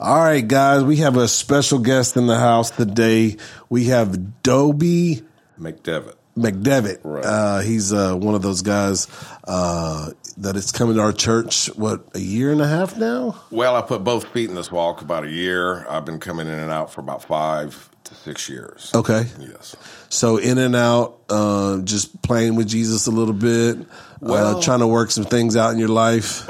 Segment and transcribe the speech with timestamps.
[0.00, 3.36] All right, guys, we have a special guest in the house today.
[3.68, 5.20] We have Dobie
[5.60, 6.14] McDevitt.
[6.38, 7.00] McDevitt.
[7.02, 7.22] Right.
[7.22, 9.08] Uh, he's uh, one of those guys
[9.46, 11.66] uh, that is coming to our church.
[11.76, 13.42] What a year and a half now.
[13.50, 15.86] Well, I put both feet in this walk about a year.
[15.86, 18.90] I've been coming in and out for about five to six years.
[18.94, 19.74] Okay, Yes.
[20.10, 23.78] so in and out, uh, just playing with Jesus a little bit,
[24.20, 26.46] Well- uh, trying to work some things out in your life.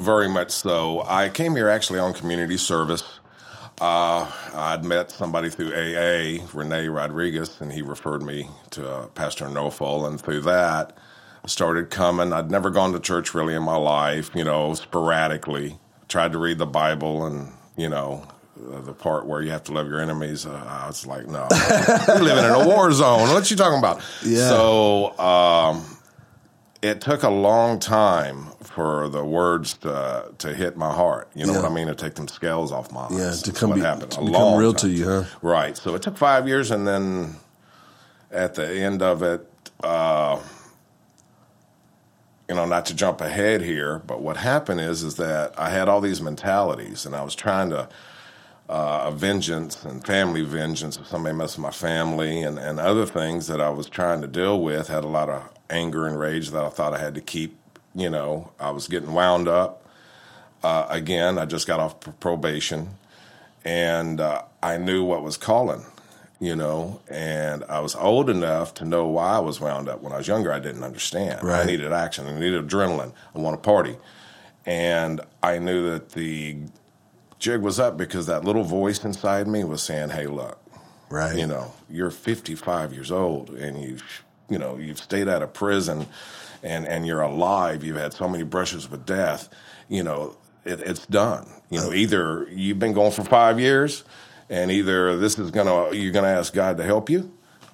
[0.00, 1.02] Very much so.
[1.08, 3.02] I came here actually on community service.
[3.80, 9.46] Uh, I'd met somebody through AA, Renee Rodriguez, and he referred me to uh, Pastor
[9.46, 10.06] Nofel.
[10.06, 10.96] And through that,
[11.44, 12.32] I started coming.
[12.32, 15.78] I'd never gone to church really in my life, you know, sporadically.
[16.08, 18.24] Tried to read the Bible and, you know,
[18.72, 20.46] uh, the part where you have to love your enemies.
[20.46, 21.46] Uh, I was like, no,
[22.08, 23.28] you're living in a war zone.
[23.30, 24.02] What you talking about?
[24.24, 24.48] Yeah.
[24.48, 25.84] So, um,
[26.82, 31.30] it took a long time for the words to to hit my heart.
[31.34, 31.62] You know Yeah.
[31.62, 31.86] what I mean?
[31.86, 33.10] To take them scales off my eyes.
[33.12, 34.10] Yeah, to That's come be- happened.
[34.12, 34.90] to become real time.
[34.90, 35.24] to you, huh?
[35.40, 35.76] Right.
[35.76, 37.36] So it took five years, and then
[38.30, 39.48] at the end of it,
[39.82, 40.38] uh,
[42.48, 45.88] you know, not to jump ahead here, but what happened is is that I had
[45.88, 47.88] all these mentalities, and I was trying to
[48.68, 53.46] uh, a vengeance and family vengeance somebody messed with my family and, and other things
[53.46, 54.88] that I was trying to deal with.
[54.88, 57.58] Had a lot of anger and rage that I thought I had to keep.
[57.94, 59.86] You know, I was getting wound up.
[60.62, 62.88] Uh, again, I just got off probation,
[63.64, 65.84] and uh, I knew what was calling.
[66.40, 70.02] You know, and I was old enough to know why I was wound up.
[70.02, 71.46] When I was younger, I didn't understand.
[71.62, 72.26] I needed action.
[72.26, 73.12] I needed adrenaline.
[73.34, 73.96] I want to party,
[74.66, 76.56] and I knew that the
[77.38, 80.58] jig was up because that little voice inside me was saying, "Hey, look,
[81.10, 81.36] Right.
[81.36, 86.06] you know, you're 55 years old and you've, you know, you've stayed out of prison
[86.62, 87.84] and, and you're alive.
[87.84, 89.48] You've had so many brushes with death.
[89.88, 91.46] You know, it, it's done.
[91.70, 94.02] You know, either you've been going for five years
[94.50, 97.32] and either this is going to, you're going to ask God to help you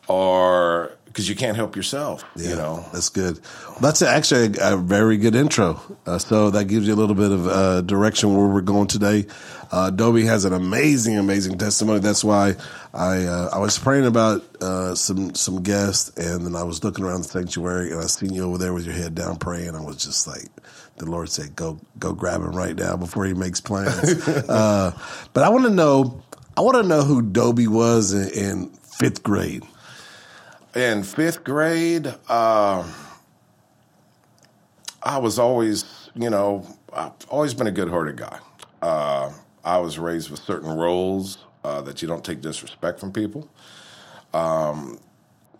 [0.08, 2.84] or because you can't help yourself, you know.
[2.92, 3.40] That's good.
[3.80, 5.80] That's actually a, a very good intro.
[6.06, 9.26] Uh, so that gives you a little bit of uh, direction where we're going today.
[9.70, 12.00] Uh, Dobie has an amazing, amazing testimony.
[12.00, 12.56] That's why
[12.92, 17.04] I uh, I was praying about uh, some some guests, and then I was looking
[17.04, 19.76] around the sanctuary, and I seen you over there with your head down praying.
[19.76, 20.46] I was just like,
[20.96, 24.98] the Lord said, "Go go grab him right now before he makes plans." uh,
[25.32, 26.20] but I want to know,
[26.56, 29.62] I want to know who Dobie was in, in fifth grade.
[30.74, 32.84] In fifth grade, uh,
[35.00, 38.38] I was always, you know, I've always been a good hearted guy.
[39.64, 43.48] Uh, I was raised with certain roles uh, that you don't take disrespect from people.
[44.32, 44.98] Um,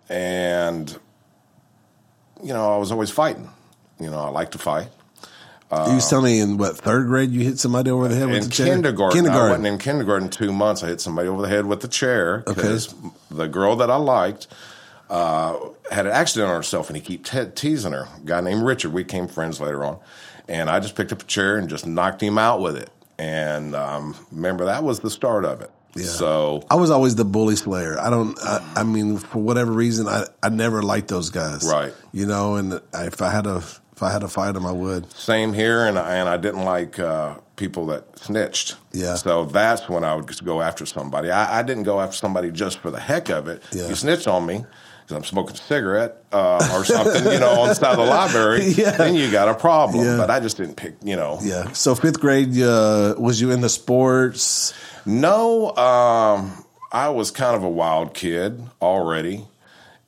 [0.08, 0.90] and,
[2.42, 3.48] you know, I was always fighting.
[3.98, 4.88] You know, I like to fight.
[5.70, 8.44] you was telling me in what third grade you hit somebody over the head with
[8.44, 8.66] the chair?
[8.66, 9.48] kindergarten, I Kindergarten.
[9.50, 10.82] wasn't in kindergarten two months.
[10.82, 12.54] I hit somebody over the head with the chair Okay.
[12.54, 12.94] because
[13.30, 14.46] the girl that I liked
[15.10, 15.58] uh,
[15.90, 18.08] had an accident on herself, and he kept te- teasing her.
[18.16, 18.92] A guy named Richard.
[18.92, 19.98] We became friends later on,
[20.48, 22.90] and I just picked up a chair and just knocked him out with it.
[23.20, 25.70] And um, remember, that was the start of it.
[25.94, 26.06] Yeah.
[26.06, 28.00] So I was always the bully slayer.
[28.00, 28.38] I don't.
[28.40, 31.68] I, I mean, for whatever reason, I, I never liked those guys.
[31.70, 31.92] Right.
[32.12, 34.72] You know, and I, if I had a if I had to fight them, I
[34.72, 35.12] would.
[35.12, 38.76] same here, and I, and I didn't like uh, people that snitched.
[38.92, 39.16] Yeah.
[39.16, 41.30] So that's when I would go after somebody.
[41.30, 43.62] I, I didn't go after somebody just for the heck of it.
[43.70, 43.88] Yeah.
[43.88, 44.64] You snitch on me
[45.10, 48.04] because I'm smoking a cigarette uh, or something, you know, on the side of the
[48.04, 48.74] library.
[48.80, 48.92] Yeah.
[48.92, 50.04] Then you got a problem.
[50.04, 50.16] Yeah.
[50.16, 51.38] But I just didn't pick, you know.
[51.42, 51.72] Yeah.
[51.72, 54.72] So fifth grade, uh, was you into sports?
[55.04, 59.44] No, um, I was kind of a wild kid already,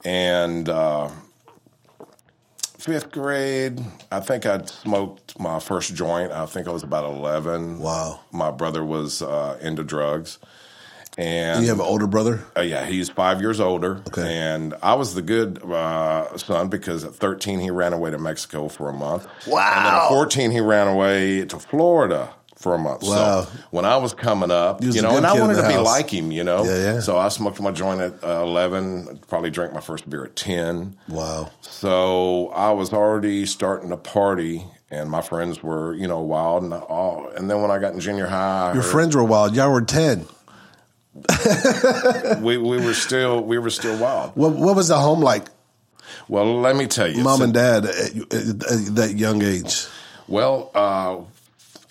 [0.05, 1.11] and uh,
[2.79, 3.81] fifth grade,
[4.11, 6.31] I think I'd smoked my first joint.
[6.33, 7.79] I think I was about eleven.
[7.81, 8.21] Wow.
[8.31, 10.39] My brother was uh, into drugs,
[11.19, 12.45] and You have an older brother.
[12.57, 14.03] uh, yeah, he's five years older.
[14.09, 14.23] Okay.
[14.27, 18.69] And I was the good uh, son because at 13 he ran away to Mexico
[18.69, 19.27] for a month.
[19.47, 19.73] Wow.
[19.77, 23.03] And then at 14 he ran away to Florida for a month.
[23.03, 23.43] Wow.
[23.43, 25.77] So when I was coming up, You was you know, and I wanted to be
[25.77, 26.65] like him, you know.
[26.65, 27.01] Yeah, yeah.
[27.01, 30.97] So I smoked my joint at uh, 11, probably drank my first beer at 10.
[31.09, 31.51] Wow.
[31.61, 34.65] So I was already starting to party.
[34.91, 37.27] And my friends were, you know, wild and all.
[37.35, 39.57] And then when I got in junior high, Your heard- friends were wild.
[39.57, 40.27] Y'all were ten.
[42.41, 44.33] we, we were still we were still wild.
[44.35, 45.47] What What was the home like?
[46.29, 49.87] Well, let me tell you, Mom So- and dad at, at, at that young age.
[50.29, 51.19] Well, uh,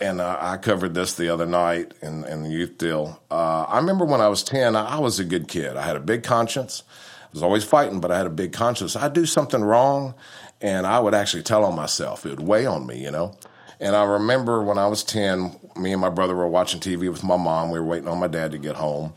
[0.04, 3.22] and uh, I covered this the other night in, in the youth deal.
[3.30, 5.78] Uh, I remember when I was 10, I, I was a good kid.
[5.78, 6.84] I had a big conscience.
[7.24, 8.96] I was always fighting, but I had a big conscience.
[8.96, 10.16] I'd do something wrong,
[10.60, 12.26] and I would actually tell on myself.
[12.26, 13.38] It would weigh on me, you know.
[13.80, 17.24] And I remember when I was 10, me and my brother were watching TV with
[17.24, 17.72] my mom.
[17.72, 19.14] We were waiting on my dad to get home.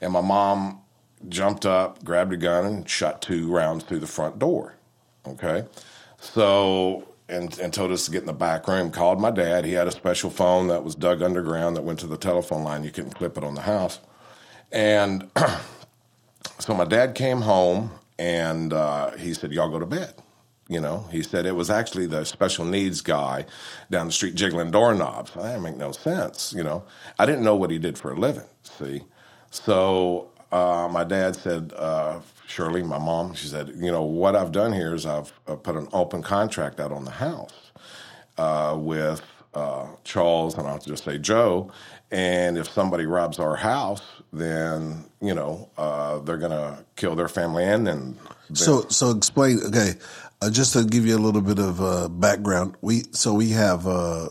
[0.00, 0.80] And my mom
[1.28, 4.74] jumped up, grabbed a gun, and shot two rounds through the front door.
[5.26, 5.64] Okay.
[6.20, 8.90] So, and, and told us to get in the back room.
[8.90, 9.64] Called my dad.
[9.64, 12.84] He had a special phone that was dug underground that went to the telephone line.
[12.84, 14.00] You couldn't clip it on the house.
[14.72, 15.30] And
[16.58, 20.14] so my dad came home and uh, he said, Y'all go to bed.
[20.68, 23.46] You know, he said it was actually the special needs guy
[23.90, 25.32] down the street jiggling doorknobs.
[25.34, 26.54] That didn't make no sense.
[26.56, 26.84] You know,
[27.18, 28.44] I didn't know what he did for a living.
[28.64, 29.02] See,
[29.50, 34.52] so uh, my dad said, uh, Shirley, my mom, she said, you know, what I've
[34.52, 37.72] done here is I've uh, put an open contract out on the house
[38.38, 39.22] uh, with
[39.54, 41.72] uh, Charles, and I'll just say Joe.
[42.10, 44.02] And if somebody robs our house,
[44.32, 48.18] then you know uh, they're gonna kill their family and then.
[48.54, 49.60] So so explain.
[49.66, 49.94] Okay,
[50.42, 53.86] uh, just to give you a little bit of uh, background, we so we have
[53.86, 54.28] uh,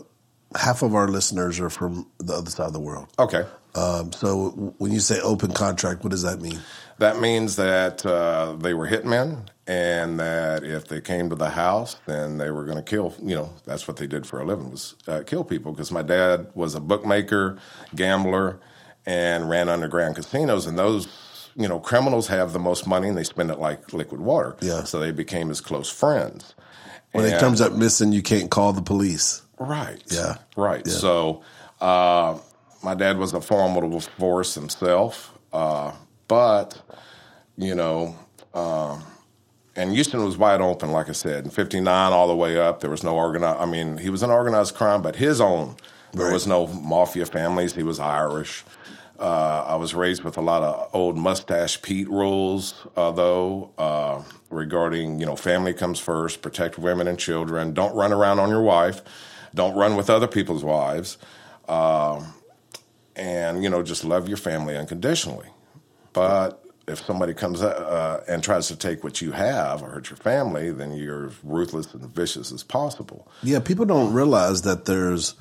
[0.54, 3.08] half of our listeners are from the other side of the world.
[3.18, 3.44] Okay.
[3.74, 6.60] Um, so when you say open contract, what does that mean?
[6.98, 11.96] That means that uh, they were hitmen, and that if they came to the house,
[12.06, 13.14] then they were going to kill.
[13.20, 15.72] You know, that's what they did for a living was uh, kill people.
[15.72, 17.58] Because my dad was a bookmaker,
[17.94, 18.60] gambler,
[19.04, 21.06] and ran underground casinos, and those
[21.56, 24.56] you know, criminals have the most money and they spend it like liquid water.
[24.60, 24.84] Yeah.
[24.84, 26.54] So they became his close friends.
[27.12, 29.42] When And- it comes up missing, you can't call the police.
[29.58, 30.02] Right.
[30.10, 30.36] Yeah.
[30.56, 30.82] Right.
[30.86, 30.92] Yeah.
[30.92, 31.42] So
[31.80, 32.36] uh,
[32.82, 35.92] my dad was a formidable force himself, uh,
[36.28, 36.80] but
[37.56, 38.14] you know,
[38.52, 39.02] um,
[39.74, 42.80] and Houston was wide open, like I said, in '59 all the way up.
[42.80, 43.60] There was no organized.
[43.60, 45.76] I mean, he was an organized crime, but his own.
[46.12, 47.74] There was no mafia families.
[47.74, 48.64] He was Irish.
[49.18, 54.22] Uh, I was raised with a lot of old mustache Pete rules, uh, though, uh,
[54.50, 58.62] regarding you know family comes first, protect women and children, don't run around on your
[58.62, 59.02] wife,
[59.54, 61.18] don't run with other people's wives,
[61.68, 62.34] um,
[63.14, 65.48] and you know just love your family unconditionally.
[66.12, 70.16] But if somebody comes uh, and tries to take what you have or hurt your
[70.16, 73.28] family, then you're ruthless and vicious as possible.
[73.42, 75.34] Yeah, people don't realize that there's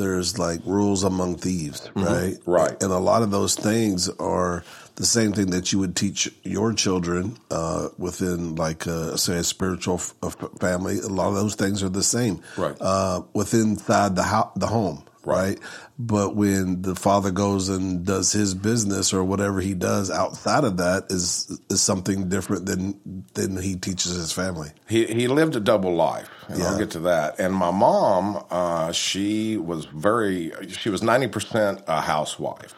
[0.00, 2.34] there's like rules among thieves, right?
[2.34, 2.50] Mm-hmm.
[2.50, 2.82] Right.
[2.82, 4.64] And a lot of those things are
[4.96, 9.44] the same thing that you would teach your children uh, within, like, uh, say, a
[9.44, 10.98] spiritual f- family.
[10.98, 12.76] A lot of those things are the same, Right.
[12.80, 15.58] Uh, within the ho- the home, Right.
[15.98, 20.78] But when the father goes and does his business or whatever he does outside of
[20.78, 24.70] that is is something different than than he teaches his family.
[24.88, 26.70] He he lived a double life, and Yeah.
[26.70, 27.38] I'll get to that.
[27.38, 32.74] And my mom, uh, she was very, she was ninety percent a housewife,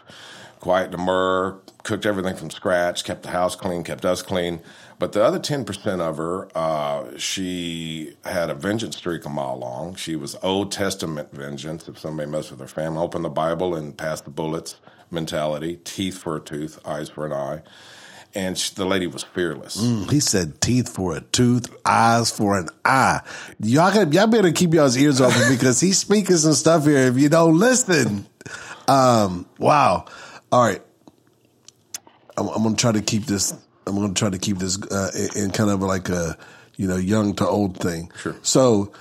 [0.60, 4.60] quiet, demure, cooked everything from scratch, kept the house clean, kept us clean.
[5.02, 9.58] But the other ten percent of her, uh, she had a vengeance streak a mile
[9.58, 9.96] long.
[9.96, 11.88] She was Old Testament vengeance.
[11.88, 14.76] If somebody messed with her family, open the Bible and pass the bullets
[15.10, 15.80] mentality.
[15.82, 17.62] Teeth for a tooth, eyes for an eye.
[18.36, 19.74] And she, the lady was fearless.
[20.08, 23.22] He said teeth for a tooth, eyes for an eye.
[23.58, 27.08] Y'all gotta, y'all better keep y'all's ears open because he's speaking some stuff here.
[27.08, 28.24] If you don't listen,
[28.86, 30.04] um, wow.
[30.52, 30.82] All right,
[32.36, 33.52] I'm, I'm gonna try to keep this.
[33.86, 36.36] I'm gonna try to keep this uh, in, in kind of like a
[36.76, 38.10] you know young to old thing.
[38.20, 38.36] Sure.
[38.42, 38.92] So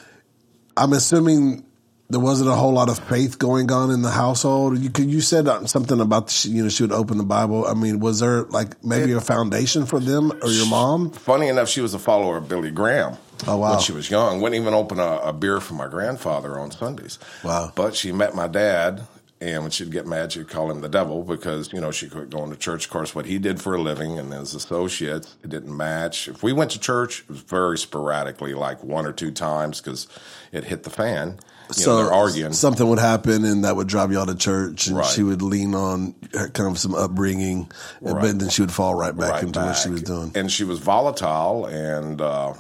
[0.78, 1.66] I'm assuming
[2.10, 4.78] there wasn't a whole lot of faith going on in the household.
[4.78, 7.66] You could, you said something about she, you know she would open the Bible.
[7.66, 11.12] I mean, was there like maybe a foundation for them or your mom?
[11.12, 13.18] Funny enough, she was a follower of Billy Graham.
[13.48, 13.72] Oh, wow.
[13.72, 17.18] When she was young, wouldn't even open a, a beer for my grandfather on Sundays.
[17.44, 17.72] Wow.
[17.74, 19.08] But she met my dad,
[19.42, 22.30] and when she'd get mad, she'd call him the devil because you know she quit
[22.30, 22.86] going to church.
[22.86, 26.28] Of course, what he did for a living and his associates, it didn't match.
[26.28, 30.08] If we went to church, it was very sporadically, like one or two times, because
[30.52, 31.40] it hit the fan.
[31.78, 32.52] You know, they're arguing.
[32.54, 35.06] Something would happen, and that would drive y'all to church, and Right.
[35.06, 37.72] she would lean on her, kind of some upbringing,
[38.02, 38.22] and Right.
[38.22, 40.34] but then she would fall right back right into what she was doing.
[40.36, 42.54] And she was volatile and uh,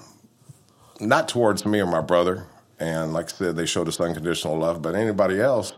[1.01, 2.45] not towards me or my brother.
[2.79, 4.81] And like I said, they showed us unconditional love.
[4.81, 5.73] But anybody else,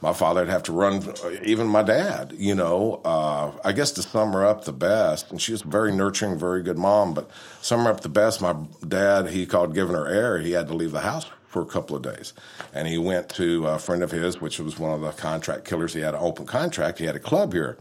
[0.00, 1.02] my father would have to run,
[1.44, 3.00] even my dad, you know.
[3.04, 6.38] Uh, I guess to sum her up the best, and she was a very nurturing,
[6.38, 8.54] very good mom, but sum her up the best, my
[8.86, 10.38] dad, he called giving her air.
[10.38, 12.32] He had to leave the house for a couple of days.
[12.74, 15.94] And he went to a friend of his, which was one of the contract killers.
[15.94, 16.98] He had an open contract.
[16.98, 17.78] He had a club here.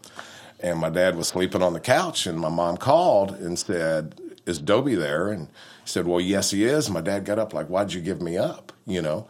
[0.60, 4.60] And my dad was sleeping on the couch, and my mom called and said, Is
[4.60, 5.29] Dobie there?
[5.29, 6.89] And he said, Well, yes, he is.
[6.89, 8.72] My dad got up, like, Why'd you give me up?
[8.86, 9.27] You know?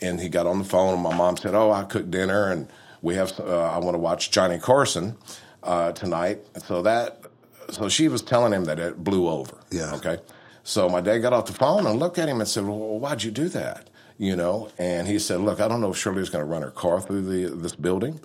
[0.00, 2.68] And he got on the phone, and my mom said, Oh, I cooked dinner, and
[3.02, 5.16] we have, uh, I want to watch Johnny Carson
[5.62, 6.40] uh, tonight.
[6.66, 7.22] So that,
[7.70, 9.56] so she was telling him that it blew over.
[9.70, 9.94] Yeah.
[9.94, 10.18] Okay.
[10.64, 13.22] So my dad got off the phone and looked at him and said, Well, why'd
[13.22, 13.88] you do that?
[14.18, 14.68] you know.
[14.78, 17.22] And he said, "Look, I don't know if Shirley's going to run her car through
[17.22, 18.20] the this building."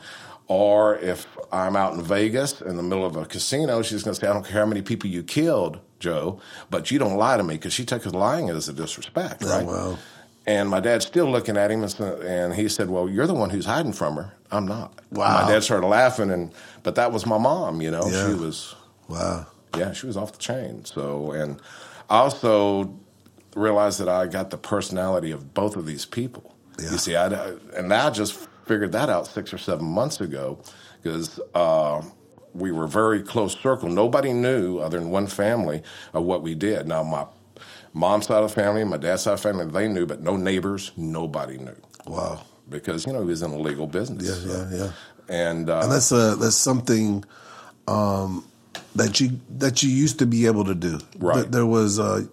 [0.48, 4.20] Or if I'm out in Vegas in the middle of a casino, she's going to
[4.20, 7.44] say, I don't care how many people you killed, Joe, but you don't lie to
[7.44, 9.66] me because she took lying as a disrespect, right?
[9.66, 9.98] wow.
[10.48, 13.66] And my dad's still looking at him, and, he said, "Well, you're the one who's
[13.66, 14.34] hiding from her.
[14.52, 15.44] I'm not." Wow.
[15.44, 17.80] My dad started laughing, and but that was my mom.
[17.82, 18.28] You know, Yeah.
[18.28, 18.76] she was,
[19.08, 19.46] Wow.
[19.78, 20.84] yeah, she was off the chain.
[20.84, 21.62] So, and
[22.10, 22.92] I also
[23.56, 26.56] realized that I got the personality of both of these people.
[26.80, 26.92] Yeah.
[26.92, 27.28] You see, I
[27.78, 28.34] and I just
[28.66, 30.60] figured that out six or seven months ago
[31.04, 31.40] because.
[31.54, 32.02] Uh,
[32.54, 33.88] we were very close circle.
[33.88, 35.84] Nobody knew, other than one family,
[36.14, 36.86] of what we did.
[36.86, 37.26] Now, my
[37.94, 40.36] mom's side of the family, my dad's side of the family, they knew, but no
[40.38, 42.42] neighbors, nobody knew Wow.
[42.70, 44.46] because you know he was in a legal business.
[44.46, 44.92] Yeah, yeah, yeah.
[45.30, 47.24] And, uh, And that's a that's something
[47.88, 48.46] um,
[48.96, 51.00] that you that you used to be able to do.
[51.18, 51.50] Right.
[51.50, 52.26] There was uh,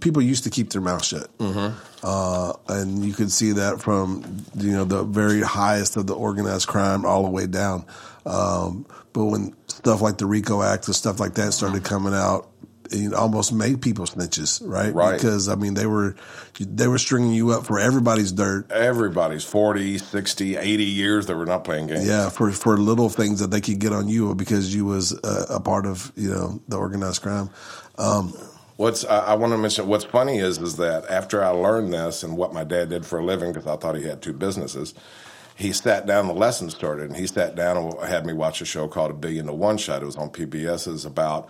[0.00, 1.74] people used to keep their mouth shut, mm-hmm.
[2.02, 6.68] uh, and you could see that from you know the very highest of the organized
[6.68, 7.86] crime all the way down.
[8.26, 12.48] Um, but when stuff like the RICO Act and stuff like that started coming out.
[12.90, 14.92] It almost made people snitches, right?
[14.92, 15.14] Right.
[15.14, 16.16] Because I mean, they were
[16.58, 21.46] they were stringing you up for everybody's dirt, everybody's 40, 60, 80 years that were
[21.46, 22.06] not playing games.
[22.06, 25.46] Yeah, for for little things that they could get on you because you was a,
[25.56, 27.50] a part of you know the organized crime.
[27.98, 28.34] Um,
[28.76, 29.86] What's I, I want to mention?
[29.86, 33.20] What's funny is is that after I learned this and what my dad did for
[33.20, 34.94] a living, because I thought he had two businesses,
[35.56, 36.26] he sat down.
[36.26, 39.14] The lesson started, and he sat down and had me watch a show called A
[39.14, 40.02] Billion to One Shot.
[40.02, 40.86] It was on PBS.
[40.86, 41.48] It was about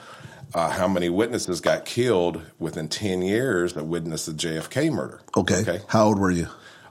[0.54, 5.20] uh, how many witnesses got killed within ten years that witnessed the JFK murder.
[5.36, 5.60] okay.
[5.62, 5.80] Okay.
[5.88, 6.48] how old were you?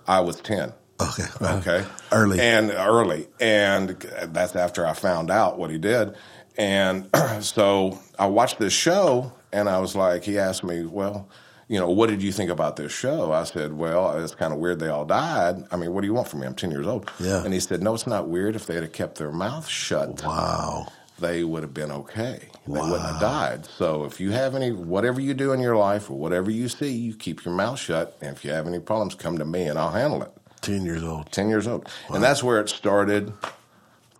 [0.07, 0.73] I was ten.
[1.01, 1.83] Okay, Okay.
[2.11, 2.39] early.
[2.39, 3.27] And early.
[3.39, 3.89] And
[4.27, 6.15] that's after I found out what he did.
[6.57, 7.09] And
[7.41, 11.27] so I watched this show and I was like, he asked me, well,
[11.67, 13.31] you know, what did you think about this show?
[13.31, 15.63] I said, well, it's kind of weird they all died.
[15.71, 16.45] I mean, what do you want from me?
[16.45, 17.09] I'm 10 years old.
[17.19, 17.43] Yeah.
[17.43, 18.55] And he said, no, it's not weird.
[18.55, 20.87] If they'd have kept their mouth shut, wow.
[21.21, 22.49] They would have been okay.
[22.67, 23.65] They wouldn't have died.
[23.65, 26.91] So if you have any, whatever you do in your life or whatever you see,
[26.91, 28.17] you keep your mouth shut.
[28.21, 30.31] And if you have any problems, come to me and I'll handle it.
[30.61, 31.31] Ten years old.
[31.31, 31.89] 10 years old.
[32.09, 33.33] And that's where it started.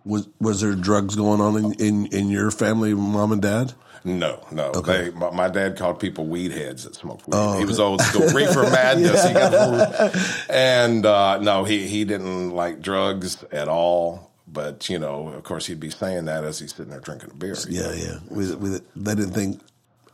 [0.04, 3.74] Was was there drugs going on in, in, in your family, mom and dad?
[4.04, 4.72] No, no.
[4.74, 5.10] Okay.
[5.10, 7.34] They, my, my dad called people weed heads that smoked weed.
[7.36, 9.24] Oh, he was old school, reefer madness.
[9.24, 14.31] He got, and uh, no, he, he didn't like drugs at all.
[14.52, 17.34] But, you know, of course, he'd be saying that as he's sitting there drinking a
[17.34, 17.56] beer.
[17.68, 18.18] Yeah, yeah.
[18.28, 19.60] We, we, they didn't think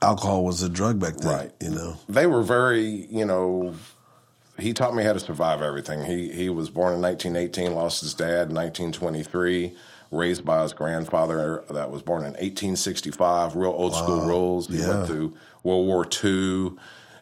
[0.01, 1.53] alcohol was a drug back then, Right.
[1.61, 1.97] You know.
[2.09, 3.75] They were very, you know,
[4.59, 6.05] he taught me how to survive everything.
[6.05, 9.73] He he was born in 1918, lost his dad in 1923,
[10.11, 13.55] raised by his grandfather that was born in 1865.
[13.57, 14.69] Real old school rules.
[14.69, 14.89] He Yeah.
[14.89, 16.73] went through World War II,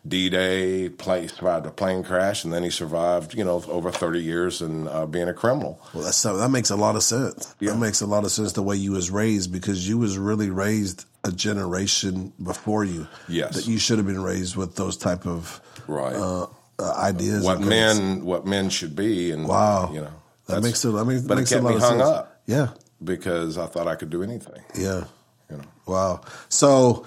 [0.08, 4.20] D Day, play, survived a plane crash, and then he survived, you know, over 30
[4.22, 5.80] years and uh, being a criminal.
[5.94, 7.54] Well, that's so, that makes a lot of sense.
[7.60, 7.72] Yeah.
[7.72, 10.50] That makes a lot of sense the way you was raised because you was really
[10.50, 13.08] raised a generation before you.
[13.28, 13.54] Yes.
[13.56, 16.14] that you should have been raised with those type of Right.
[16.14, 16.46] uh,
[16.78, 17.42] uh, ideas.
[17.44, 19.90] what men what men should be, and Wow.
[19.92, 20.12] you know,
[20.46, 20.94] That makes it.
[20.94, 22.08] I mean, but it kept a lot me of hung sense.
[22.10, 22.68] up Yeah,
[23.02, 24.62] because I thought I could do anything.
[24.74, 25.04] yeah.
[25.50, 25.64] You know.
[25.86, 26.20] Wow.
[26.48, 27.04] So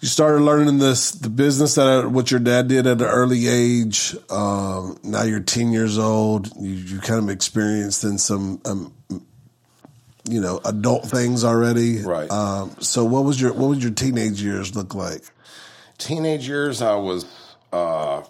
[0.00, 4.16] you started learning this the business that what your dad did at an early age.
[4.30, 6.54] Um, now you're 10 years old.
[6.60, 8.94] You, you kind of experienced in some, um,
[10.28, 12.02] you know, adult things already.
[12.02, 12.30] Right.
[12.30, 15.22] Um, so what was your what was your teenage years look like?
[15.98, 17.26] teenage years, I was
[17.72, 18.22] uh,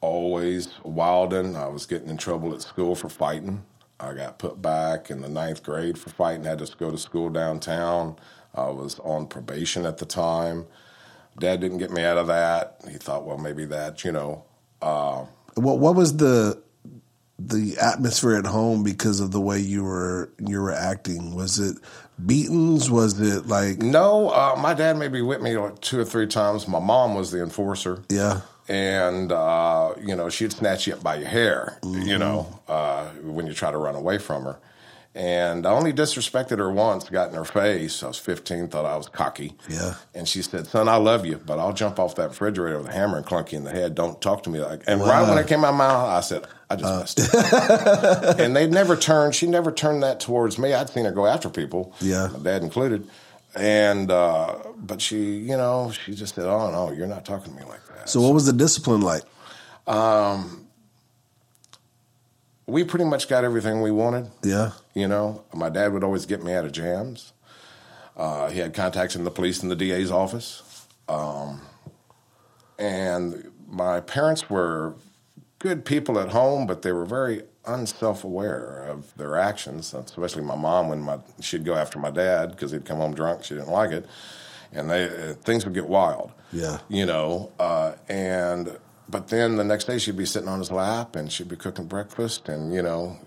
[0.00, 1.56] always wilding.
[1.56, 3.64] I was getting in trouble at school for fighting.
[3.98, 6.44] I got put back in the ninth grade for fighting.
[6.44, 8.16] Had to go to school downtown.
[8.54, 10.66] I was on probation at the time.
[11.38, 12.80] Dad didn't get me out of that.
[12.90, 14.44] He thought, well, maybe that, you know.
[14.82, 15.24] Uh,
[15.54, 16.60] What what was the
[17.38, 21.34] the atmosphere at home because of the way you were you were acting?
[21.34, 21.76] Was it
[22.24, 22.90] beatings?
[22.90, 26.66] Was it like no, uh, my dad maybe whipped me like two or three times.
[26.68, 28.02] My mom was the enforcer.
[28.08, 28.40] yeah?
[28.68, 33.46] and uh, you know she'd snatch you up by your hair, you know, uh, when
[33.46, 34.56] you try to run away from her.
[35.16, 38.02] And I only disrespected her once, got in her face.
[38.02, 39.54] I was 15, thought I was cocky.
[39.66, 39.94] Yeah.
[40.14, 42.92] And she said, "Son, I love you, but I'll jump off that refrigerator with a
[42.92, 43.94] hammer and clunk you in the head.
[43.94, 46.20] Don't talk to me like." And right when it came out of my mouth, I
[46.20, 49.34] said, "I just messed up." and they never turned.
[49.34, 50.74] She never turned that towards me.
[50.74, 51.94] I'd seen her go after people.
[52.02, 52.28] Yeah.
[52.34, 53.08] my dad included.
[53.54, 57.58] And uh, but she, you know, she just said, "Oh no, you're not talking to
[57.58, 59.22] me like that." So what was the discipline like?
[62.66, 64.30] We pretty much got everything we wanted.
[64.42, 64.72] Yeah.
[64.94, 67.32] You know, my dad would always get me out of jams.
[68.16, 70.86] Uh, he had contacts in the police and the DA's office.
[71.08, 71.60] Um,
[72.78, 74.94] and my parents were
[75.58, 79.94] good people at home, but they were very unself-aware of their actions.
[79.94, 83.44] Especially my mom, when my she'd go after my dad because he'd come home drunk,
[83.44, 84.06] she didn't like it,
[84.72, 86.32] and they uh, things would get wild.
[86.52, 86.78] Yeah.
[86.88, 91.16] you know, uh, and but then the next day she'd be sitting on his lap
[91.16, 93.18] and she'd be cooking breakfast, and you know,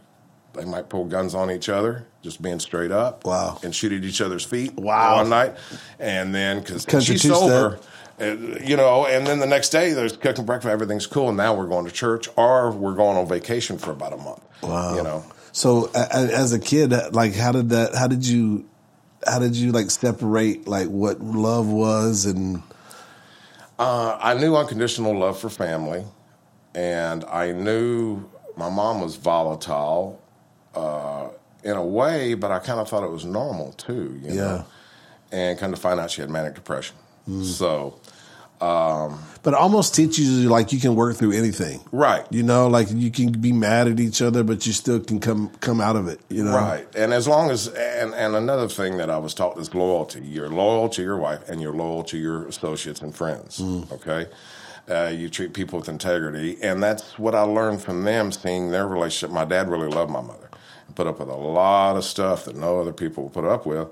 [0.53, 3.25] they might pull guns on each other, just being straight up.
[3.25, 3.59] Wow.
[3.63, 4.73] and shoot at each other's feet.
[4.75, 5.17] Wow.
[5.17, 5.55] one night,
[5.99, 7.79] and then because she's sober.
[8.19, 11.67] You know, and then the next day there's cooking breakfast, everything's cool, and now we're
[11.67, 14.41] going to church or we're going on vacation for about a month.
[14.61, 14.97] Wow.
[14.97, 17.95] You know, So as a kid, like how did that?
[17.95, 18.67] How did you?
[19.25, 22.63] How did you like separate like what love was and
[23.79, 26.03] uh, I knew unconditional love for family,
[26.75, 30.21] and I knew my mom was volatile
[30.75, 31.29] uh,
[31.63, 34.19] in a way, but I kind of thought it was normal too.
[34.21, 34.35] You Yeah.
[34.35, 34.65] know?
[35.31, 36.95] and kind of find out she had manic depression.
[37.43, 37.99] So,
[38.59, 41.81] but it almost teaches you like you can work through anything.
[41.91, 42.25] right.
[42.29, 45.49] You know, like you can be mad at each other, but you still can come
[45.61, 46.19] come out of it.
[46.29, 46.87] You know, Right.
[46.95, 50.21] And as long as, and, and another thing that I was taught is loyalty.
[50.21, 53.61] You're loyal to your wife and you're loyal to your associates and friends.
[53.91, 54.27] Okay.
[54.89, 56.57] Uh, you treat people with integrity.
[56.63, 59.31] And that's what I learned from them, seeing their relationship.
[59.33, 60.49] My dad really loved my mother,
[60.95, 63.87] put up with a lot of stuff that no other people would put up with.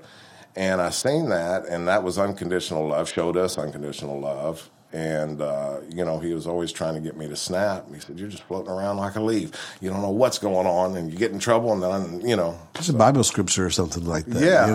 [0.58, 4.68] And I seen that, and that was unconditional love, showed us unconditional love.
[4.92, 7.86] And, uh, you know, he was always trying to get me to snap.
[7.94, 9.52] He said, You're just floating around like a leaf.
[9.80, 12.58] You don't know what's going on, and you get in trouble, and then, you know,
[12.74, 14.42] It's a Bible scripture or something like that.
[14.42, 14.66] Yeah.
[14.66, 14.72] You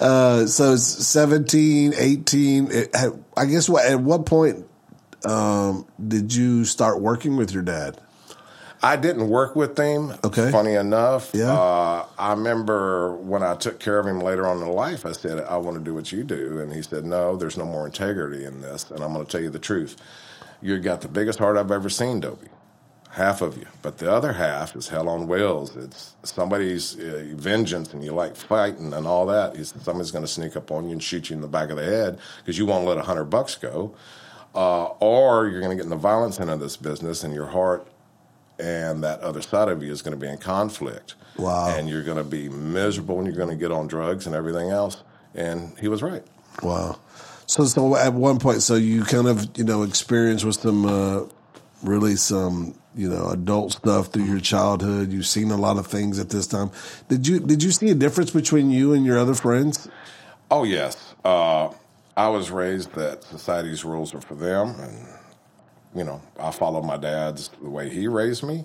[0.00, 0.06] know?
[0.06, 2.68] uh, so it's 17, 18.
[2.70, 2.96] It,
[3.36, 4.64] I guess what at what point
[5.26, 8.00] um, did you start working with your dad?
[8.82, 10.12] I didn't work with him.
[10.24, 10.50] Okay.
[10.50, 11.52] Funny enough, Yeah.
[11.52, 15.06] uh, I remember when I took care of him later on in life.
[15.06, 17.64] I said, "I want to do what you do," and he said, "No, there's no
[17.64, 19.96] more integrity in this." And I'm going to tell you the truth.
[20.60, 22.48] You got the biggest heart I've ever seen, Dobie.
[23.10, 25.76] Half of you, but the other half is hell on wheels.
[25.76, 29.54] It's somebody's uh, vengeance, and you like fighting and all that.
[29.54, 31.68] He said, Somebody's going to sneak up on you and shoot you in the back
[31.70, 33.94] of the head because you won't let a hundred bucks go,
[34.54, 37.46] uh, or you're going to get in the violence end of this business, and your
[37.46, 37.86] heart
[38.62, 41.14] and that other side of you is going to be in conflict.
[41.36, 41.74] Wow.
[41.76, 44.70] And you're going to be miserable and you're going to get on drugs and everything
[44.70, 45.02] else.
[45.34, 46.22] And he was right.
[46.62, 46.98] Wow.
[47.46, 51.24] So so at one point, so you kind of you know experienced with some uh,
[51.82, 55.12] really some you know adult stuff through your childhood.
[55.12, 56.70] You've seen a lot of things at this time.
[57.08, 59.88] Did you did you see a difference between you and your other friends?
[60.52, 61.14] Oh, yes.
[61.24, 61.72] Uh,
[62.14, 64.78] I was raised that society's rules are for them.
[64.80, 65.06] And,
[65.94, 68.64] you know, I follow my dad's the way he raised me.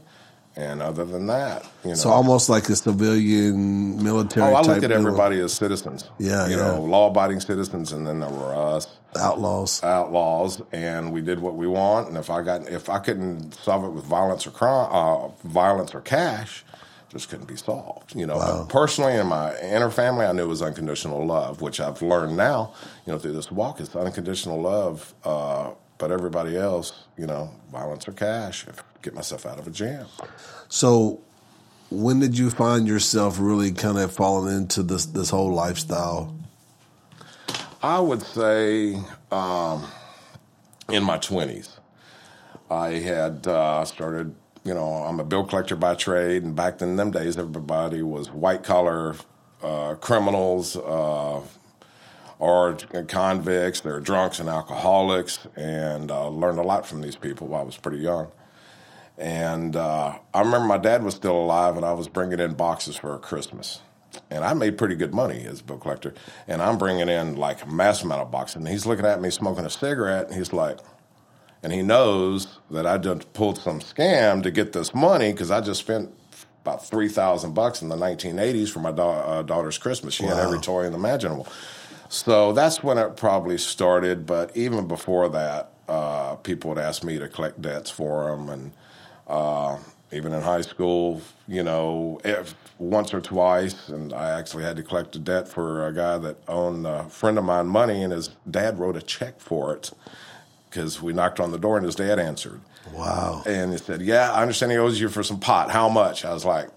[0.55, 1.95] And other than that, you know.
[1.95, 4.47] So almost like a civilian military.
[4.51, 6.09] Oh, I type looked at everybody as citizens.
[6.17, 6.63] Yeah, you yeah.
[6.71, 8.87] know, law-abiding citizens, and then there were us.
[9.15, 9.83] outlaws.
[9.83, 12.07] outlaws, and we did what we want.
[12.07, 15.93] And if I got, if I couldn't solve it with violence or crime, uh, violence
[15.93, 16.65] or cash,
[17.09, 18.15] just couldn't be solved.
[18.15, 18.65] You know, Wow.
[18.67, 22.73] personally in my inner family, I knew it was unconditional love, which I've learned now.
[23.05, 25.13] You know, through this walk, it's unconditional love.
[25.23, 29.71] Uh, but everybody else, you know, violence or cash, if get myself out of a
[29.71, 30.05] jam.
[30.69, 31.21] So
[31.89, 36.35] when did you find yourself really kind of falling into this this whole lifestyle?
[37.81, 38.99] I would say
[39.31, 39.85] um,
[40.89, 41.77] in my 20s.
[42.69, 46.97] I had uh, started, you know, I'm a bill collector by trade, and back in
[46.97, 49.15] them days, everybody was white collar
[49.63, 51.41] uh, criminals uh,
[52.39, 52.73] or
[53.07, 53.81] convicts.
[53.81, 57.77] They're drunks and alcoholics, and uh, learned a lot from these people while I was
[57.77, 58.31] pretty young.
[59.17, 62.95] And uh, I remember my dad was still alive, and I was bringing in boxes
[62.95, 63.81] for Christmas.
[64.29, 66.13] And I made pretty good money as a bill collector.
[66.47, 68.57] And I'm bringing in like a mass amount of boxes.
[68.57, 70.79] And he's looking at me smoking a cigarette, and he's like,
[71.63, 75.61] and he knows that I just pulled some scam to get this money because I
[75.61, 76.11] just spent
[76.61, 80.13] about three thousand bucks in the 1980s for my da- uh, daughter's Christmas.
[80.13, 81.47] She had every toy imaginable.
[82.09, 84.25] So that's when it probably started.
[84.25, 88.71] But even before that, uh, people would ask me to collect debts for them, and
[89.27, 89.77] uh,
[90.11, 94.83] even in high school, you know, if once or twice, and I actually had to
[94.83, 98.29] collect a debt for a guy that owned a friend of mine money, and his
[98.49, 99.91] dad wrote a check for it
[100.69, 102.59] because we knocked on the door and his dad answered.
[102.93, 103.43] Wow.
[103.45, 105.71] And he said, Yeah, I understand he owes you for some pot.
[105.71, 106.23] How much?
[106.23, 106.69] I was like,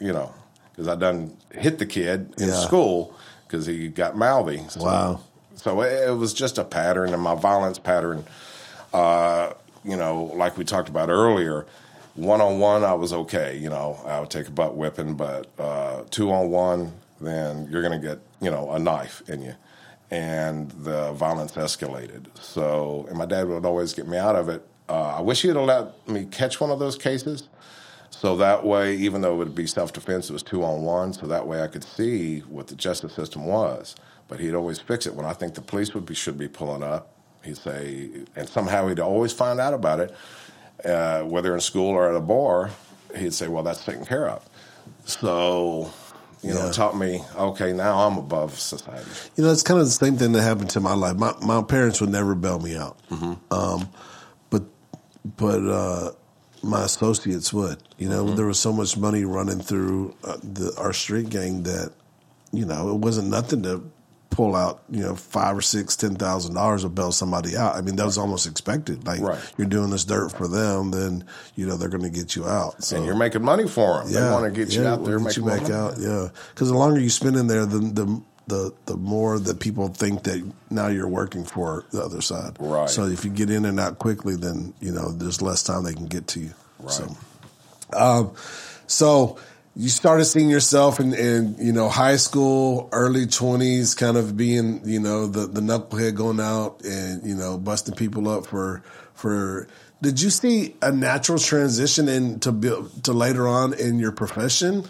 [0.00, 0.32] You know,
[0.70, 2.54] because I done hit the kid in Yeah.
[2.54, 3.14] school
[3.52, 4.64] because he got mouthy.
[4.68, 5.20] So, Wow.
[5.54, 8.24] So it, it was just a pattern, and my violence pattern,
[8.94, 9.52] uh,
[9.84, 11.66] you know, like we talked about earlier,
[12.14, 13.56] one on one, I was okay.
[13.58, 17.82] You know, I would take a butt whipping, but uh, two on one, then you're
[17.82, 19.54] going to get, you know, a knife in you.
[20.10, 22.26] And the violence escalated.
[22.38, 24.66] So, and my dad would always get me out of it.
[24.88, 27.48] Uh, I wish he'd have let me catch one of those cases.
[28.12, 31.12] So that way, even though it would be self defense, it was two on one.
[31.12, 33.96] So that way I could see what the justice system was.
[34.28, 36.82] But he'd always fix it when I think the police would be should be pulling
[36.82, 37.08] up.
[37.42, 40.14] He'd say, and somehow he'd always find out about it,
[40.84, 42.70] uh, whether in school or at a bar.
[43.16, 44.48] He'd say, "Well, that's taken care of."
[45.04, 45.90] So
[46.42, 46.72] you know, Yeah.
[46.72, 49.08] taught me, okay, now I'm above society.
[49.36, 51.16] You know, it's kind of the same thing that happened to my life.
[51.16, 52.98] My my parents would never bail me out,
[53.50, 53.88] um,
[54.50, 54.62] but
[55.36, 56.10] but uh,
[56.62, 57.78] my associates would.
[57.98, 61.92] You know, there was so much money running through uh, the our street gang that
[62.52, 63.90] you know it wasn't nothing to
[64.30, 64.82] pull out.
[64.88, 67.76] You know, five or six, ten thousand dollars to bail somebody out.
[67.76, 69.06] I mean, that was almost expected.
[69.06, 69.38] Like Right.
[69.58, 72.82] you're doing this dirt for them, then you know they're going to get you out.
[72.82, 74.12] So And you're making money for them.
[74.12, 75.74] they want to get you out there, get you back money.
[75.74, 75.94] out.
[75.98, 79.88] Yeah, because the longer you spend in there, the the the the more that people
[79.88, 82.56] think that now you're working for the other side.
[82.58, 82.88] Right.
[82.88, 85.94] So if you get in and out quickly, then you know there's less time they
[85.94, 86.54] can get to you.
[86.80, 86.90] Right.
[86.90, 87.16] So,
[87.94, 88.32] um,
[88.86, 89.38] so
[89.74, 94.82] you started seeing yourself in, in you know high school, early twenties, kind of being
[94.84, 98.82] you know the the knucklehead going out and you know busting people up for
[99.14, 99.68] for.
[100.02, 102.50] Did you see a natural transition into
[103.04, 104.84] to later on in your profession,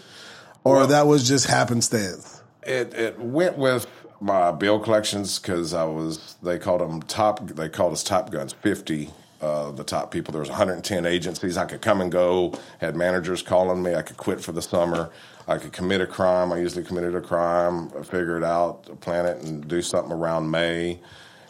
[0.63, 2.41] or Well- that was just happenstance?
[2.65, 3.87] It it went with
[4.19, 8.53] my bill collections because I was they called them top they called us top guns.
[8.53, 9.09] Fifty
[9.43, 10.31] uh, the top people.
[10.31, 11.57] There was 110 agencies.
[11.57, 12.53] I could come and go.
[12.79, 13.93] Had managers calling me.
[13.93, 15.11] I could quit for the summer.
[15.49, 16.53] I could commit a crime.
[16.53, 20.99] I usually committed a crime figure it out plan it and do something around May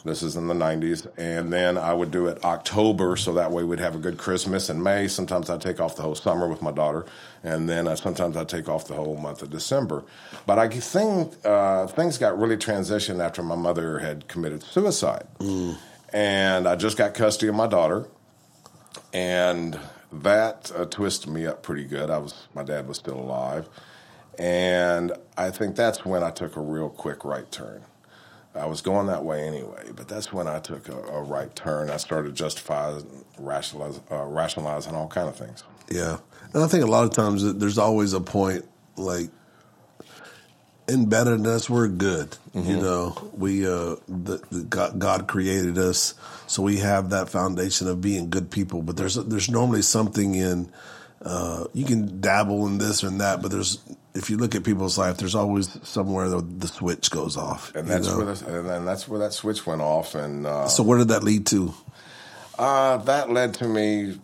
[0.05, 3.63] this is in the 90s and then I would do it October so that way
[3.63, 5.07] we'd have a good Christmas in May.
[5.07, 7.05] Sometimes I'd take off the whole summer with my daughter
[7.43, 10.03] and then uh, sometimes I'd take off the whole month of December.
[10.45, 15.25] But I think uh, things got really transitioned after my mother had committed suicide.
[16.11, 18.07] And I just got custody of my daughter
[19.13, 19.79] and
[20.11, 22.09] that uh, twisted me up pretty good.
[22.09, 23.69] I was my dad was still alive.
[24.37, 27.83] And I think that's when I took a real quick right turn
[28.55, 31.89] I was going that way anyway, but that's when I took a, a right turn.
[31.89, 35.63] I started justifying, rationalize, uh, rationalizing all kind of things.
[35.89, 36.17] Yeah,
[36.53, 39.29] and I think a lot of times there's always a point like
[40.87, 41.69] in us.
[41.69, 43.31] We're good, you know.
[43.33, 46.13] We uh, the, the God, God created us,
[46.47, 48.81] so we have that foundation of being good people.
[48.81, 50.71] But there's there's normally something in
[51.23, 53.79] uh, you can dabble in this and that, but there's
[54.15, 57.87] if you look at people's life, there's always somewhere the, the switch goes off, And
[57.87, 58.17] you that's know?
[58.17, 61.23] where the, and that's where that switch went off, and uh, So where did that
[61.23, 61.73] lead to?
[62.59, 64.19] uh, that led to me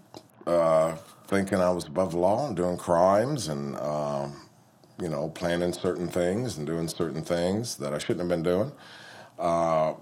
[0.45, 0.95] uh,
[1.27, 4.35] thinking I was above the law and doing crimes, and um,
[5.01, 8.71] you know, planning certain things and doing certain things that I shouldn't have been doing.
[9.39, 9.93] Uh,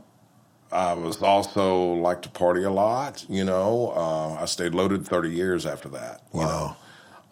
[0.72, 3.26] I was also like to party a lot.
[3.30, 6.22] You know, uh, I stayed loaded thirty years after that.
[6.34, 6.76] You know?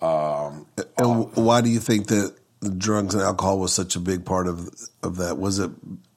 [0.02, 0.66] Wow.
[0.98, 2.36] and why do you think that
[2.66, 4.70] the drugs and alcohol was such a big part of
[5.02, 5.38] of that?
[5.38, 5.72] Was it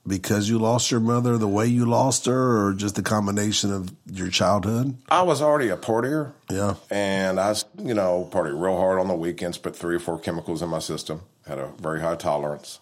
[0.07, 3.95] because you lost your mother, the way you lost her, or just the combination of
[4.11, 4.97] your childhood?
[5.11, 6.33] I was already a partier.
[6.51, 6.75] Yeah.
[6.91, 10.63] And I, you know, partied real hard on the weekends, put three or four chemicals
[10.63, 12.81] in my system, had a very high tolerance,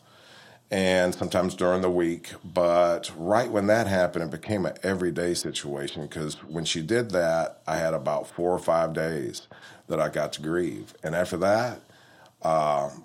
[0.71, 2.33] and sometimes during the week.
[2.45, 7.61] But right when that happened, it became an everyday situation because when she did that,
[7.67, 9.49] I had about four or five days
[9.89, 10.95] that I got to grieve.
[11.03, 11.81] And after that,
[12.43, 13.05] um,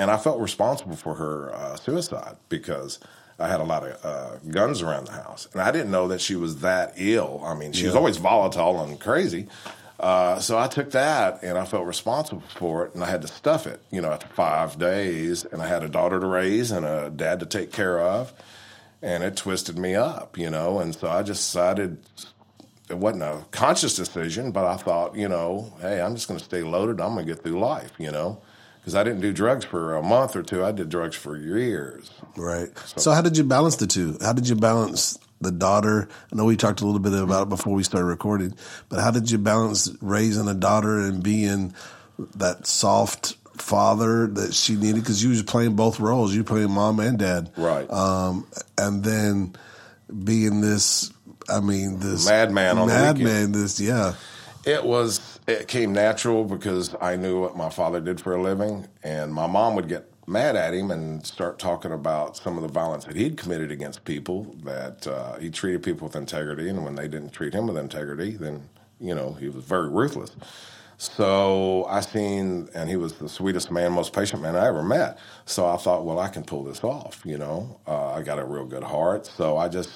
[0.00, 3.00] and I felt responsible for her uh, suicide because
[3.38, 6.22] I had a lot of uh, guns around the house, and I didn't know that
[6.22, 7.42] she was that ill.
[7.44, 9.46] I mean, she was always volatile and crazy.
[9.98, 13.28] Uh, so I took that and I felt responsible for it, and I had to
[13.28, 13.82] stuff it.
[13.90, 17.38] You know, after five days, and I had a daughter to raise and a dad
[17.40, 18.32] to take care of,
[19.02, 20.38] and it twisted me up.
[20.38, 21.98] You know, and so I just decided
[22.88, 26.44] it wasn't a conscious decision, but I thought, you know, hey, I'm just going to
[26.44, 27.02] stay loaded.
[27.02, 28.40] I'm going to get through life, you know,
[28.80, 30.64] because I didn't do drugs for a month or two.
[30.64, 32.10] I did drugs for years.
[32.36, 32.68] Right.
[32.96, 34.16] So, how did you balance the two?
[34.20, 36.08] How did you balance the daughter?
[36.32, 38.54] I know we talked a little bit about it before we started recording,
[38.88, 41.74] but how did you balance raising a daughter and being
[42.36, 44.96] that soft father that she needed?
[44.96, 46.32] Because you was playing both roles.
[46.32, 47.50] You were playing mom and dad.
[47.56, 47.90] Right.
[47.90, 48.46] Um,
[48.78, 49.54] and then
[50.24, 51.12] being this,
[51.48, 53.52] I mean, this Madman on the madman.
[53.52, 54.14] This, yeah.
[54.64, 58.88] It was, it came natural because I knew what my father did for a living,
[59.02, 62.68] and my mom would get mad at him and start talking about some of the
[62.68, 66.94] violence that he'd committed against people, that uh, he treated people with integrity, and when
[66.94, 68.68] they didn't treat him with integrity, then,
[69.00, 70.36] you know, he was very ruthless.
[70.98, 75.18] So I seen, and he was the sweetest man, most patient man I ever met.
[75.46, 77.22] So I thought, well, I can pull this off.
[77.24, 79.26] You know, uh, I got a real good heart.
[79.26, 79.90] So I just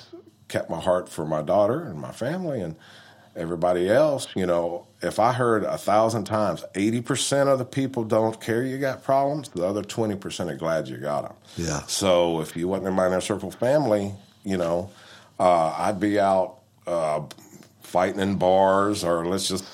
[0.48, 2.76] kept my heart for my daughter and my family, and
[3.36, 8.40] Everybody else, you know, if I heard a thousand times, 80% of the people don't
[8.40, 11.34] care you got problems, the other 20% are glad you got them.
[11.56, 11.82] Yeah.
[11.86, 14.14] So if you wasn't in my inner circle family,
[14.44, 14.90] you know,
[15.38, 17.22] uh, I'd be out uh,
[17.82, 19.64] fighting in bars or let's just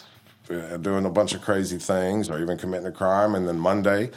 [0.51, 3.35] uh, doing a bunch of crazy things or even committing a crime.
[3.35, 4.11] And then Monday,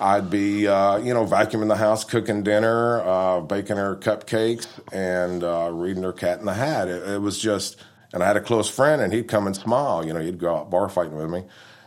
[0.00, 5.44] I'd be, uh, you know, vacuuming the house, cooking dinner, uh, baking her cupcakes, and
[5.44, 6.88] uh, reading her Cat in the Hat.
[6.88, 7.76] It, it was just
[8.14, 10.06] and I had a close friend, and he'd come and smile.
[10.06, 11.42] You know, he'd go out bar fighting with me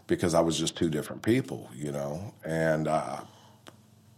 [0.08, 1.70] because I was just two different people.
[1.74, 3.22] You know, and I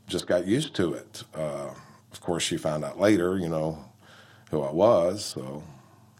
[0.07, 1.23] just got used to it.
[1.35, 1.69] Uh,
[2.11, 3.37] of course, she found out later.
[3.37, 3.77] You know,
[4.49, 5.23] who I was.
[5.23, 5.63] So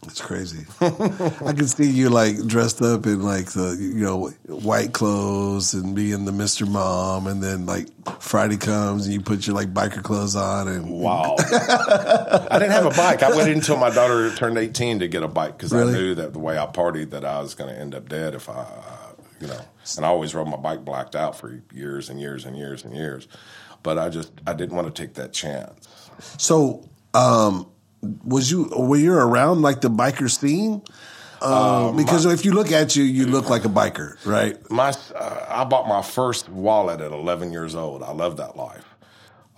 [0.06, 0.64] it's crazy.
[0.80, 5.94] I can see you like dressed up in like the you know white clothes and
[5.94, 7.88] being the Mister Mom, and then like
[8.20, 11.36] Friday comes and you put your like biker clothes on and wow.
[11.38, 13.22] I didn't have a bike.
[13.22, 15.92] I waited until my daughter turned eighteen to get a bike because really?
[15.92, 18.34] I knew that the way I partied that I was going to end up dead
[18.34, 18.66] if I,
[19.38, 19.60] you know.
[19.96, 22.96] And I always rode my bike blacked out for years and years and years and
[22.96, 23.28] years,
[23.82, 25.88] but I just I didn't want to take that chance.
[26.38, 26.88] So.
[27.12, 27.66] um
[28.02, 30.82] was you were you around like the biker scene?
[31.42, 34.58] Uh, um, because my, if you look at you, you look like a biker, right?
[34.70, 38.02] My, uh, I bought my first wallet at 11 years old.
[38.02, 38.84] I love that life,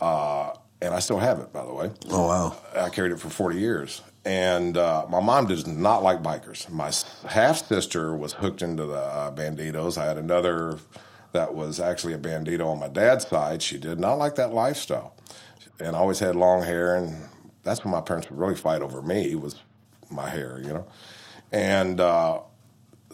[0.00, 1.90] uh, and I still have it, by the way.
[2.10, 2.56] Oh wow!
[2.76, 6.70] I carried it for 40 years, and uh, my mom does not like bikers.
[6.70, 6.92] My
[7.28, 9.98] half sister was hooked into the uh, Bandidos.
[9.98, 10.78] I had another
[11.32, 13.60] that was actually a Bandido on my dad's side.
[13.60, 15.16] She did not like that lifestyle,
[15.80, 17.28] and always had long hair and
[17.62, 19.56] that's when my parents would really fight over me was
[20.10, 20.86] my hair, you know.
[21.52, 22.40] And uh,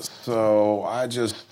[0.00, 1.44] so I just,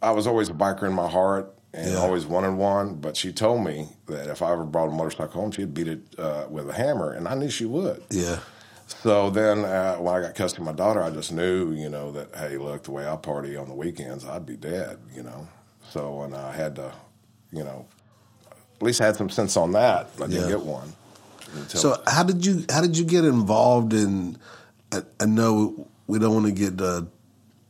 [0.00, 1.98] I was always a biker in my heart and yeah.
[1.98, 2.94] always wanted one.
[2.94, 6.00] But she told me that if I ever brought a motorcycle home, she'd beat it
[6.18, 8.02] uh, with a hammer, and I knew she would.
[8.10, 8.38] Yeah.
[8.86, 12.12] So then, uh, when I got custody of my daughter, I just knew, you know,
[12.12, 15.48] that hey, look, the way I party on the weekends, I'd be dead, you know.
[15.90, 16.92] So, and I had to,
[17.50, 17.86] you know,
[18.50, 20.10] at least I had some sense on that.
[20.22, 20.92] I didn't get one.
[21.68, 24.38] So how did you how did you get involved in?
[24.92, 27.02] I, I know we don't want to get uh,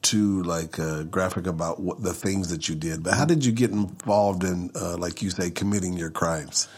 [0.03, 3.53] too like uh, graphic about what the things that you did, but how did you
[3.53, 6.69] get involved in, uh, like you say, committing your crimes?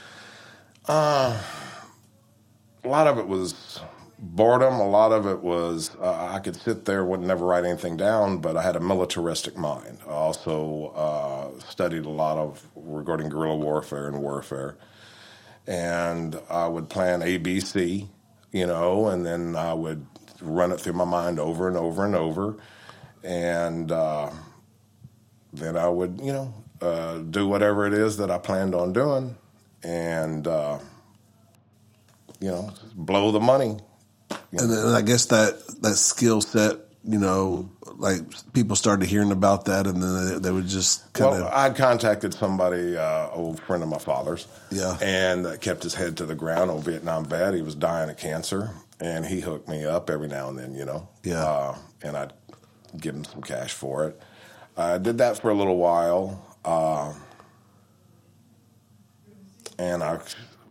[0.86, 1.38] Uh,
[2.84, 3.80] a lot of it was
[4.18, 4.74] boredom.
[4.74, 8.38] A lot of it was uh, I could sit there, would never write anything down,
[8.38, 9.98] but I had a militaristic mind.
[10.06, 14.76] I also uh, studied a lot of regarding guerrilla warfare and warfare
[15.66, 18.08] and I would plan ABC,
[18.52, 20.06] you know, and then I would
[20.42, 22.56] run it through my mind over and over and over,
[23.24, 24.30] and uh,
[25.52, 29.36] then I would, you know, uh, do whatever it is that I planned on doing,
[29.82, 30.78] and uh,
[32.40, 33.78] you know, blow the money.
[34.58, 36.76] And then I guess that that skill set,
[37.08, 38.20] you know, like
[38.52, 41.40] people started hearing about that, and then they, they would just kind of.
[41.42, 46.16] Well, I'd contacted somebody, uh, old friend of my father's, yeah, and kept his head
[46.16, 46.70] to the ground.
[46.70, 50.48] Old Vietnam vet, he was dying of cancer, and he hooked me up every now
[50.48, 52.32] and then, you know, yeah, uh, and I'd
[52.98, 54.20] give him some cash for it.
[54.76, 57.12] I did that for a little while, uh,
[59.78, 60.18] and I,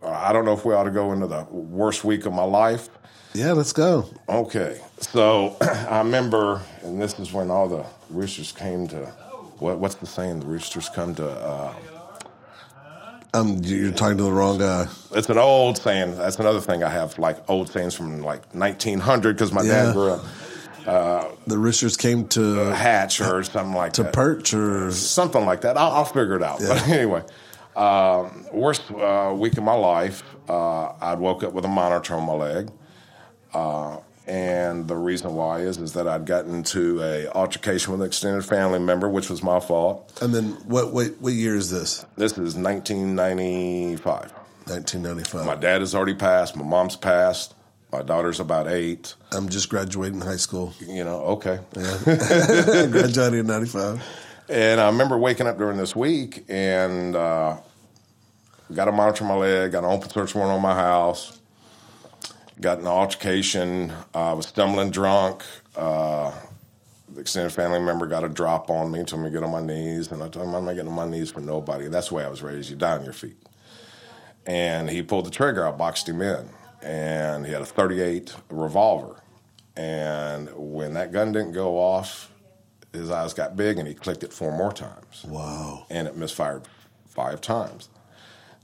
[0.02, 2.88] I don't know if we ought to go into the worst week of my life.
[3.36, 4.06] Yeah, let's go.
[4.28, 4.80] Okay.
[4.98, 9.06] So I remember, and this is when all the roosters came to,
[9.58, 10.40] what, what's the saying?
[10.40, 11.28] The roosters come to.
[11.28, 11.74] Uh,
[13.34, 14.86] um, you're talking to the wrong guy.
[15.12, 16.16] It's an old saying.
[16.16, 19.84] That's another thing I have, like old sayings from like 1900 because my yeah.
[19.84, 20.24] dad grew up.
[20.86, 24.12] Uh, the roosters came to hatch or something like to that.
[24.12, 25.76] To perch or something like that.
[25.76, 26.60] I'll, I'll figure it out.
[26.60, 26.68] Yeah.
[26.68, 27.24] But anyway,
[27.74, 32.24] um, worst uh, week of my life, uh, I'd woke up with a monitor on
[32.24, 32.70] my leg.
[33.56, 38.06] Uh, and the reason why is is that I'd gotten into a altercation with an
[38.08, 40.18] extended family member, which was my fault.
[40.20, 42.04] And then what what what year is this?
[42.16, 44.32] This is 1995.
[44.66, 45.46] 1995.
[45.46, 46.56] My dad has already passed.
[46.56, 47.54] My mom's passed.
[47.92, 49.14] My daughter's about eight.
[49.30, 50.74] I'm just graduating high school.
[50.80, 51.60] You know, okay.
[51.76, 51.98] Yeah.
[52.90, 54.02] Graduated in 95.
[54.48, 57.58] And I remember waking up during this week and uh,
[58.74, 61.38] got a monitor on my leg, got an open search warrant on my house
[62.60, 63.92] got an altercation.
[64.14, 65.44] I uh, was stumbling drunk.
[65.74, 66.32] Uh,
[67.14, 69.62] the extended family member got a drop on me, told me to get on my
[69.62, 71.88] knees, and I told him I'm not getting on my knees for nobody.
[71.88, 72.70] That's the way I was raised.
[72.70, 73.36] You die on your feet.
[74.46, 75.66] And he pulled the trigger.
[75.66, 76.48] I boxed him in,
[76.82, 79.20] and he had a 38 revolver.
[79.76, 82.32] And when that gun didn't go off,
[82.92, 85.24] his eyes got big, and he clicked it four more times.
[85.24, 85.86] Wow!
[85.90, 86.62] And it misfired
[87.08, 87.88] five times.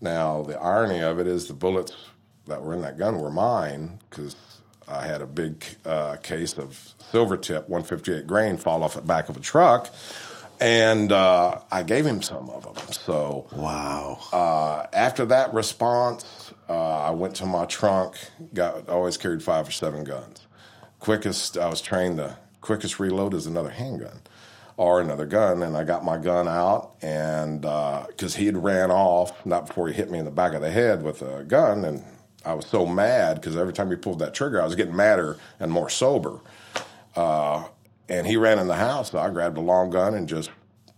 [0.00, 1.94] Now the irony of it is the bullets
[2.46, 4.36] that were in that gun were mine because
[4.88, 9.36] I had a big uh, case of Silvertip 158 grain fall off the back of
[9.36, 9.88] a truck,
[10.60, 12.74] and uh, I gave him some of them.
[12.92, 14.18] So Wow.
[14.32, 18.16] uh, after that response, uh, I went to my trunk.
[18.54, 20.46] Got always carried five or seven guns.
[21.00, 22.18] Quickest I was trained.
[22.18, 24.20] The quickest reload is another handgun
[24.76, 29.44] or another gun, and I got my gun out, and because he had ran off
[29.44, 32.02] not before he hit me in the back of the head with a gun, and
[32.44, 35.38] I was so mad because every time he pulled that trigger, I was getting madder
[35.60, 36.40] and more sober.
[37.14, 37.64] Uh,
[38.08, 40.50] and he ran in the house, so I grabbed a long gun and just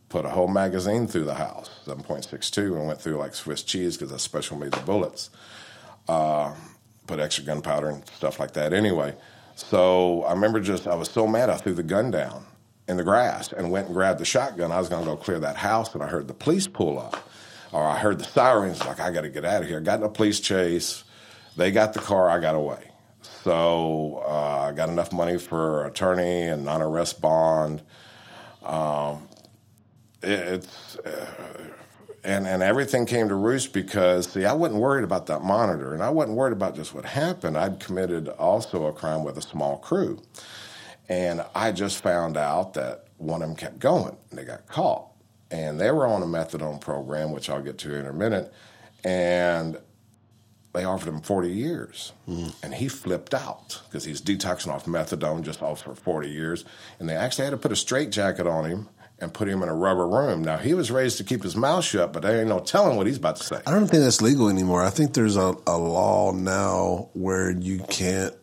[0.08, 4.12] put a whole magazine through the house, 7.62, and went through like Swiss cheese because
[4.12, 5.30] I special made the bullets.
[6.08, 6.54] Uh,
[7.06, 9.14] put extra gunpowder and stuff like that anyway.
[9.56, 12.46] So I remember just, I was so mad, I threw the gun down
[12.88, 14.72] in the grass and went and grabbed the shotgun.
[14.72, 17.28] I was going to go clear that house, and I heard the police pull up.
[17.72, 19.80] Or I heard the sirens, like, I got to get out of here.
[19.80, 21.02] Got in a police chase.
[21.56, 22.90] They got the car, I got away.
[23.22, 27.82] So uh, I got enough money for attorney and non arrest bond.
[28.62, 29.28] Um,
[30.22, 30.96] it, it's.
[30.96, 31.26] Uh,
[32.24, 36.02] and, and everything came to roost because see I wasn't worried about that monitor and
[36.02, 37.56] I wasn't worried about just what happened.
[37.56, 40.22] I'd committed also a crime with a small crew,
[41.08, 45.08] and I just found out that one of them kept going and they got caught,
[45.50, 48.52] and they were on a methadone program which I'll get to in a minute,
[49.04, 49.76] and
[50.74, 52.12] they offered him 40 years.
[52.62, 56.64] And he flipped out because he's detoxing off methadone just off for 40 years.
[56.98, 58.88] And they actually had to put a straitjacket on him
[59.20, 60.42] and put him in a rubber room.
[60.42, 63.06] Now, he was raised to keep his mouth shut, but there ain't no telling what
[63.06, 63.60] he's about to say.
[63.66, 64.82] I don't think that's legal anymore.
[64.82, 68.34] I think there's a, a law now where you can't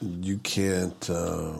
[0.00, 1.52] you can't uh,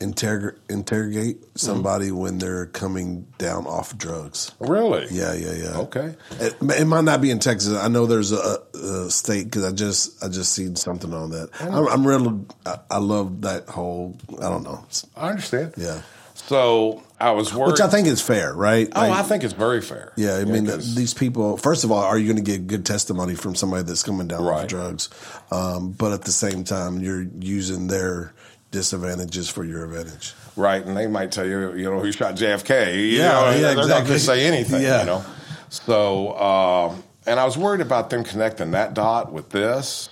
[0.00, 4.52] interrogate interrogate somebody when they're coming down off drugs.
[4.60, 5.06] Really?
[5.10, 5.78] Yeah, yeah, yeah.
[5.78, 6.14] Okay.
[6.38, 7.72] It, it might not be in Texas.
[7.76, 11.48] I know there's a, a state because I just I just seen something on that.
[11.60, 12.44] I'm, I'm real.
[12.66, 14.16] I, I love that whole.
[14.38, 14.84] I don't know.
[15.16, 15.72] I understand.
[15.78, 16.02] Yeah,
[16.34, 17.72] So I was worried.
[17.72, 18.88] which I think is fair, right?
[18.94, 20.12] Oh, Like, I think it's very fair.
[20.16, 21.56] Yeah, I mean, these people.
[21.56, 24.44] First of all, are you going to get good testimony from somebody that's coming down
[24.44, 24.64] Right.
[24.64, 25.08] off drugs?
[25.50, 28.34] Um, but at the same time, you're using their
[28.70, 30.34] disadvantages for your advantage.
[30.56, 32.94] Right, and they might tell you, you know, who shot JFK.
[32.94, 34.14] You Yeah, know, yeah, they're not going exactly.
[34.14, 35.00] to say anything, Yeah.
[35.00, 35.24] you know.
[35.68, 40.08] So, um, and I was worried about them connecting that dot with this,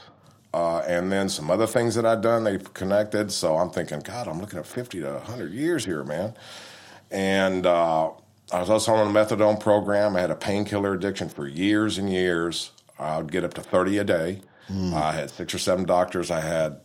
[0.52, 3.32] uh, and then some other things that I'd done, they connected.
[3.32, 6.34] So I'm thinking, God, I'm looking at 50 to 100 years here, man.
[7.10, 8.10] And uh,
[8.52, 10.16] I was also on a methadone program.
[10.16, 12.70] I had a painkiller addiction for years and years.
[12.98, 14.40] I would get up to 30 a day.
[14.70, 16.30] I had six or seven doctors.
[16.30, 16.78] I had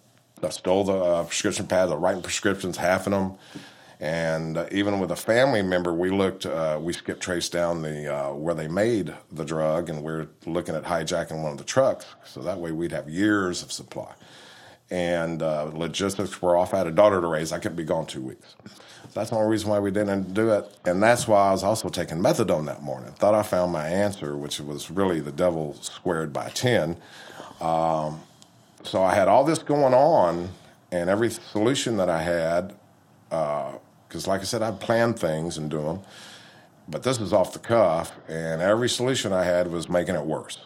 [0.44, 1.92] I stole the uh, prescription pads.
[1.92, 3.38] I writing prescriptions, half of them.
[4.00, 8.14] And uh, even with a family member, we looked, uh, we skipped trace down the
[8.14, 12.06] uh, where they made the drug, and we're looking at hijacking one of the trucks.
[12.26, 14.14] So that way, we'd have years of supply.
[14.90, 16.74] And uh, logistics were off.
[16.74, 17.52] I had a daughter to raise.
[17.52, 18.56] I couldn't be gone two weeks.
[19.14, 20.66] That's only reason why we didn't do it.
[20.86, 23.12] And that's why I was also taking methadone that morning.
[23.14, 26.96] Thought I found my answer, which was really the devil squared by 10.
[27.60, 28.22] Um,
[28.84, 30.50] so I had all this going on,
[30.92, 32.74] and every solution that I had,
[33.30, 36.02] because like I said, I planned things and do them,
[36.88, 40.60] but this was off the cuff, and every solution I had was making it worse.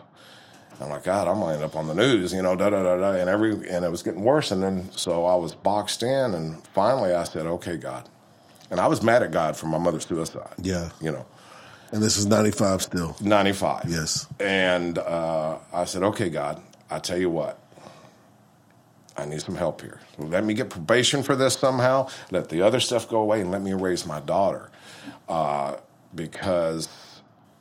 [0.81, 2.97] I'm like, God, I'm gonna end up on the news, you know, da da da
[2.97, 6.33] da, and every and it was getting worse, and then so I was boxed in,
[6.33, 8.09] and finally I said, okay, God,
[8.71, 10.53] and I was mad at God for my mother's suicide.
[10.61, 10.89] Yeah.
[10.99, 11.25] you know,
[11.91, 13.15] And this is 95 still.
[13.21, 13.83] 95.
[13.87, 14.27] Yes.
[14.39, 17.59] And uh, I said, okay, God, I tell you what,
[19.15, 19.99] I need some help here.
[20.17, 22.09] Let me get probation for this somehow.
[22.31, 24.71] Let the other stuff go away and let me raise my daughter.
[25.29, 25.77] Uh,
[26.15, 26.89] because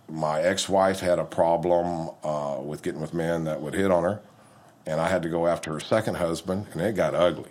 [0.08, 4.04] my ex wife had a problem uh, with getting with men that would hit on
[4.04, 4.20] her.
[4.86, 7.50] And I had to go after her second husband, and it got ugly.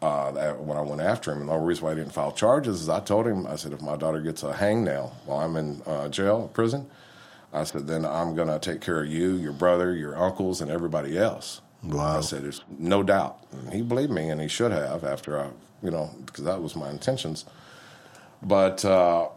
[0.00, 2.30] Uh, that, when I went after him, and the only reason why I didn't file
[2.30, 5.56] charges is I told him, I said, if my daughter gets a hangnail while I'm
[5.56, 6.88] in uh, jail, prison,
[7.52, 10.70] I said, then I'm going to take care of you, your brother, your uncles, and
[10.70, 11.62] everybody else.
[11.82, 12.18] Wow.
[12.18, 13.38] I said, there's no doubt.
[13.52, 15.48] And he believed me, and he should have after I,
[15.82, 17.44] you know, because that was my intentions.
[18.42, 19.28] But, uh,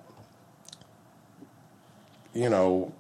[2.34, 2.94] you know,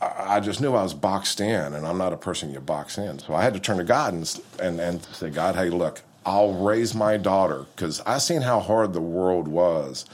[0.00, 2.98] I, I just knew I was boxed in, and I'm not a person you box
[2.98, 3.18] in.
[3.18, 6.52] So I had to turn to God and, and, and say, God, hey, look, I'll
[6.52, 10.04] raise my daughter because I seen how hard the world was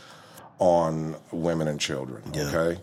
[0.59, 2.23] on women and children.
[2.33, 2.49] Yeah.
[2.49, 2.81] Okay.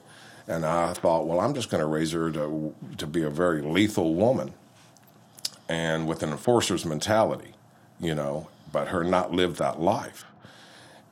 [0.47, 3.61] And I thought, well, I'm just going to raise her to to be a very
[3.61, 4.53] lethal woman,
[5.72, 7.53] and with an enforcer's mentality,
[7.99, 10.26] you know, but her not live that life.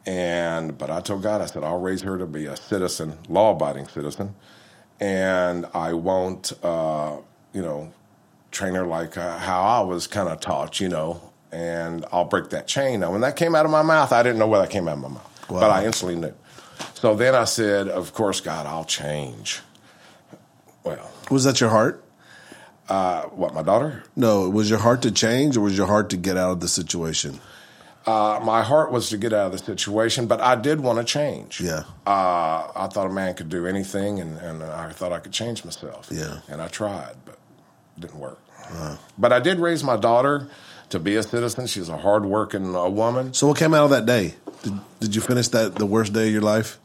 [0.05, 3.87] And but I told God, I said, I'll raise her to be a citizen, law-abiding
[3.87, 4.35] citizen,
[4.99, 7.17] and I won't, uh,
[7.53, 7.93] you know,
[8.51, 12.49] train her like uh, how I was kind of taught, you know, and I'll break
[12.49, 12.99] that chain.
[13.01, 14.93] Now, when that came out of my mouth, I didn't know where that came out
[14.97, 15.59] of my mouth, Wow.
[15.61, 16.33] but I instantly knew.
[16.95, 19.61] So then I said, "Of course, God, I'll change."
[20.83, 22.03] Well, Was that your heart?
[22.89, 24.03] Uh, what my daughter?
[24.15, 26.67] No, was your heart to change or was your heart to get out of the
[26.67, 27.39] situation?
[28.05, 31.03] Uh, my heart was to get out of the situation, but I did want to
[31.03, 31.61] change.
[31.61, 31.83] Yeah.
[32.07, 35.63] Uh, I thought a man could do anything, and, and I thought I could change
[35.63, 36.07] myself.
[36.09, 36.39] Yeah.
[36.47, 37.37] And I tried, but
[37.97, 38.39] it didn't work.
[39.17, 40.47] But I did raise my daughter
[40.89, 41.67] to be a citizen.
[41.67, 43.33] She's a hardworking uh, woman.
[43.33, 44.35] So what came out of that day?
[44.63, 46.77] Did, did you finish that the worst day of your life?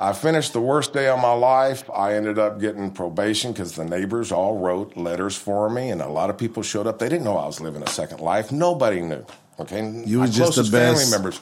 [0.00, 1.88] I finished the worst day of my life.
[1.90, 6.08] I ended up getting probation because the neighbors all wrote letters for me, and a
[6.08, 6.98] lot of people showed up.
[7.00, 8.52] They didn't know I was living a second life.
[8.52, 9.24] Nobody knew.
[9.58, 11.10] Okay, You was just the closest family best.
[11.10, 11.40] members.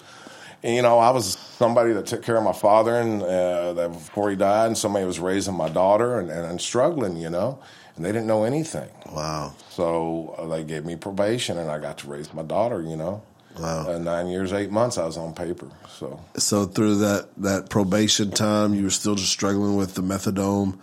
[0.62, 3.92] And, you know, I was somebody that took care of my father and uh, that
[3.92, 7.16] before he died, and somebody was raising my daughter and, and, and struggling.
[7.18, 7.58] You know,
[7.94, 8.88] and they didn't know anything.
[9.12, 9.52] Wow.
[9.68, 12.80] So uh, they gave me probation, and I got to raise my daughter.
[12.80, 13.22] You know,
[13.58, 13.88] Wow.
[13.88, 15.68] uh, nine years, eight months, I was on paper.
[15.88, 20.78] So So through that that probation time, you were still just struggling with the methadone.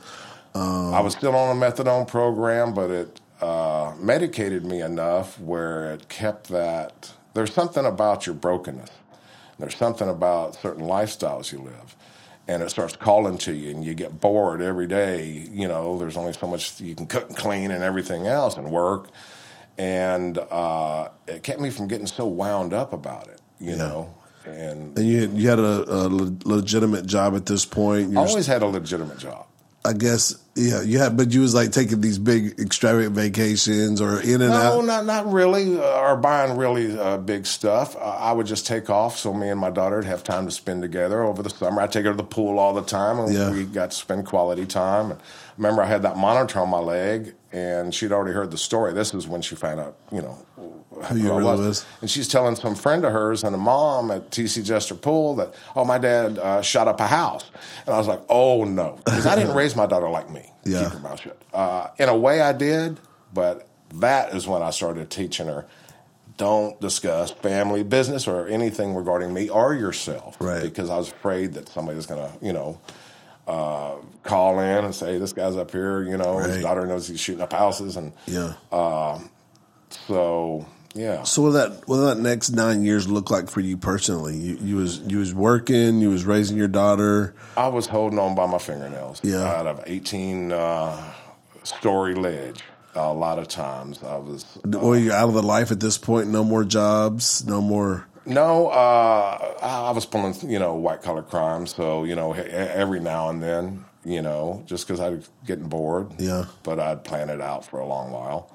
[0.56, 6.10] I was still on a methadone program, but it uh, medicated me enough where it
[6.10, 7.12] kept that.
[7.34, 8.90] There's something about your brokenness.
[9.60, 11.96] There's something about certain lifestyles you live.
[12.48, 15.48] And it starts calling to you, and you get bored every day.
[15.50, 18.70] You know, there's only so much you can cook and clean and everything else and
[18.70, 19.10] work.
[19.78, 24.14] And uh, it kept me from getting so wound up about it, you know.
[24.46, 28.12] And And you had, you had a, a le- legitimate job at this point.
[28.12, 29.48] You I always had a legitimate job.
[29.86, 34.22] I guess, yeah, you had, but you was like taking these big extravagant vacations or
[34.22, 34.76] in and No, out.
[34.76, 37.98] No, not not really, uh, or buying really uh, big stuff.
[37.98, 40.52] Uh, I would just take off so me and my daughter would have time to
[40.52, 41.82] spend together over the summer.
[41.82, 43.52] I take her to the pool all the time, and Yeah.
[43.52, 45.12] we got to spend quality time.
[45.12, 45.20] And
[45.58, 48.94] remember, I had that monitor on my leg, and she'd already heard the story.
[48.94, 51.86] This is when she found out, you know, Who you really was.
[52.02, 55.54] And she's telling some friend of hers and a mom at TC Jester Pool that,
[55.76, 57.50] oh, my dad uh, shot up a house.
[57.86, 59.00] And I was like, oh, no.
[59.06, 60.50] Because I didn't raise my daughter like me.
[60.64, 60.84] Yeah.
[60.84, 61.42] Keep her mouth shut.
[61.54, 63.00] Uh, in a way, I did,
[63.34, 65.66] but that is when I started teaching her
[66.38, 70.36] don't discuss family business or anything regarding me or yourself.
[70.40, 70.64] Right.
[70.64, 72.80] Because I was afraid that somebody was going to, you know,
[73.48, 76.50] uh, call in and say, this guy's up here, you know, Right.
[76.50, 77.98] his daughter knows he's shooting up houses.
[77.98, 78.54] And Yeah.
[80.08, 80.66] so,
[80.96, 81.24] yeah.
[81.24, 84.36] So what that what that next nine years look like for you personally?
[84.38, 87.36] You, you was you was working, you was raising your daughter.
[87.58, 89.20] I was holding on by my fingernails.
[89.24, 89.44] Yeah.
[89.44, 91.14] Out of 18 uh,
[91.64, 92.62] story ledge.
[92.96, 94.46] A lot of times I was.
[94.80, 96.28] Or you're out of the life at this point.
[96.28, 97.44] No more jobs.
[97.46, 98.06] No more.
[98.26, 101.68] No, uh, I I was pulling, you know, white collar crime.
[101.68, 106.12] So, you know, every now and then, you know, just because I was getting bored.
[106.20, 106.46] Yeah.
[106.64, 108.52] But I'd plan it out for a long while.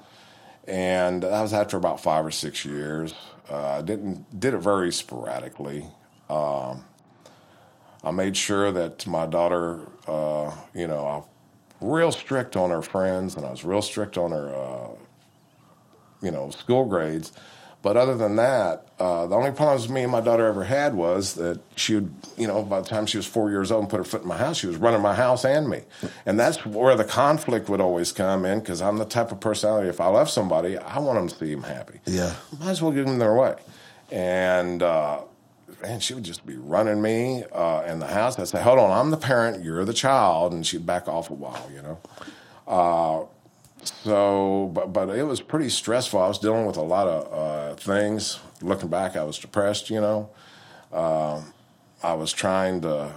[0.67, 3.13] And that was after about five or six years.
[3.49, 5.85] Uh, I didn't did it very sporadically.
[6.29, 6.85] Um,
[8.03, 11.25] I made sure that my daughter, uh, you know, I was
[11.81, 14.89] real strict on her friends, and I was real strict on her, uh,
[16.21, 17.33] you know, school grades.
[17.81, 21.35] But other than that, uh, the only problems me and my daughter ever had was
[21.35, 23.97] that she would, you know, by the time she was four years old and put
[23.97, 25.83] her foot in my house, she was running my house and me.
[26.25, 29.87] And that's where the conflict would always come in because I'm the type of personality,
[29.87, 32.01] if I love somebody, I want them to see them happy.
[32.05, 32.35] Yeah.
[32.59, 33.55] Might as well give them their way.
[34.11, 35.21] And, uh,
[35.81, 38.37] man, she would just be running me uh, in the house.
[38.37, 40.51] I'd say, hold on, I'm the parent, you're the child.
[40.51, 43.29] And she'd back off a while, you know.
[43.83, 46.19] So, but but it was pretty stressful.
[46.21, 48.39] I was dealing with a lot of uh, things.
[48.61, 49.89] Looking back, I was depressed.
[49.89, 50.29] You know,
[50.91, 51.53] um,
[52.03, 53.13] I was trying to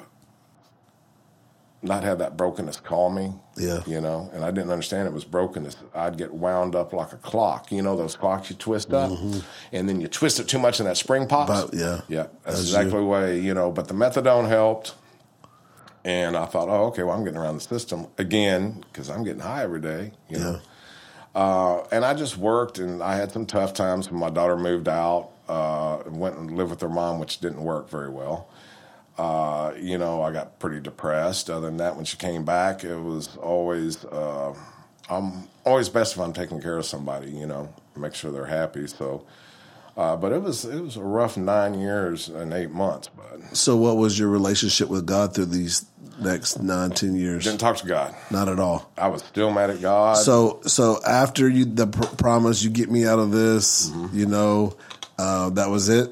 [1.84, 3.32] not have that brokenness call me.
[3.56, 3.82] Yeah.
[3.86, 5.76] You know, and I didn't understand it was brokenness.
[5.94, 7.72] I'd get wound up like a clock.
[7.72, 9.10] You know, those clocks you twist up,
[9.72, 11.50] and then you twist it too much, and that spring pops.
[11.50, 12.02] But, yeah.
[12.08, 13.00] yeah, that's That's exactly you.
[13.00, 13.40] the way.
[13.40, 14.94] You know, but the methadone helped.
[16.04, 19.40] And I thought, oh, okay, well, I'm getting around the system again because I'm getting
[19.42, 20.12] high every day.
[20.28, 20.60] You know,
[21.34, 21.40] Yeah.
[21.40, 24.88] uh, and I just worked, and I had some tough times when my daughter moved
[24.88, 28.48] out uh, and went and lived with her mom, which didn't work very well.
[29.18, 31.50] Uh, you know, I got pretty depressed.
[31.50, 34.54] Other than that, when she came back, it was always uh,
[35.10, 37.30] I'm always best if I'm taking care of somebody.
[37.30, 38.86] You know, make sure they're happy.
[38.86, 39.26] So,
[39.98, 43.10] uh, but it was it was a rough nine years and eight months.
[43.14, 45.84] But So what was your relationship with God through these
[46.18, 47.44] next nine, ten years?
[47.44, 48.14] didn't talk to God.
[48.30, 48.90] Not at all.
[48.96, 50.14] I was still mad at God.
[50.14, 53.90] So so after you the pr- promise, you get me out of this.
[53.90, 54.18] Mm-hmm.
[54.18, 54.76] You know,
[55.18, 56.10] uh, that was it.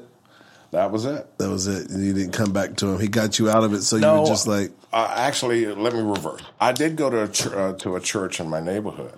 [0.71, 1.37] that was it.
[1.37, 1.89] That was it.
[1.89, 2.99] And you didn't come back to him.
[2.99, 3.81] He got you out of it.
[3.83, 6.41] So you were just like, uh, actually, let me reverse.
[6.59, 9.17] I did go to a ch- uh, to a church in my neighborhood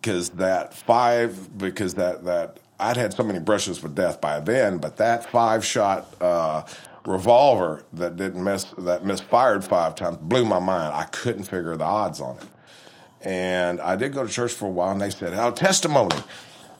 [0.00, 4.78] because that five because that that I'd had so many brushes with death by then,
[4.78, 6.62] but that five shot uh,
[7.06, 10.94] revolver that didn't miss that misfired five times blew my mind.
[10.94, 12.48] I couldn't figure the odds on it.
[13.22, 16.16] And I did go to church for a while, and they said, "Oh, testimony."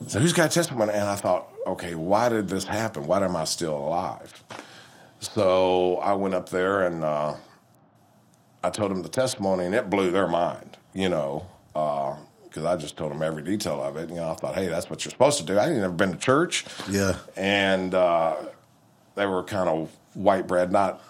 [0.07, 0.93] So who's got testimony?
[0.93, 3.05] And I thought, okay, why did this happen?
[3.05, 4.43] Why am I still alive?
[5.19, 7.35] So I went up there and uh,
[8.63, 10.77] I told them the testimony, and it blew their mind.
[10.93, 14.09] You know, because I just told them every detail of it.
[14.09, 15.57] You know, I thought, hey, that's what you're supposed to do.
[15.57, 16.65] I ain't never been to church.
[16.89, 17.17] Yeah.
[17.37, 18.35] And uh,
[19.15, 21.01] they were kind of white bread, not,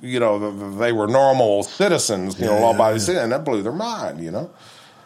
[0.00, 3.04] you know, they were normal citizens, you know, Yeah, law abiding yeah.
[3.04, 4.50] citizens, and that blew their mind, you know.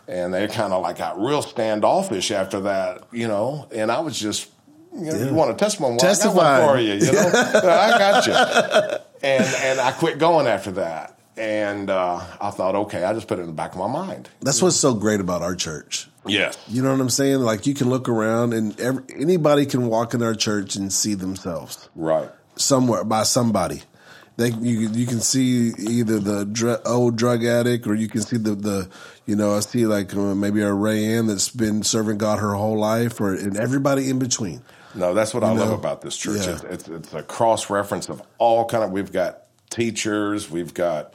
[0.07, 3.69] And they kind of like got real standoffish after that, you know.
[3.71, 4.49] And I was just,
[4.95, 5.27] you know, Yeah.
[5.27, 5.93] you want a testimony?
[5.93, 6.67] Well, Testify.
[6.67, 7.31] for you, you know.
[7.35, 8.33] I got you.
[9.23, 11.15] And and I quit going after that.
[11.37, 14.29] And uh, I thought, okay, I just put it in the back of my mind.
[14.41, 16.09] That's what's so great about our church.
[16.27, 16.59] Yes.
[16.69, 17.39] You know what I'm saying?
[17.41, 21.15] Like you can look around and every, anybody can walk in our church and see
[21.15, 22.29] themselves Right.
[22.59, 23.83] Somewhere by somebody.
[24.37, 28.37] They you you can see either the dr- old drug addict or you can see
[28.37, 28.89] the the
[29.27, 32.55] you know I see like uh, maybe a Ray Ann that's been serving God her
[32.55, 34.63] whole life or and everybody in between.
[34.95, 35.65] No, that's what I know?
[35.65, 36.47] love about this church.
[36.47, 36.55] Yeah.
[36.55, 38.93] It's, it's, it's a cross reference of all kind of.
[38.93, 41.13] We've got teachers, we've got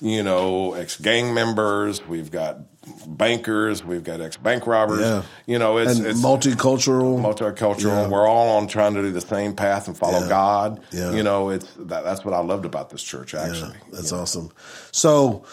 [0.00, 2.58] you know ex gang members, we've got
[3.06, 5.00] bankers, we've got ex bank robbers.
[5.00, 5.22] Yeah.
[5.46, 7.20] You know, it's it's multicultural.
[7.20, 8.04] multicultural.
[8.04, 8.08] Yeah.
[8.08, 10.28] We're all on trying to do the same path and follow Yeah.
[10.28, 10.80] God.
[10.90, 11.12] Yeah.
[11.12, 13.34] You know, it's that, that's what I loved about this church.
[13.34, 14.50] Actually, that's awesome.
[14.92, 15.44] So,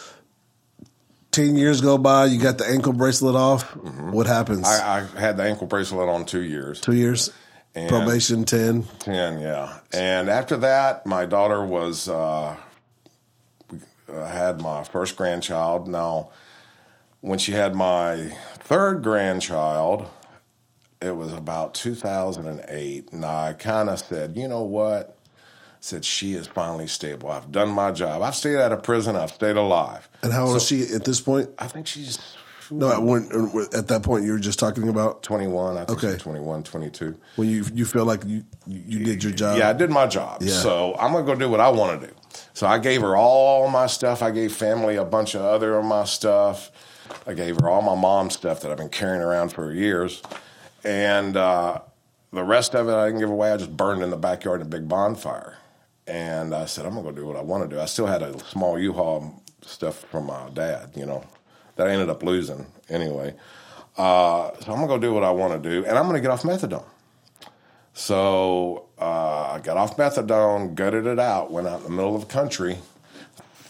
[1.32, 3.76] ten years go by, you got the ankle bracelet off.
[3.76, 4.66] What happens?
[4.68, 5.16] Mm-hmm.
[5.16, 6.80] I, I had the ankle bracelet on two years.
[6.82, 7.32] Two years,
[7.74, 8.84] And- probation ten.
[9.00, 9.80] 10, yeah.
[9.94, 12.56] And after that, my daughter was, uh,
[14.14, 15.88] I had my first grandchild.
[15.88, 16.30] Now,
[17.26, 20.08] when she had my third grandchild,
[21.02, 23.12] it was about 2008.
[23.12, 25.18] And I kind of said, you know what?
[25.80, 27.30] said, she is finally stable.
[27.30, 28.24] I've done my job.
[28.24, 29.16] I've stayed out of prison.
[29.16, 30.10] I've stayed alive.
[30.24, 31.50] And how old is she at this point?
[31.60, 32.18] I think she's
[32.72, 35.78] No, at, er, when, at that point you were just talking about 21.
[35.78, 36.18] I think Okay.
[36.18, 37.16] 21, 22.
[37.36, 39.60] when you you feel like you you did your job.
[39.60, 40.42] Yeah, I did my job.
[40.42, 40.54] Yeah.
[40.54, 42.14] So I'm gonna go do what I want to do.
[42.56, 44.24] So I gave her all my stuff.
[44.24, 46.72] I gave family a bunch of other of my stuff.
[47.28, 50.22] I gave her all my mom's stuff that I've been carrying around for years,
[50.84, 51.82] and uh,
[52.32, 53.52] the rest of it I didn't give away.
[53.52, 55.58] I just burned in the backyard in a big bonfire.
[56.08, 57.82] And I said, I'm gonna go do what I want to do.
[57.82, 61.24] I still had a small U-Haul stuff from my dad, you know,
[61.78, 63.34] that I ended up losing anyway.
[63.98, 66.30] Uh, so I'm gonna go do what I want to do, and I'm gonna get
[66.30, 66.86] off methadone.
[67.94, 72.22] So uh, I got off methadone, gutted it out, went out in the middle of
[72.22, 72.78] the country.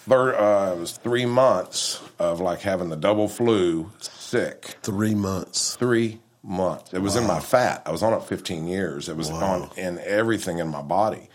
[0.07, 4.75] Third, uh, it was three months of like having the double flu, sick.
[4.83, 5.75] three months.
[5.75, 6.93] Three months.
[6.93, 7.81] It was in my fat.
[7.85, 9.09] I was on it 15 years.
[9.09, 11.29] It was on in everything in my body,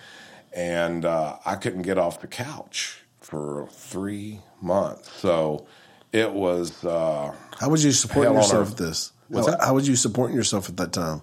[0.52, 5.10] and uh, I couldn't get off the couch for three months.
[5.14, 5.66] So
[6.12, 6.84] it was.
[6.84, 9.12] Uh, How would you support yourself this?
[9.32, 11.22] How, how was you supporting yourself at that time?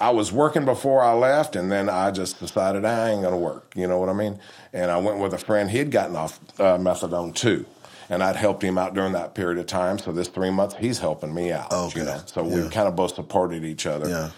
[0.00, 3.38] I was working before I left, and then I just decided I ain't going to
[3.38, 3.72] work.
[3.76, 4.38] You know what I mean?
[4.72, 5.70] And I went with a friend.
[5.70, 7.66] He had gotten off uh, methadone too,
[8.08, 9.98] and I'd helped him out during that period of time.
[9.98, 11.70] So this three months, he's helping me out.
[11.72, 12.00] Okay.
[12.00, 12.20] You know?
[12.26, 14.08] So we kind of both supported each other.
[14.08, 14.30] Yeah.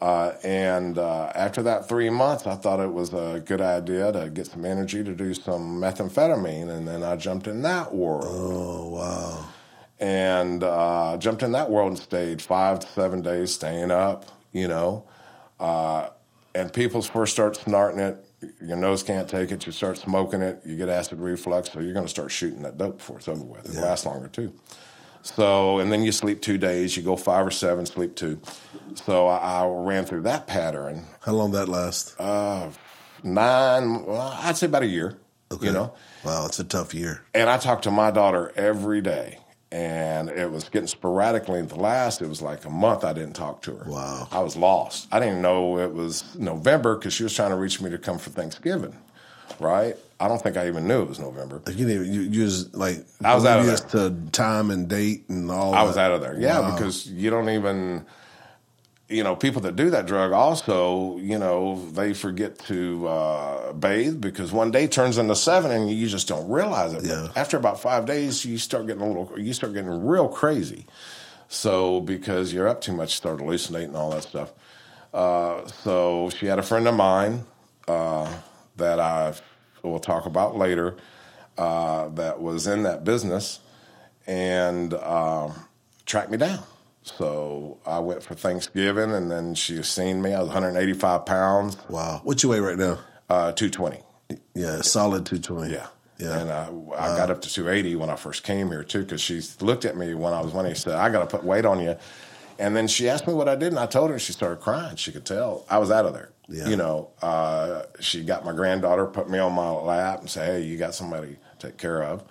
[0.00, 4.28] Uh, and uh, after that three months, I thought it was a good idea to
[4.28, 8.88] get some energy to do some methamphetamine, and then I jumped in that world Oh
[8.88, 9.46] wow.
[10.00, 14.66] and uh, jumped in that world and stayed five to seven days staying up, you
[14.66, 15.04] know.
[15.60, 16.08] Uh,
[16.54, 18.24] and people first start snorting it,
[18.62, 21.92] your nose can't take it, you start smoking it, you get acid reflux, so you're
[21.92, 23.66] going to start shooting that dope before it's over with.
[23.66, 24.52] It lasts longer too.
[25.22, 28.40] So, and then you sleep two days, you go five or seven, sleep two.
[28.94, 31.06] So I, I ran through that pattern.
[31.20, 32.14] How long that last?
[32.20, 32.70] Uh,
[33.22, 35.16] nine, well, I'd say about a year,
[35.60, 35.94] you know.
[36.24, 37.22] Wow, it's a tough year.
[37.32, 39.38] And I talked to my daughter every day,
[39.74, 41.58] and it was getting sporadically.
[41.58, 43.90] At the last, it was like a month I didn't talk to her.
[43.90, 44.28] Wow.
[44.30, 45.08] I was lost.
[45.10, 48.18] I didn't know it was November because she was trying to reach me to come
[48.18, 48.96] for Thanksgiving,
[49.58, 49.96] right?
[50.20, 51.60] I don't think I even knew it was November.
[51.66, 55.24] You, didn't, you, you just like I was out of oblivious to time and date
[55.28, 55.74] and all.
[55.74, 55.88] I that.
[55.88, 56.38] was out of there.
[56.38, 56.76] Yeah, Wow.
[56.76, 58.06] because you don't even,
[59.14, 64.20] you know, people that do that drug also, you know, they forget to uh, bathe
[64.20, 67.02] because one day turns into seven and you just don't realize it.
[67.02, 67.28] But Yeah.
[67.36, 70.86] after about five days, you start getting a little, you start getting real crazy.
[71.48, 74.52] So because you're up too much, start hallucinating and all that stuff.
[75.12, 77.44] Uh, so she had a friend of mine
[77.86, 78.32] uh,
[78.76, 79.34] that I
[79.82, 80.96] will talk about later
[81.56, 83.60] uh, that was in that business
[84.26, 85.52] and um,
[86.06, 86.64] tracked me down.
[87.04, 90.32] So I went for Thanksgiving, and then she seen me.
[90.32, 92.20] I was 185 pounds, Wow.
[92.24, 92.98] What you weigh right now?
[93.28, 94.00] uh, 220.
[94.54, 95.72] Yeah, solid 220.
[95.72, 95.86] Yeah.
[96.18, 96.38] Yeah.
[96.38, 99.42] And I, I got up to 280 when I first came here, too, because she
[99.60, 101.80] looked at me when I was when he said, I got to put weight on
[101.80, 101.96] you.
[102.58, 104.60] And then she asked me what I did, and I told her, and she started
[104.60, 104.96] crying.
[104.96, 106.30] She could tell I was out of there.
[106.48, 106.68] Yeah.
[106.68, 110.62] You know, uh, she got my granddaughter, put me on my lap, and said, Hey,
[110.66, 112.22] you got somebody to take care of.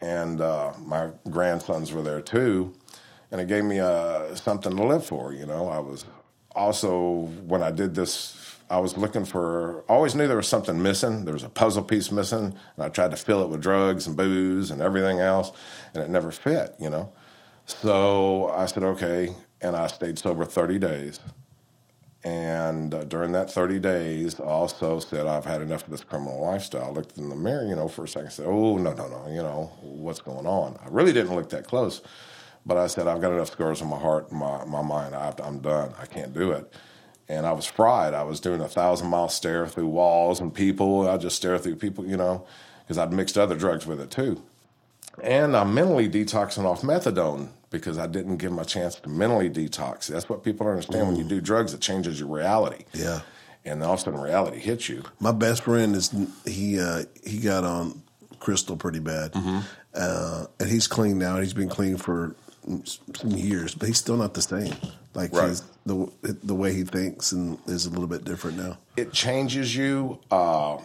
[0.00, 2.72] And uh, my grandsons were there, too.
[3.30, 5.32] And it gave me uh, something to live for.
[5.32, 6.04] You know, I was
[6.54, 10.80] also, when I did this I was looking for, I always knew there was something
[10.82, 11.24] missing.
[11.24, 14.16] There was a puzzle piece missing, and I tried to fill it with drugs and
[14.16, 15.52] booze and everything else,
[15.94, 17.10] and it never fit, you know.
[17.64, 21.20] So I said, okay, and I stayed sober 30 days.
[22.24, 26.84] And uh, during that 30 days, also said, I've had enough of this criminal lifestyle.
[26.84, 29.28] I looked in the mirror, you know, for a second, said, oh, no, no, no,
[29.28, 30.78] you know, what's going on?
[30.84, 32.02] I really didn't look that close.
[32.68, 35.14] But I said, I've got enough scars on my heart and my, my mind.
[35.16, 35.92] I have to, I'm done.
[36.00, 36.72] I can't do it
[37.30, 38.14] and I was fried.
[38.14, 41.06] I was doing a thousand mile stare through walls and people.
[41.06, 42.46] I just stare through people, you know,
[42.82, 44.42] because I'd mixed other drugs with it too.
[45.22, 50.06] And I'm mentally detoxing off methadone because I didn't give my chance to mentally detox.
[50.06, 51.06] That's what people don't understand.
[51.08, 52.84] When you do drugs, it changes your reality.
[52.94, 53.20] Yeah.
[53.64, 55.02] And all of a sudden, reality hits you.
[55.20, 56.10] My best friend is
[56.46, 58.02] he uh, he got on
[58.40, 59.58] crystal pretty bad, Mm-hmm.
[59.94, 61.40] uh, and he's clean now.
[61.40, 62.34] He's been clean for
[62.84, 64.74] some years, but he's still not the same.
[65.14, 65.48] Like Right.
[65.48, 68.78] his, the the way he thinks and is a little bit different now.
[68.96, 70.18] it changes you.
[70.30, 70.78] Uh,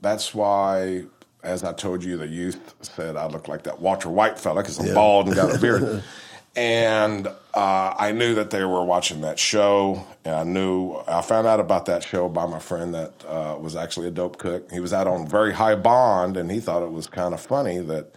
[0.00, 1.04] that's why,
[1.42, 4.78] as I told you, the youth said I look like that Walter White fella because
[4.78, 4.94] I'm Yeah.
[4.94, 6.02] bald and got a beard.
[6.56, 11.46] and uh, I knew that they were watching that show, and I knew I found
[11.46, 14.70] out about that show by my friend that uh, was actually a dope cook.
[14.72, 17.78] He was out on very high bond, and he thought it was kind of funny
[17.78, 18.12] that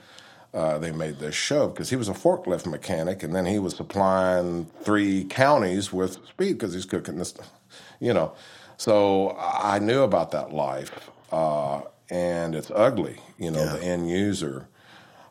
[0.53, 3.75] uh, they made this show because he was a forklift mechanic, and then he was
[3.75, 7.33] supplying three counties with speed because he's cooking this,
[7.99, 8.33] you know.
[8.77, 13.75] So I knew about that life, uh, and it's ugly, you know, Yeah.
[13.77, 14.67] the end user.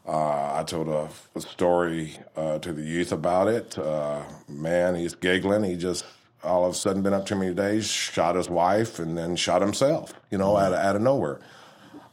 [0.06, 3.78] Uh, I told a, a story uh, to the youth about it.
[3.78, 5.62] Uh, man, he's giggling.
[5.62, 6.04] He just
[6.42, 9.62] all of a sudden been up too many days, shot his wife, and then shot
[9.62, 10.12] himself.
[10.30, 11.38] You know, out of, out of nowhere.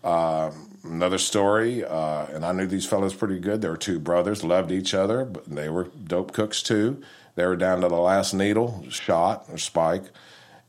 [0.03, 0.51] Uh,
[0.84, 3.62] another story, uh, and I knew these fellows pretty good.
[3.62, 7.02] They were two brothers, loved each other, but they were dope cooks too.
[7.36, 10.04] They were down to the last needle, shot or spike,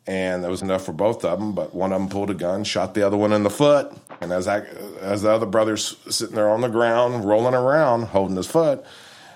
[0.06, 1.52] and that was enough for both of them.
[1.52, 4.32] But one of them pulled a gun, shot the other one in the foot, and
[4.32, 4.60] as I,
[5.00, 8.84] as the other brother's sitting there on the ground, rolling around, holding his foot,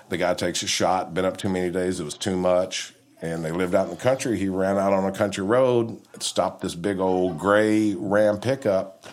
[0.09, 1.13] the guy takes a shot.
[1.13, 2.93] Been up too many days; it was too much.
[3.21, 4.37] And they lived out in the country.
[4.37, 9.05] He ran out on a country road, stopped this big old gray Ram pickup,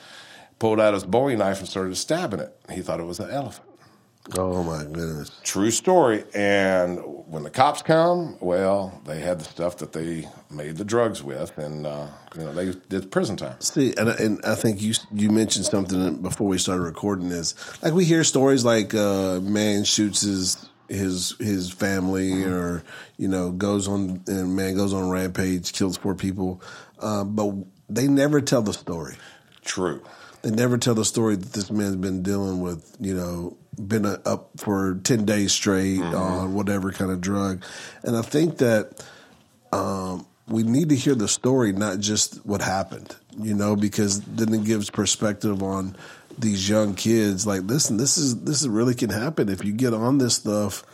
[0.62, 2.56] pulled out his Bowie knife and started stabbing it.
[2.70, 3.68] He thought it was an elephant.
[4.38, 5.32] Oh my goodness!
[5.42, 6.22] True story.
[6.32, 11.20] And when the cops come, well, they had the stuff that they made the drugs
[11.20, 12.06] with, and uh,
[12.36, 13.60] you know they did prison time.
[13.60, 17.56] See, and, and I think you you mentioned something before we started recording this.
[17.82, 22.84] Like we hear stories like uh, man shoots his his his family, or
[23.16, 26.62] you know goes on and man goes on a rampage, kills four people,
[27.00, 27.52] uh, but
[27.88, 29.16] they never tell the story.
[29.64, 30.04] True.
[30.42, 34.50] They never tell the story that this man's been dealing with, you know, been up
[34.56, 37.62] for 10 days straight on whatever kind of drug.
[38.02, 39.04] And I think that
[39.72, 44.52] um, we need to hear the story, not just what happened, you know, because then
[44.52, 45.96] it gives perspective on
[46.38, 47.46] these young kids.
[47.46, 49.48] Like, listen, this is, this really can happen.
[49.48, 50.84] If you get on this stuff,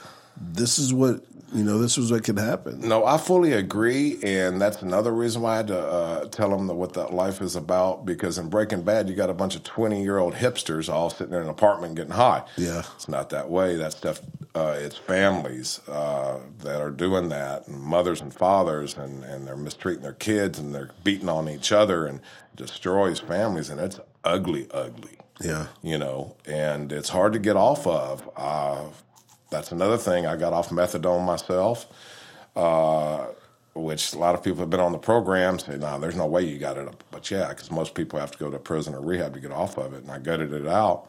[0.40, 1.22] this is what,
[1.52, 2.80] you know, this is what can happen.
[2.86, 6.66] No, I fully agree, and that's another reason why I had to uh, tell them
[6.66, 8.04] that what that life is about.
[8.04, 11.48] Because in Breaking Bad, you got a bunch of twenty-year-old hipsters all sitting in an
[11.48, 12.42] apartment getting high.
[12.56, 12.82] Yeah.
[12.96, 13.76] it's not that way.
[13.76, 14.20] That stuff,
[14.54, 19.56] uh, it's families uh, that are doing that, and mothers and fathers, and, and they're
[19.56, 22.20] mistreating their kids, and they're beating on each other, and
[22.56, 25.66] destroys families, and it's ugly, ugly Yeah.
[25.82, 28.28] you know, and it's hard to get off of.
[29.50, 30.26] That's another thing.
[30.26, 31.86] I got off methadone myself,
[32.56, 33.26] uh,
[33.74, 36.42] which a lot of people have been on the program say, "No, there's no way
[36.42, 39.34] you got it." But yeah, because most people have to go to prison or rehab
[39.34, 41.06] to get off of it, and I gutted it out.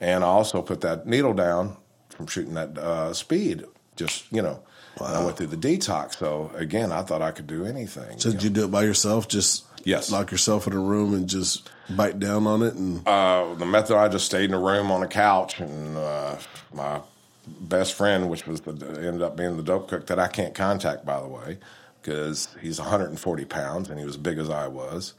[0.00, 1.76] And I also put that needle down
[2.10, 3.64] from shooting that uh, speed.
[3.96, 4.60] Just you know,
[4.98, 6.16] and I went through the detox.
[6.18, 8.18] So again, I thought I could do anything.
[8.18, 9.28] So did you do it by yourself?
[9.28, 10.10] Just Yes.
[10.10, 13.96] lock yourself in a room and just bite down on it and Uh, the method
[13.96, 16.34] I just stayed in a room on a couch, and uh,
[16.74, 17.00] my
[17.46, 21.04] best friend, which was the ended up being the dope cook that I can't contact,
[21.04, 21.58] by the way,
[22.00, 25.14] because he's 140 pounds and he was big as I was.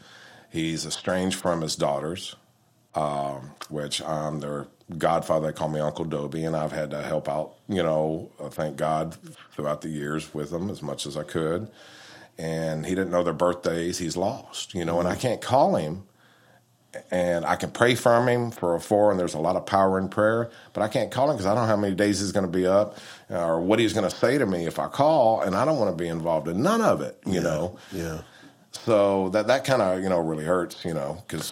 [0.49, 2.36] He's estranged from his daughters,
[2.95, 4.67] um, which I'm their
[4.97, 5.47] godfather.
[5.47, 7.55] They call me Uncle Dobie, and I've had to help out.
[7.67, 9.17] You know, uh, thank God
[9.53, 11.69] throughout the years with them as much as I could.
[12.38, 13.97] And he didn't know their birthdays.
[13.97, 14.73] He's lost.
[14.73, 16.03] You know, and I can't call him
[17.12, 20.00] and I can pray for him for a four, and there's a lot of power
[20.00, 22.32] in prayer, but I can't call him because I don't know how many days he's
[22.32, 22.98] going to be up
[23.30, 25.96] or what he's going to say to me if I call, and I don't want
[25.96, 27.42] to be involved in none of it, you yeah.
[27.42, 27.78] know.
[27.92, 28.22] Yeah.
[28.72, 31.52] So that that kind of you know really hurts, you know, because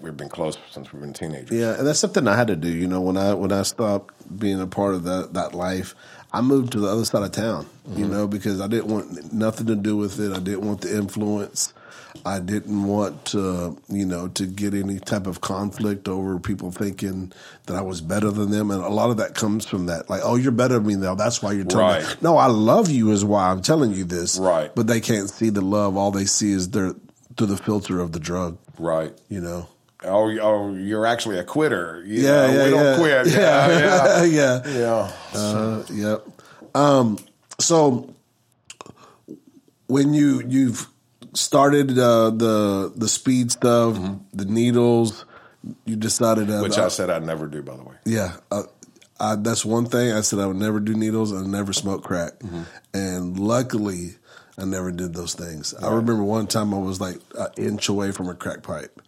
[0.00, 1.50] we've been close since we've been teenagers.
[1.50, 2.68] Yeah, and that's something I had to do.
[2.68, 5.94] You know, when I when I stopped being a part of that that life,
[6.32, 7.66] I moved to the other side of town.
[7.86, 7.98] Mm-hmm.
[7.98, 10.32] You know, because I didn't want nothing to do with it.
[10.32, 11.73] I didn't want the influence.
[12.24, 17.32] I didn't want to, you know, to get any type of conflict over people thinking
[17.66, 20.20] that I was better than them, and a lot of that comes from that, like,
[20.24, 21.14] oh, you're better than me now.
[21.14, 22.08] That's why you're telling right.
[22.08, 22.14] me.
[22.22, 24.38] No, I love you is why I'm telling you this.
[24.38, 24.74] Right.
[24.74, 25.96] But they can't see the love.
[25.96, 26.92] All they see is their
[27.36, 28.58] through the filter of the drug.
[28.78, 29.12] Right.
[29.28, 29.68] You know.
[30.04, 32.02] Oh, oh, you're actually a quitter.
[32.06, 32.96] You yeah, know, yeah, we don't yeah.
[32.96, 33.26] quit.
[33.26, 35.12] Yeah, Yeah, yeah, yeah.
[35.32, 35.38] yeah.
[35.38, 36.26] Uh, yep.
[36.74, 37.18] Um,
[37.58, 38.14] so
[39.86, 40.88] when you you've
[41.34, 43.96] started uh, the the speed stuff,
[44.32, 45.24] the needles,
[45.84, 47.94] you decided uh, Which I said I'd never do, by the way.
[48.04, 48.36] yeah.
[48.50, 48.62] Uh,
[49.20, 52.38] I, that's one thing I said I would never do needles and never smoke crack,
[52.40, 52.62] Mm-hmm.
[52.94, 54.16] and luckily
[54.58, 55.72] I never did those things.
[55.74, 59.00] I remember one time I was like an inch away from a crack pipe,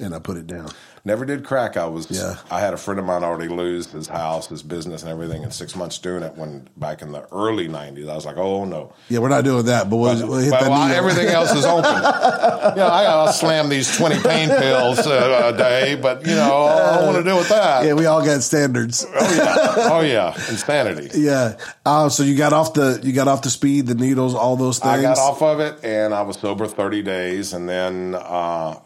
[0.00, 0.70] and I put it down.
[1.02, 1.78] Never did crack.
[1.78, 2.10] I was.
[2.10, 2.36] Yeah.
[2.50, 5.50] I had a friend of mine already lose his house, his business, and everything in
[5.50, 6.34] six months doing it.
[6.36, 9.64] When back in the early '90s, I was like, "Oh no!" Yeah, we're not doing
[9.66, 11.84] that, but we'll, we'll hit But, well, everything else is open.
[11.92, 16.96] yeah, I gotta slam these twenty pain pills uh, a day, but you know, I
[16.96, 17.86] don't want to deal with that.
[17.86, 19.06] Yeah, we all got standards.
[19.08, 21.08] Oh yeah, oh yeah, insanity.
[21.18, 21.56] Yeah.
[21.86, 24.78] Uh, so you got off the you got off the speed, the needles, all those
[24.78, 24.98] things.
[24.98, 27.52] I got off of it and I was sober 30 days.
[27.52, 28.78] And then, uh,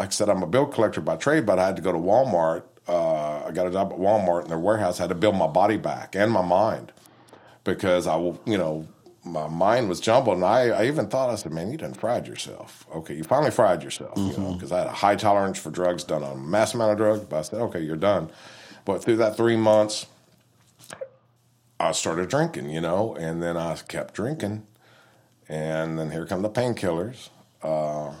[0.00, 1.98] like I said, I'm a bill collector by trade, but I had to go to
[1.98, 2.62] Walmart.
[2.88, 4.98] Uh, I got a job at Walmart in their warehouse.
[4.98, 6.90] I had to build my body back and my mind
[7.64, 8.88] because I, you know,
[9.24, 10.36] my mind was jumbled.
[10.36, 12.86] And I, I even thought, I said, man, you done fried yourself.
[12.94, 16.02] Okay, you finally fried yourself, you know, because I had a high tolerance for drugs,
[16.02, 17.26] done a mass amount of drugs.
[17.26, 18.30] But I said, okay, you're done.
[18.86, 20.06] But through that three months,
[21.78, 24.66] I started drinking, you know, and then I kept drinking
[25.46, 27.28] and then here come the painkillers,
[27.62, 28.12] uh,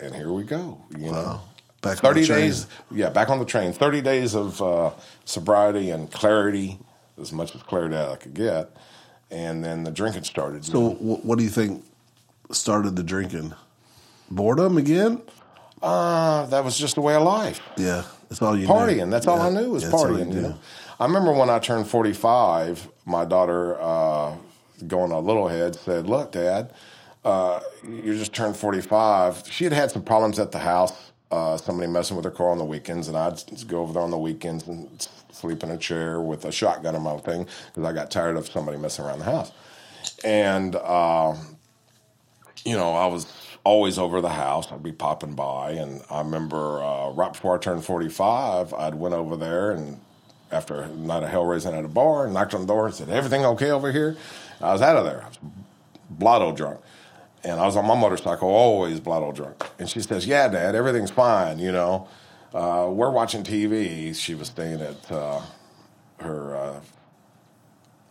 [0.00, 0.78] and here we go.
[0.96, 1.40] You know,
[1.80, 2.40] Back on thirty the train.
[2.40, 2.66] days.
[2.90, 3.72] Yeah, back on the train.
[3.72, 4.90] Thirty days of uh,
[5.24, 6.78] sobriety and clarity,
[7.20, 8.70] as much as clarity as I could get,
[9.30, 10.64] and then the drinking started.
[10.64, 11.84] So wh- what do you think
[12.50, 13.54] started the drinking?
[14.30, 15.22] Boredom again?
[15.82, 17.60] uh, that was just the way of life.
[17.76, 18.72] Yeah, that's all you knew.
[18.72, 19.10] partying.
[19.10, 20.30] That's all I knew was all partying.
[20.30, 20.58] you You know,
[20.98, 24.34] I remember when I turned forty five, my daughter, uh,
[24.88, 26.72] going a little ahead, said, "Look, Dad,
[27.24, 29.42] uh, you just turned forty five.
[29.50, 30.92] She had had some problems at the house.
[31.30, 34.10] Uh, somebody messing with her car on the weekends, and I'd go over there on
[34.10, 37.92] the weekends and sleep in a chair with a shotgun in my thing because I
[37.92, 39.52] got tired of somebody messing around the house.
[40.24, 41.34] And uh,
[42.64, 43.26] you know, I was
[43.62, 44.72] always over the house.
[44.72, 49.14] I'd be popping by, and I remember uh, right before I turned forty-five, I'd went
[49.14, 50.00] over there and
[50.50, 53.10] after a night of hell raising at a bar, knocked on the door and said,
[53.10, 54.16] "Everything okay over here?"
[54.60, 55.22] I was out of there.
[55.22, 55.38] I was
[56.08, 56.80] blotto drunk,
[57.44, 59.64] and I was on my motorcycle, always blood blotto drunk.
[59.78, 61.58] And she says, "Yeah, Dad, everything's fine.
[61.58, 62.08] You know,
[62.54, 65.40] uh, we're watching TV." She was staying at uh,
[66.20, 66.56] her.
[66.56, 66.80] Uh,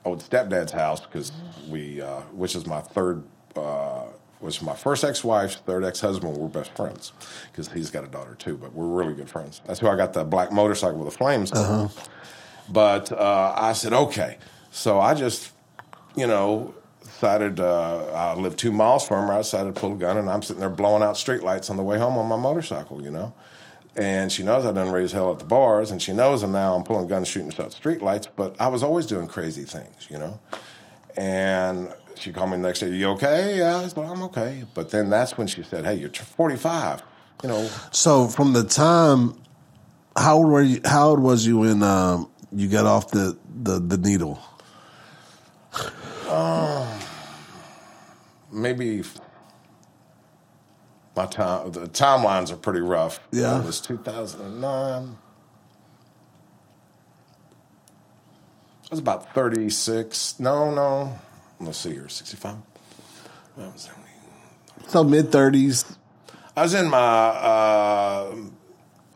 [0.08, 1.32] old stepdad's house because
[1.68, 3.24] we, uh, which is my third,
[3.56, 4.06] uh,
[4.40, 6.38] was my first ex-wife's third ex-husband.
[6.38, 7.12] We're best friends
[7.52, 9.62] because he's got a daughter too, but we're really good friends.
[9.66, 11.52] That's who I got the black motorcycle with the flames.
[11.52, 11.60] from.
[12.70, 14.38] But uh, I said okay,
[14.72, 15.52] so I just,
[16.16, 16.74] you know.
[17.18, 19.34] Decided uh, I lived two miles from her.
[19.34, 21.82] I decided to pull a gun, and I'm sitting there blowing out streetlights on the
[21.82, 23.02] way home on my motorcycle.
[23.02, 23.34] You know,
[23.96, 26.76] and she knows I done raised hell at the bars, and she knows and now
[26.76, 28.28] I'm pulling guns, shooting shot streetlights.
[28.36, 30.40] But I was always doing crazy things, you know.
[31.18, 32.90] And she called me the next day.
[32.92, 33.58] You okay?
[33.58, 34.66] Yeah, I said, I'm okay.
[34.76, 37.02] But then that's when she said, "Hey, you're 45.
[37.42, 39.42] You know, So from the time,
[40.16, 40.82] how old were you?
[40.86, 44.40] How old was you when um, you got off the, the, the needle?
[48.52, 49.04] Maybe
[51.16, 51.72] my time.
[51.72, 53.20] The timelines are pretty rough.
[53.32, 53.60] Yeah.
[53.60, 55.18] it was 2009.
[58.90, 60.40] I was about 36.
[60.40, 61.20] No, no.
[61.60, 62.56] Let's see here, 65.
[63.58, 63.90] That was
[64.88, 65.84] So mid thirties.
[66.56, 68.36] I was in my uh,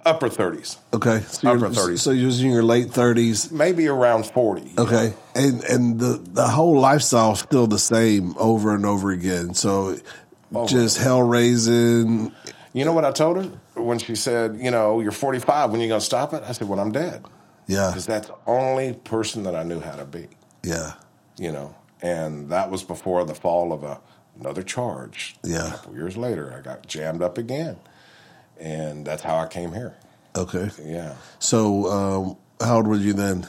[0.06, 1.99] upper 30s, Okay, so you're, Upper 30s.
[1.99, 3.52] So you was in your late thirties.
[3.52, 4.74] maybe around 40.
[4.78, 9.54] Okay, and and the the whole lifestyle still the same over and over again.
[9.54, 9.97] So
[10.68, 12.32] just hell raising.
[12.74, 13.52] You know what I told her?
[13.76, 16.43] when she said, you know, you're 45, when are you going to stop it?
[16.45, 17.26] I said, when I'm dead.
[17.68, 17.88] Yeah.
[17.88, 20.28] Because that's the only person that I knew how to be,
[20.64, 20.93] Yeah.
[21.38, 21.74] you know.
[22.02, 23.99] And that was before the fall of a,
[24.39, 25.36] another charge.
[25.43, 25.68] Yeah.
[25.68, 27.78] A couple years later, I got jammed up again.
[28.62, 29.95] And that's how I came here.
[30.36, 30.70] Okay.
[30.84, 31.16] Yeah.
[31.39, 33.47] So, um, how old were you then?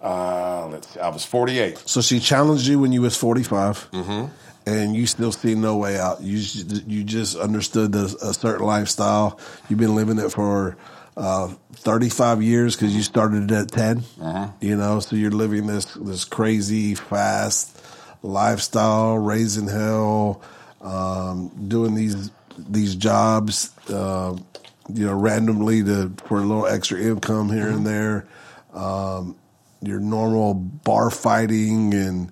[0.00, 1.78] Uh, let's see, I was 48.
[1.86, 4.26] So she challenged you when you was 45, mm-hmm.
[4.66, 6.22] and you still see no way out.
[6.22, 6.38] You
[6.86, 9.38] you just understood the, a certain lifestyle.
[9.68, 10.78] You've been living it for
[11.18, 14.02] uh, 35 years because you started it at 10.
[14.62, 17.76] You know, so you're living this this crazy fast
[18.22, 20.40] lifestyle, raising hell,
[20.80, 24.36] um, doing these these jobs, uh,
[24.92, 28.26] you know, randomly to for a little extra income here and there.
[28.72, 29.36] Um,
[29.82, 32.30] your normal bar fighting and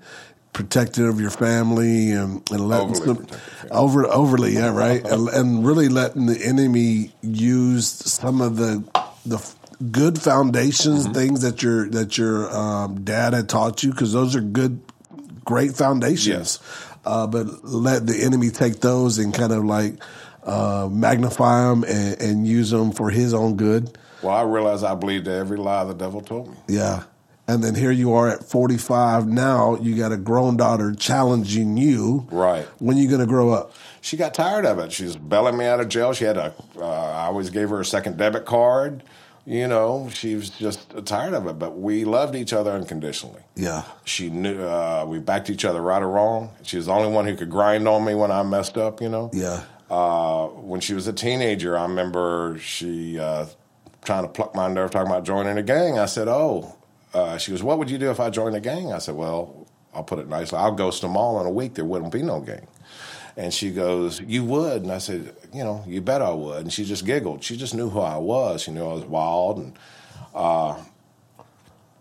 [0.52, 3.26] protecting of your family and, and letting Overly some,
[3.70, 5.04] over overly yeah right?
[5.06, 8.84] And, and really letting the enemy use some of the
[9.24, 9.38] the
[9.92, 11.14] good foundations Mm-hmm.
[11.14, 14.80] things that your that your um, dad had taught you because those are good
[15.44, 16.58] great foundations.
[17.04, 19.94] Uh, but let the enemy take those and kind of like
[20.48, 24.94] uh, magnify them and, and use them for his own good Well, I realize I
[24.94, 26.56] believed every lie the devil told me.
[26.68, 27.04] yeah.
[27.50, 29.26] And then here you are at 45.
[29.26, 32.26] Now you got a grown daughter challenging you.
[32.30, 32.66] Right.
[32.78, 33.72] When you going to grow up?
[34.02, 34.92] She got tired of it.
[34.92, 36.12] She's was bailing me out of jail.
[36.12, 39.02] She had a, uh, I always gave her a second debit card.
[39.46, 41.58] You know, she was just tired of it.
[41.58, 43.40] But we loved each other unconditionally.
[43.56, 43.84] Yeah.
[44.04, 46.50] She knew uh, we backed each other right or wrong.
[46.64, 49.00] She was the only one who could grind on me when I messed up.
[49.00, 49.30] You know.
[49.32, 49.62] Yeah.
[49.90, 53.46] Uh, when she was a teenager, I remember she uh,
[54.04, 55.98] trying to pluck my nerve talking about joining a gang.
[55.98, 56.76] I said, "Oh,"
[57.14, 59.66] uh, she goes, "What would you do if I joined a gang?" I said, "Well,
[59.94, 60.58] I'll put it nicely.
[60.58, 61.74] I'll ghost them all in a week.
[61.74, 62.66] There wouldn't be no gang."
[63.36, 66.72] And she goes, "You would?" And I said, "You know, you bet I would." And
[66.72, 67.42] she just giggled.
[67.42, 68.62] She just knew who I was.
[68.62, 69.58] She knew I was wild.
[69.58, 69.78] And
[70.34, 70.76] uh,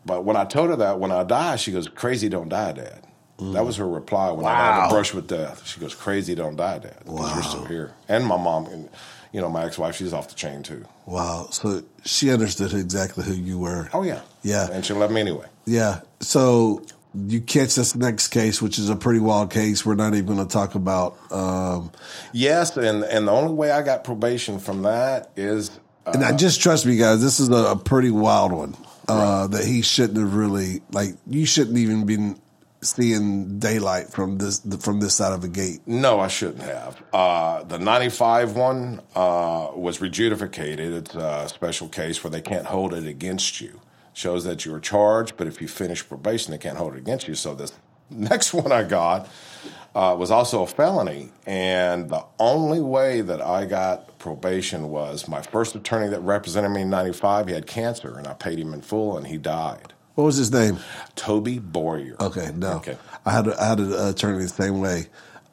[0.05, 3.06] but when I told her that when I die, she goes, "Crazy don't die, Dad."
[3.39, 5.65] That was her reply when I had a brush with death.
[5.67, 7.93] She goes, "Crazy don't die, Dad." Because you're still here.
[8.09, 8.89] And my mom, and,
[9.31, 10.85] you know, my ex-wife, she's off the chain too.
[11.05, 11.47] Wow.
[11.51, 13.89] So she understood exactly who you were.
[13.93, 14.67] Oh yeah, Yeah.
[14.71, 15.45] and she loved me anyway.
[15.65, 15.99] Yeah.
[16.19, 16.81] So
[17.13, 19.85] you catch this next case, which is a pretty wild case.
[19.85, 21.17] We're not even going to talk about.
[21.31, 21.91] Um,
[22.33, 25.69] Yes, and and the only way I got probation from that is
[26.07, 27.21] uh, and I just trust me, guys.
[27.21, 28.75] This is a, a pretty wild one
[29.07, 31.15] uh, that he shouldn't have really like.
[31.27, 32.39] You shouldn't even been
[32.81, 35.81] seeing daylight from this from this side of the gate.
[35.85, 37.01] No, I shouldn't have.
[37.11, 40.93] Uh, the 95 one uh, was rejudicated.
[40.93, 43.81] It's a special case where they can't hold it against you.
[44.13, 47.27] Shows that you were charged, but if you finish probation, they can't hold it against
[47.27, 47.35] you.
[47.35, 47.73] So this
[48.09, 49.29] next one I got
[49.97, 51.31] uh, was also a felony.
[51.45, 56.81] And the only way that I got probation was my first attorney that represented me
[56.81, 59.93] in 95, he had cancer, and I paid him in full, and he died.
[60.17, 60.79] What was his name?
[61.15, 62.15] Toby Boyer.
[62.19, 62.77] Okay, no.
[62.77, 62.97] Okay.
[63.23, 65.05] I had a, I had an attorney the same way,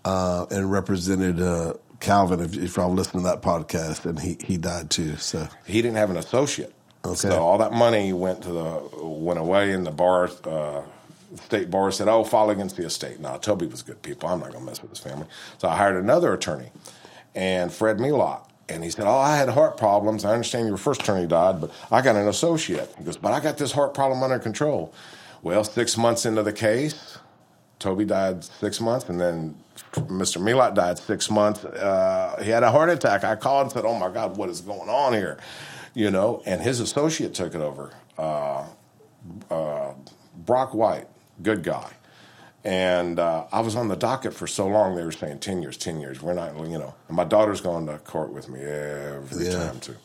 [0.06, 2.40] uh, and represented uh, Calvin.
[2.40, 5.16] If, if y'all listen to that podcast, and he he died too.
[5.16, 6.72] So he didn't have an associate.
[7.04, 7.14] Okay.
[7.14, 10.80] So all that money went to the went away, and the bar, uh,
[11.44, 14.30] state bar said, "Oh, file against the estate." Now Toby was good people.
[14.30, 15.26] I'm not going to mess with his family.
[15.58, 16.70] So I hired another attorney,
[17.34, 18.40] and Fred Melot.
[18.68, 20.24] And he said, "Oh, I had heart problems.
[20.24, 23.40] I understand your first attorney died, but I got an associate." He goes, "But I
[23.40, 24.92] got this heart problem under control."
[25.42, 27.18] Well, six months into the case,
[27.78, 29.56] Toby died six months, and then
[29.92, 30.40] Mr.
[30.40, 31.64] Milot died six months.
[31.64, 33.24] Uh, he had a heart attack.
[33.24, 35.38] I called and said, "Oh my God, what is going on here?"
[35.92, 37.92] You know, and his associate took it over.
[38.18, 38.64] Uh,
[39.50, 39.92] uh,
[40.46, 41.06] Brock White,
[41.42, 41.90] good guy.
[42.64, 45.76] And uh, I was on the docket for so long, they were saying 10 years,
[45.76, 46.22] 10 years.
[46.22, 46.94] We're not, you know.
[47.08, 49.52] And my daughter's going to court with me every Yeah.
[49.64, 49.96] time, too.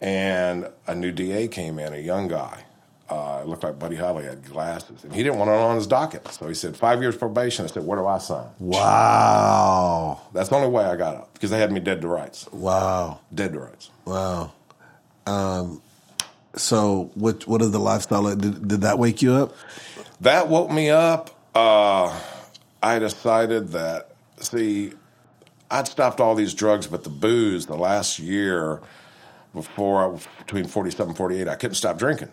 [0.00, 2.64] And a new DA came in, a young guy.
[3.08, 5.02] Uh, it looked like Buddy Holly had glasses.
[5.02, 6.28] And he didn't want it on his docket.
[6.28, 7.64] So he said, five years probation.
[7.64, 8.48] I said, where do I sign?
[8.60, 12.46] wow, That's the only way I got out because they had me dead to rights.
[12.52, 13.90] wow, Dead to rights.
[14.04, 14.52] wow.
[15.26, 15.80] Um,
[16.54, 18.34] so what what is the lifestyle?
[18.34, 19.54] Did, did that wake you up?
[20.22, 21.30] That woke me up.
[21.58, 22.16] Uh,
[22.80, 24.92] I decided that, see,
[25.68, 28.80] I'd stopped all these drugs, but the booze, the last year
[29.52, 32.28] before, between 47 and 48, I couldn't stop drinking.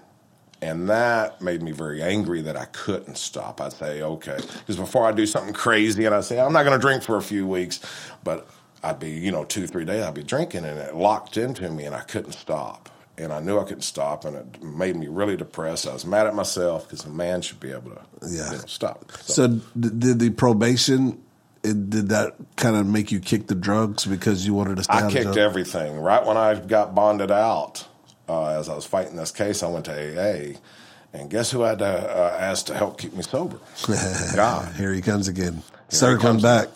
[0.61, 3.61] And that made me very angry that I couldn't stop.
[3.61, 4.37] I'd say, okay.
[4.59, 7.17] Because before I do something crazy and I say, I'm not going to drink for
[7.17, 7.79] a few weeks,
[8.23, 8.47] but
[8.83, 11.85] I'd be, you know, two, three days, I'd be drinking and it locked into me
[11.85, 12.91] and I couldn't stop.
[13.17, 15.87] And I knew I couldn't stop and it made me really depressed.
[15.87, 18.51] I was mad at myself because a man should be able to Yeah.
[18.51, 19.09] you know, stop.
[19.21, 19.61] So d-
[19.97, 21.21] did the probation
[21.63, 24.93] it, did that kind of make you kick the drugs because you wanted to stay
[24.93, 25.97] I kicked everything.
[25.97, 27.87] Right when I got bonded out,
[28.29, 30.57] uh, as I was fighting this case, I went to AA.
[31.13, 33.57] And guess who I had to uh, ask to help keep me sober?
[34.35, 34.75] God.
[34.75, 36.43] Here he comes again, circling comes.
[36.43, 36.67] back.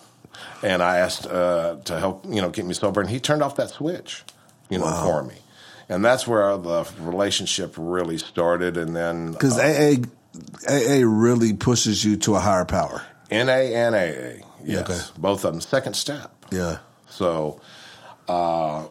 [0.64, 3.58] And I asked uh, to help, you know, keep me sober, and he turned off
[3.58, 4.24] that switch,
[4.70, 5.04] you know, Wow.
[5.04, 5.36] for me.
[5.90, 8.78] And that's where the relationship really started.
[8.78, 9.96] And then Because AA,
[10.70, 13.02] AA really pushes you to a higher power.
[13.32, 15.00] NA and AA, yes, Okay.
[15.18, 15.62] both of them.
[15.62, 16.32] Second step.
[16.52, 16.78] Yeah.
[17.10, 17.60] So
[18.28, 18.86] uh,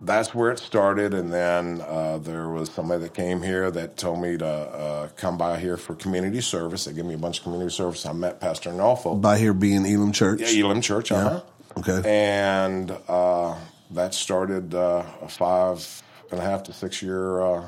[0.00, 4.20] that's where it started, and then uh, there was somebody that came here that told
[4.20, 6.84] me to uh, come by here for community service.
[6.86, 8.04] They gave me a bunch of community service.
[8.06, 10.40] I met Pastor Norfolk, By here being Elam Church.
[10.40, 11.40] yeah, Elam Church, uh huh.
[11.78, 12.02] Okay.
[12.04, 13.54] And uh,
[13.92, 16.02] that started uh, a five
[16.32, 17.64] and a half to six year uh,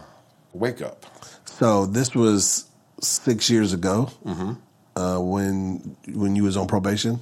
[0.52, 1.06] wake up.
[1.44, 2.66] So this was
[3.00, 4.52] six years ago Mm-hmm.
[4.96, 7.20] uh, when when you was on probation.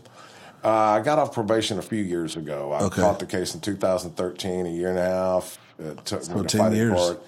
[0.63, 2.73] Uh, I got off probation a few years ago.
[2.73, 3.01] I Okay.
[3.01, 5.59] fought the case in 2013, a year and a half.
[5.79, 6.93] It took So me to 10 fight years.
[6.95, 7.23] court.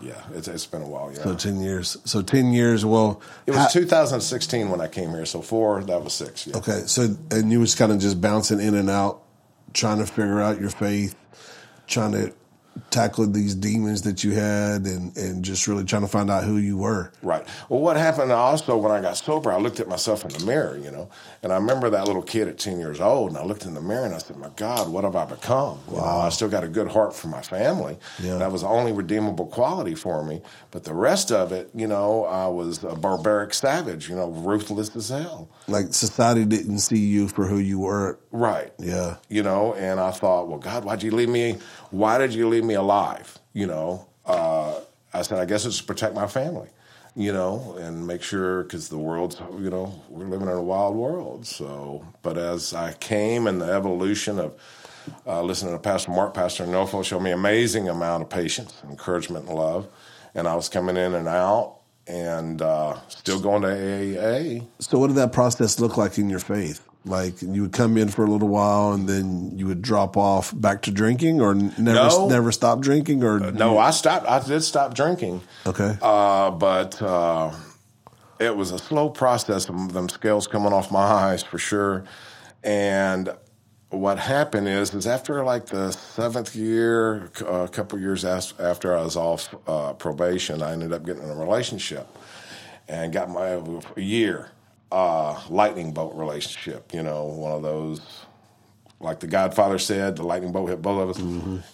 [0.00, 1.10] Yeah, it's, it's been a while.
[1.12, 1.96] Yeah, So ten years.
[2.04, 2.84] So ten years.
[2.86, 5.26] Well, it was how- 2016 when I came here.
[5.26, 6.46] So four, that was six.
[6.46, 6.56] Yeah.
[6.58, 9.22] Okay, so and you was kind of just bouncing in and out,
[9.74, 11.16] trying to figure out your faith,
[11.88, 12.32] trying to
[12.90, 16.56] tackle these demons that you had, and and just really trying to find out who
[16.56, 17.12] you were.
[17.22, 17.46] Right.
[17.68, 20.76] Well, what happened also when I got sober, I looked at myself in the mirror,
[20.76, 21.10] you know,
[21.42, 23.80] and I remember that little kid at 10 years old, and I looked in the
[23.80, 25.78] mirror and I said, my God, what have I become?
[25.90, 27.98] You know, I still got a good heart for my family.
[28.22, 28.38] Yeah.
[28.38, 30.42] That was the only redeemable quality for me.
[30.70, 34.94] But the rest of it, you know, I was a barbaric savage, you know, ruthless
[34.94, 35.48] as hell.
[35.66, 38.18] Like society didn't see you for who you were.
[38.30, 38.72] Right.
[38.78, 41.56] Yeah, you know, and I thought, well, God, why'd you leave me?
[41.90, 43.38] Why did you leave me alive?
[43.52, 44.80] You know, uh,
[45.12, 46.68] I said, I guess it's to protect my family,
[47.16, 50.96] you know, and make sure because the world's, you know, we're living in a wild
[50.96, 51.46] world.
[51.46, 54.54] So, but as I came and the evolution of
[55.26, 59.56] uh, listening to Pastor Mark, Pastor Nofo showed me amazing amount of patience, encouragement, and
[59.56, 59.88] love,
[60.34, 61.76] and I was coming in and out.
[62.06, 64.66] And uh, still going to AAA.
[64.78, 66.87] So what did that process look like in your faith?
[67.08, 70.52] Like you would come in for a little while and then you would drop off
[70.58, 72.28] back to drinking, or never No.
[72.28, 74.26] never stop drinking, or No, I stopped.
[74.28, 75.40] I did stop drinking.
[75.66, 75.96] Okay.
[76.02, 77.50] Uh, but uh,
[78.38, 82.04] it was a slow process of them scales coming off my eyes for sure.
[82.62, 83.30] And
[83.90, 89.02] what happened is, is after like the seventh year, uh, a couple years after I
[89.02, 92.06] was off uh, probation, I ended up getting in a relationship
[92.86, 93.48] and got my
[93.96, 94.50] a year
[94.90, 96.92] uh, lightning bolt relationship.
[96.94, 98.00] You know, one of those
[99.00, 101.18] like the Godfather said, the lightning bolt hit both of us,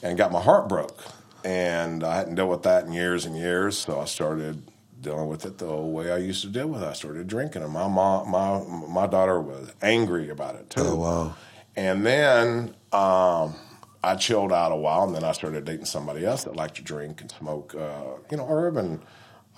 [0.03, 1.03] and got my heart broke.
[1.45, 4.63] And I hadn't dealt with that in years and years, so I started
[5.01, 6.87] dealing with it the old way I used to deal with it.
[6.87, 10.83] I started drinking, and my mom, my my daughter was angry about it too.
[10.83, 11.35] Oh, wow.
[11.77, 13.55] And then um,
[14.03, 16.83] I chilled out a while, and then I started dating somebody else that liked to
[16.83, 18.77] drink and smoke, uh, you know, herb.
[18.77, 19.01] And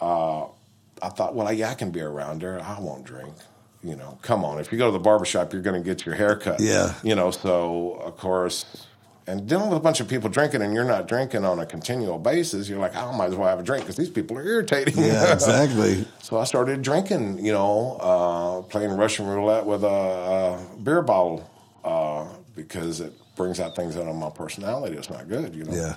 [0.00, 0.46] uh,
[1.02, 2.60] I thought, well, yeah, I can be around her.
[2.60, 3.34] I won't drink.
[3.82, 4.58] You know, come on.
[4.58, 6.60] If you go to the barbershop, you're going to get your hair cut.
[6.60, 6.94] Yeah.
[7.04, 8.86] You know, so of course,
[9.28, 12.18] and dealing with a bunch of people drinking and you're not drinking on a continual
[12.18, 14.96] basis, you're like, I might as well have a drink because these people are irritating.
[14.98, 16.06] yeah, exactly.
[16.22, 21.48] So I started drinking, you know, uh, playing Russian roulette with a, a beer bottle
[21.84, 24.96] uh, because it brings out things out of my personality.
[24.96, 25.74] It's not good, you know.
[25.74, 25.96] Yeah.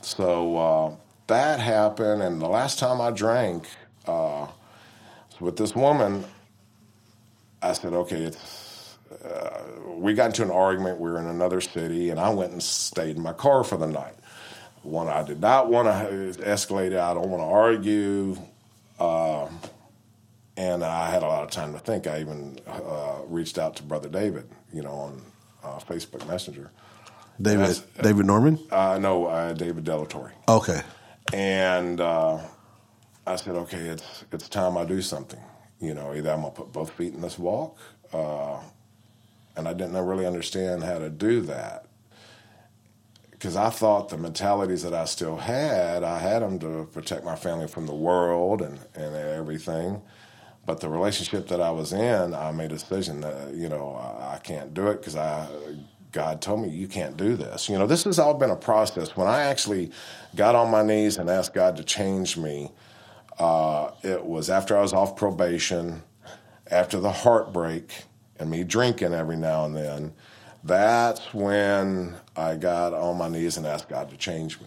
[0.00, 0.96] So uh,
[1.26, 3.66] that happened, and the last time I drank
[4.08, 4.46] uh,
[5.40, 6.24] with this woman,
[7.62, 8.96] I said, okay, it's.
[9.24, 9.62] Uh,
[9.96, 11.00] we got into an argument.
[11.00, 13.86] We were in another city, and I went and stayed in my car for the
[13.86, 14.14] night.
[14.82, 16.92] One, I did not want to escalate.
[16.92, 16.98] it.
[16.98, 18.36] I don't want to argue.
[18.98, 19.48] Uh,
[20.56, 22.06] and I had a lot of time to think.
[22.06, 25.22] I even uh, reached out to Brother David, you know, on
[25.64, 26.70] uh, Facebook Messenger.
[27.40, 27.80] David Yes.
[28.02, 28.58] David Norman.
[28.70, 30.32] Uh, no, uh, David Delatorre.
[30.48, 30.82] Okay.
[31.32, 32.40] And uh,
[33.28, 35.40] I said, okay, it's it's time I do something.
[35.80, 37.78] You know, either I'm gonna put both feet in this walk,
[38.12, 38.58] uh,
[39.56, 41.86] and I didn't really understand how to do that
[43.30, 47.36] because I thought the mentalities that I still had, I had them to protect my
[47.36, 50.02] family from the world and and everything.
[50.66, 54.36] But the relationship that I was in, I made a decision that you know I,
[54.36, 55.48] I can't do it because I
[56.12, 57.68] God told me you can't do this.
[57.68, 59.16] You know, this has all been a process.
[59.16, 59.90] When I actually
[60.34, 62.72] got on my knees and asked God to change me,
[63.38, 66.02] uh, it was after I was off probation,
[66.70, 68.04] after the heartbreak,
[68.38, 70.12] and me drinking every now and then.
[70.64, 74.66] That's when I got on my knees and asked God to change me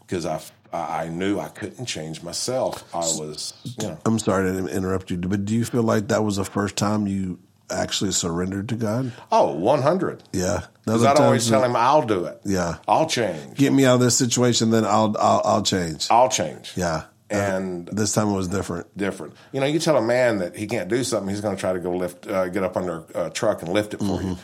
[0.00, 0.40] because I,
[0.72, 2.84] I knew I couldn't change myself.
[2.94, 6.24] I was, you know, I'm sorry to interrupt you, but do you feel like that
[6.24, 7.38] was the first time you
[7.70, 9.12] actually surrendered to God?
[9.30, 10.22] Oh, 100.
[10.32, 10.66] Yeah.
[10.84, 12.40] Because I'd always tell him, I'll do it.
[12.44, 12.78] Yeah.
[12.88, 13.56] I'll change.
[13.56, 16.08] Get me out of this situation, then I'll I'll, I'll change.
[16.10, 16.72] I'll change.
[16.76, 17.04] Yeah.
[17.30, 18.96] And Uh, this time it was different.
[18.96, 19.34] different.
[19.52, 21.72] You know, you tell a man that he can't do something, he's going to try
[21.72, 24.38] to go lift, uh, get up under a truck and lift it for you.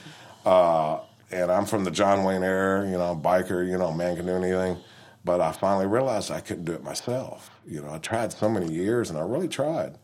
[0.44, 4.26] Uh, and I'm from the John Wayne era, you know, biker, you know, man can
[4.26, 4.76] do anything.
[5.24, 7.50] But I finally realized I couldn't do it myself.
[7.66, 9.96] You know, I tried so many years, and I really tried.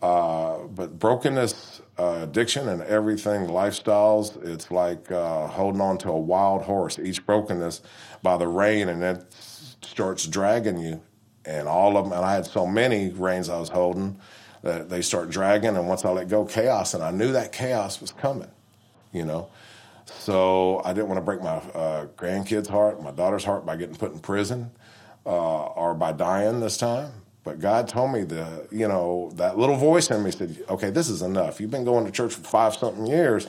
[0.00, 6.18] Uh, but brokenness, uh, addiction, and everything, lifestyles, it's like uh, holding on to a
[6.18, 6.98] wild horse.
[6.98, 7.82] Each brokenness
[8.22, 9.26] by the rein, and it
[9.82, 11.02] starts dragging you.
[11.46, 14.16] And all of them, and I had so many reins I was holding
[14.62, 15.76] that they start dragging.
[15.76, 18.50] And once I let go, chaos, and I knew that chaos was coming,
[19.12, 19.48] you know.
[20.06, 23.94] So I didn't want to break my uh, grandkids' heart, my daughter's heart by getting
[23.94, 24.70] put in prison
[25.26, 27.12] uh, or by dying this time.
[27.42, 31.10] But God told me the, you know, that little voice in me said, "Okay, this
[31.10, 31.60] is enough.
[31.60, 33.48] You've been going to church for five something years,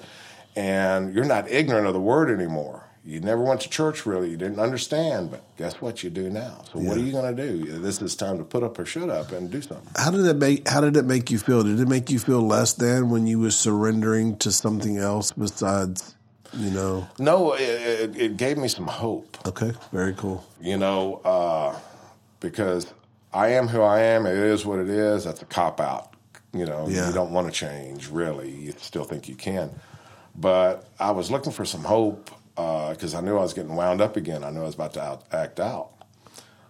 [0.55, 2.84] and you're not ignorant of the word anymore.
[3.07, 4.31] You never went to church really.
[4.31, 6.03] You didn't understand, but guess what?
[6.03, 6.63] You do now.
[6.73, 7.77] So what are you going to do?
[7.79, 9.87] This is time to put up or shut up and do something.
[9.95, 11.61] How did it make How did it make you feel?
[11.63, 16.15] Did it make you feel less than when you were surrendering to something else besides,
[16.53, 17.07] you know?
[17.19, 19.37] No, it, it, it gave me some hope.
[19.47, 20.43] Okay, very cool.
[20.59, 21.77] you know, uh,
[22.39, 22.91] because
[23.33, 24.25] I am who I am.
[24.25, 25.25] It is what it is.
[25.25, 26.13] That's a cop out.
[26.53, 27.07] You know, Yeah.
[27.07, 28.49] you don't want to change, really.
[28.49, 29.69] You still think you can.
[30.35, 34.15] But I was looking for some hope because I knew I was getting wound up
[34.15, 34.43] again.
[34.43, 35.91] I knew I was about to out, act out.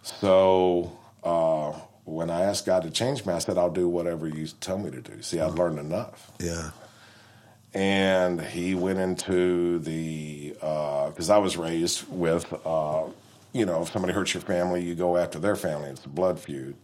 [0.01, 1.71] So uh,
[2.05, 4.91] when I asked God to change me, I said, I'll do whatever you tell me
[4.91, 5.21] to do.
[5.21, 6.71] See, I've learned enough Yeah,
[7.73, 13.03] and he went into the because I was raised with uh,
[13.53, 15.89] you know if somebody hurts your family, you go after their family.
[15.89, 16.75] It's a blood feud,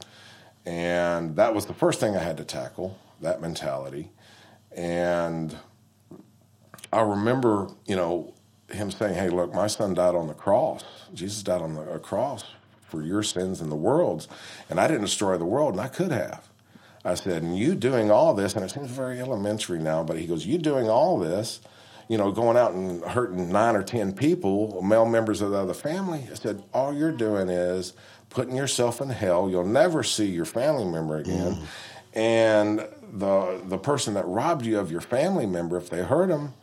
[0.65, 4.09] and that was the first thing I had to tackle that mentality.
[4.75, 5.55] And
[6.93, 8.33] I remember, you know,
[8.73, 10.83] him saying, "Hey, look, my son died on the cross.
[11.13, 12.43] Jesus died on the a cross
[12.87, 14.27] for your sins and the world's,
[14.69, 16.47] and I didn't destroy the world, and I could have."
[17.03, 20.27] I said, and you doing all this, and it seems very elementary now, but he
[20.27, 21.59] goes, you doing all this,
[22.07, 25.73] you know, going out and hurting nine or ten people, male members of the other
[25.73, 26.27] family.
[26.29, 27.93] I said, all you're doing is
[28.29, 29.49] putting yourself in hell.
[29.49, 32.19] You'll never see your family member again, mm-hmm.
[32.19, 36.53] and the the person that robbed you of your family member, if they hurt him,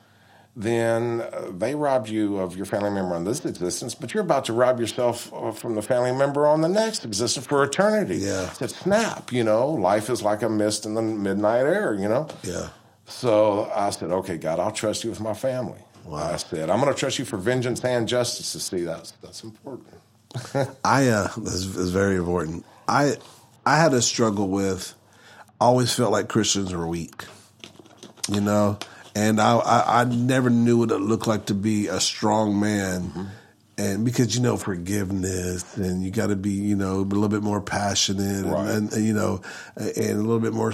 [0.59, 4.45] then uh, they robbed you of your family member on this existence, but you're about
[4.47, 8.17] to rob yourself uh, from the family member on the next existence for eternity.
[8.17, 8.49] Yeah.
[8.51, 12.09] I said, snap, you know, life is like a mist in the midnight air, you
[12.09, 12.27] know?
[12.43, 12.71] yeah,
[13.07, 15.79] So I said, okay, God, I'll trust you with my family.
[16.05, 16.33] Wow.
[16.33, 19.45] I said, I'm going to trust you for vengeance and justice to see that's, that's
[19.45, 19.95] important.
[20.85, 22.67] I uh, this is very important.
[22.87, 23.17] I
[23.65, 24.95] I had a struggle with.
[25.61, 27.25] Always felt like Christians were weak,
[28.31, 28.79] you know,
[29.19, 33.03] and I I, I never knew what it looked like to be a strong man.
[33.03, 33.25] Mm-hmm.
[33.77, 37.43] And because you know forgiveness, and you got to be you know a little bit
[37.43, 38.69] more passionate, Right.
[38.71, 39.41] and, and, you know,
[39.77, 40.73] and a little bit more.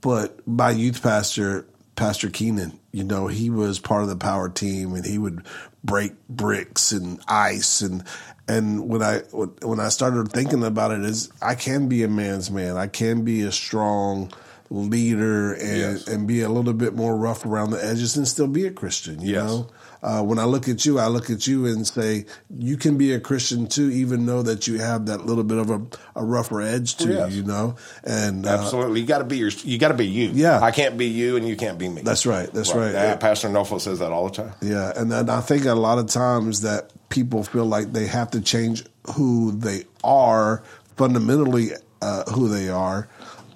[0.00, 4.94] But my youth pastor, Pastor Keenan, you know, he was part of the power team,
[4.94, 5.44] and he would
[5.84, 8.04] break bricks and ice, and
[8.46, 9.18] and when I
[9.62, 13.22] when I started thinking about it, is I can be a man's man, I can
[13.24, 14.32] be a strong
[14.70, 16.06] leader, and Yes.
[16.06, 19.20] and be a little bit more rough around the edges, and still be a Christian,
[19.20, 19.44] you Yes.
[19.44, 19.66] know.
[20.00, 23.12] Uh, when I look at you, I look at you and say you can be
[23.12, 25.80] a Christian too, even though that you have that little bit of a,
[26.14, 27.32] a rougher edge to Yes.
[27.32, 27.74] you, you know.
[28.04, 29.00] And uh, Absolutely.
[29.00, 30.30] You got to be your, you got to be you.
[30.32, 30.60] Yeah.
[30.60, 32.02] I can't be you and you can't be me.
[32.02, 32.48] that's right.
[32.52, 32.92] That's right.
[32.92, 34.52] Yeah, Pastor Nofo says that all the time.
[34.62, 38.30] Yeah, and then I think a lot of times that people feel like they have
[38.32, 38.84] to change
[39.16, 40.62] who they are
[40.96, 41.70] fundamentally,
[42.02, 43.08] uh, who they are.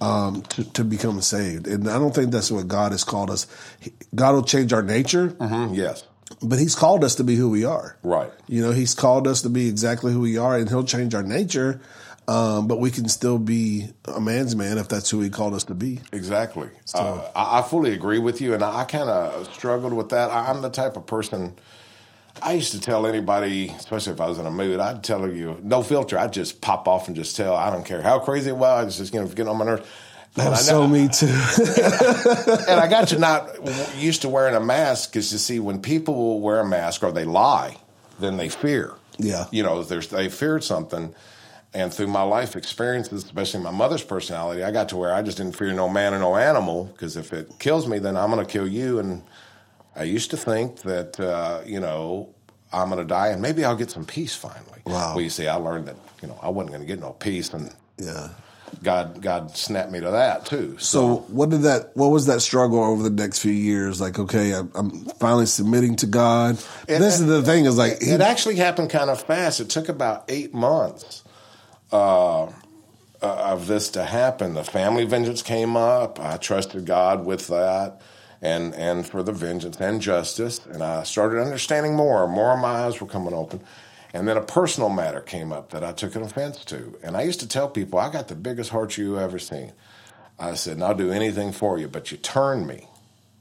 [0.02, 3.46] Um, to, to become saved, and I don't think that's what God has called us.
[4.14, 6.02] God will change our nature, Mhm, Yes.
[6.42, 7.96] but He's called us to be who we are.
[8.02, 8.32] Right.
[8.48, 11.22] You know, He's called us to be exactly who we are, and He'll change our
[11.22, 11.80] nature.
[12.28, 15.64] Um, but we can still be a man's man if that's who He called us
[15.64, 16.00] to be.
[16.12, 16.68] Exactly.
[16.94, 20.30] Uh, I, fully agree with you, and I, kind of struggled with that.
[20.30, 21.54] I'm the type of person.
[22.40, 25.58] I used to tell anybody, especially if I was in a mood, I'd tell you
[25.62, 26.18] no filter.
[26.18, 27.54] I'd just pop off and just tell.
[27.54, 28.82] I don't care how crazy it was.
[28.82, 29.86] I was just you know getting on my nerves.
[30.34, 31.26] And That's so me too.
[32.68, 33.50] and I got to not
[33.98, 37.12] used to wearing a mask because you see, when people will wear a mask or
[37.12, 37.76] they lie,
[38.18, 38.94] then they fear.
[39.18, 39.46] Yeah.
[39.50, 41.14] You know, there's they feared something.
[41.74, 45.38] And through my life experiences, especially my mother's personality, I got to where I just
[45.38, 48.44] didn't fear no man or no animal because if it kills me, then I'm going
[48.44, 48.98] to kill you.
[48.98, 49.22] And
[49.94, 52.30] I used to think that, uh, you know,
[52.72, 54.80] I'm going to die and maybe I'll get some peace finally.
[54.86, 55.14] Wow.
[55.14, 57.52] Well, you see, I learned that, you know, I wasn't going to get no peace.
[57.52, 58.30] And yeah,
[58.82, 60.78] God God snapped me to that too.
[60.78, 61.94] So what did that?
[61.94, 64.00] What was that struggle over the next few years?
[64.00, 64.90] Like, okay, I'm, I'm
[65.20, 66.54] finally submitting to God.
[66.88, 69.60] It- this is the thing is like, it actually happened kind of fast.
[69.60, 71.22] It took about eight months
[71.92, 72.50] uh, uh,
[73.20, 74.54] of this to happen.
[74.54, 76.18] The family vengeance came up.
[76.18, 78.00] I trusted God with that,
[78.42, 80.60] and and for the vengeance and justice.
[80.66, 82.28] And I started understanding more.
[82.28, 83.62] More of my eyes were coming open.
[84.12, 86.98] And then a personal matter came up that I took an offense to.
[87.02, 89.72] And I used to tell people, I got the biggest heart you ever seen.
[90.38, 92.88] I said, and I'll do anything for you, but you turn me,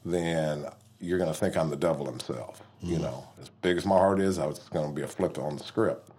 [0.06, 0.65] then
[0.99, 2.61] you're going to think I'm the devil himself.
[2.80, 3.02] You mm.
[3.02, 5.57] know, as big as my heart is, I was going to be a flip on
[5.57, 6.10] the script.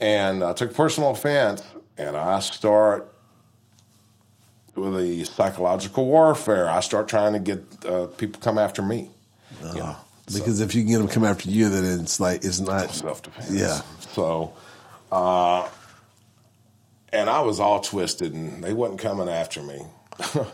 [0.00, 1.62] And I took personal offense,
[1.96, 3.12] and I start
[4.78, 6.68] the psychological warfare.
[6.68, 9.10] I start trying to get uh, people come after me.
[9.74, 9.96] You know,
[10.26, 12.90] because if you can get them come after you, then it's like it's not.
[12.90, 13.50] self defense.
[13.50, 13.80] Yeah.
[14.12, 14.52] So,
[15.10, 15.68] uh,
[17.12, 19.80] and I was all twisted, and they wasn't coming after me.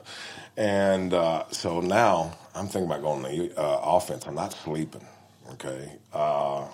[0.57, 4.27] and uh, so now I'm thinking about going to the uh, offense.
[4.27, 5.07] I'm not sleeping.
[5.53, 5.93] Okay.
[6.13, 6.67] Uh,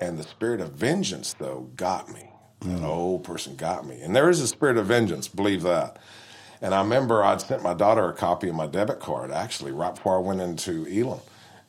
[0.00, 2.30] and the spirit of vengeance, though, got me.
[2.60, 4.00] That old person got me.
[4.00, 5.98] And there is a spirit of vengeance, believe that.
[6.60, 9.94] And I remember I'd sent my daughter a copy of my debit card, actually, right
[9.94, 11.20] before I went into Elam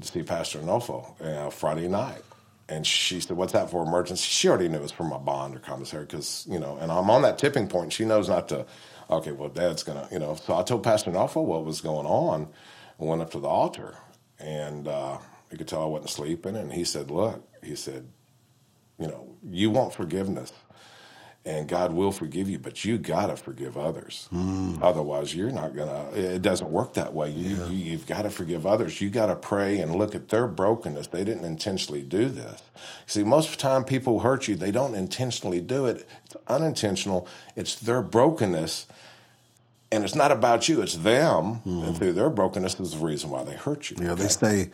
[0.02, 2.22] to see Pastor Nofo uh, Friday night.
[2.68, 4.24] And she said, What's that for emergency?
[4.24, 7.10] She already knew it was for my bond or commissary because, you know, and I'm
[7.10, 7.94] on that tipping point.
[7.94, 8.66] She knows not to,
[9.10, 10.36] okay, well, dad's going to, you know.
[10.36, 12.48] So I told Pastor Nofo what was going on
[12.98, 13.96] and went up to the altar.
[14.40, 15.20] And uh,
[15.52, 16.56] he could tell I wasn't sleeping.
[16.56, 18.08] And he said, Look, he said,
[18.98, 20.52] you know, you want forgiveness
[21.46, 24.28] and God will forgive you, but you got to forgive others.
[24.82, 27.30] Otherwise, you're not going to, it doesn't work that way.
[27.30, 29.00] You, you, you've got to forgive others.
[29.00, 31.08] You got to pray and look at their brokenness.
[31.08, 32.64] They didn't intentionally do this.
[33.06, 36.08] See, most of the time people hurt you, they don't intentionally do it.
[36.26, 37.28] It's unintentional.
[37.56, 38.88] It's their brokenness.
[39.92, 41.62] And it's not about you, it's them.
[41.64, 43.98] And through their brokenness is the reason why they hurt you.
[44.00, 44.72] You know, they say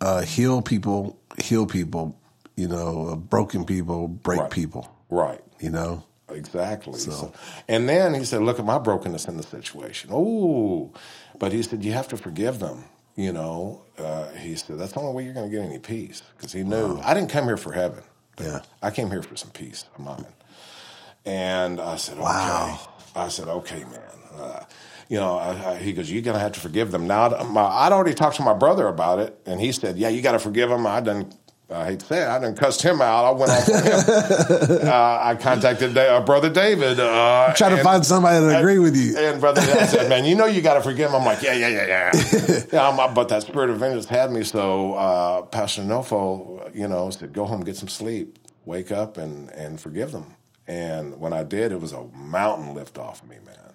[0.00, 2.18] uh, heal people, heal people.
[2.56, 4.50] You know, uh, broken people break Right.
[4.50, 4.90] people.
[5.10, 5.40] Right.
[5.60, 6.98] You know, Exactly.
[6.98, 7.32] So,
[7.68, 10.92] and then he said, "Look at my brokenness in the situation." Oh,
[11.38, 12.84] but he said, "You have to forgive them."
[13.14, 16.22] You know, uh, he said, "That's the only way you're going to get any peace."
[16.36, 18.02] Because he knew I didn't come here for heaven.
[18.40, 18.62] Yeah.
[18.82, 20.26] I came here for some peace of mind.
[21.24, 22.80] And I said, "Okay." Wow.
[23.14, 24.00] I said, "Okay, man."
[24.36, 24.64] Uh,
[25.08, 27.62] you know, I, I, he goes, "You're going to have to forgive them." Now, my,
[27.62, 30.40] I'd already talked to my brother about it, and he said, "Yeah, you got to
[30.40, 31.32] forgive them." I done.
[31.68, 33.24] I hate to say it, I done cussed him out.
[33.24, 34.88] I went off on him.
[34.88, 37.00] uh, I contacted uh, brother David.
[37.00, 39.18] Uh, try to and- find somebody to agree with you.
[39.18, 41.54] and brother David said, "Man, you know you got to forgive him." I'm like, "Yeah,
[41.54, 44.44] yeah, yeah, yeah." yeah I'm, but that spirit of vengeance had me.
[44.44, 49.50] So uh, Pastor Nofo, you know, said, "Go home, get some sleep, wake up, and
[49.50, 50.36] and forgive them."
[50.68, 53.65] And when I did, it was a mountain lift off of me, man.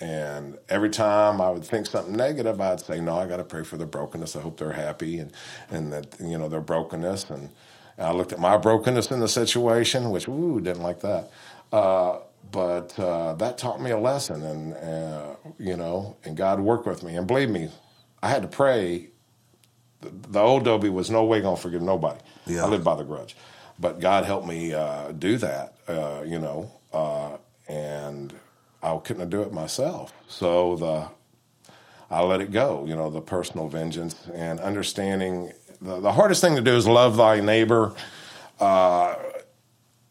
[0.00, 3.64] And every time I would think something negative, I'd say, "No, I got to pray
[3.64, 4.36] for their brokenness.
[4.36, 5.32] I hope they're happy, and
[5.70, 7.48] and that you know their brokenness." And,
[7.96, 11.30] and I looked at my brokenness in the situation, which ooh didn't like that.
[11.72, 12.18] Uh,
[12.52, 17.02] but uh, that taught me a lesson, and uh, you know, and God worked with
[17.02, 17.16] me.
[17.16, 17.70] And believe me,
[18.22, 19.08] I had to pray.
[20.02, 22.20] The, the old Dobie was no way going to forgive nobody.
[22.46, 22.64] Yeah.
[22.64, 23.34] I lived by the grudge,
[23.78, 25.74] but God helped me uh, do that.
[25.88, 28.34] Uh, you know, uh, and
[28.94, 30.12] I couldn't do it myself.
[30.28, 31.08] So the
[32.10, 32.84] I let it go.
[32.86, 35.52] You know, the personal vengeance and understanding.
[35.80, 37.92] The, the hardest thing to do is love thy neighbor.
[38.60, 39.16] Uh,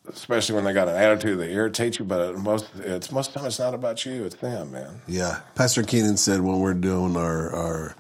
[0.07, 2.05] especially when they got an attitude that irritates you.
[2.05, 5.01] But most it's most time it's not about you; it's them, man.
[5.07, 7.95] Yeah, Pastor Keenan said when we're doing our our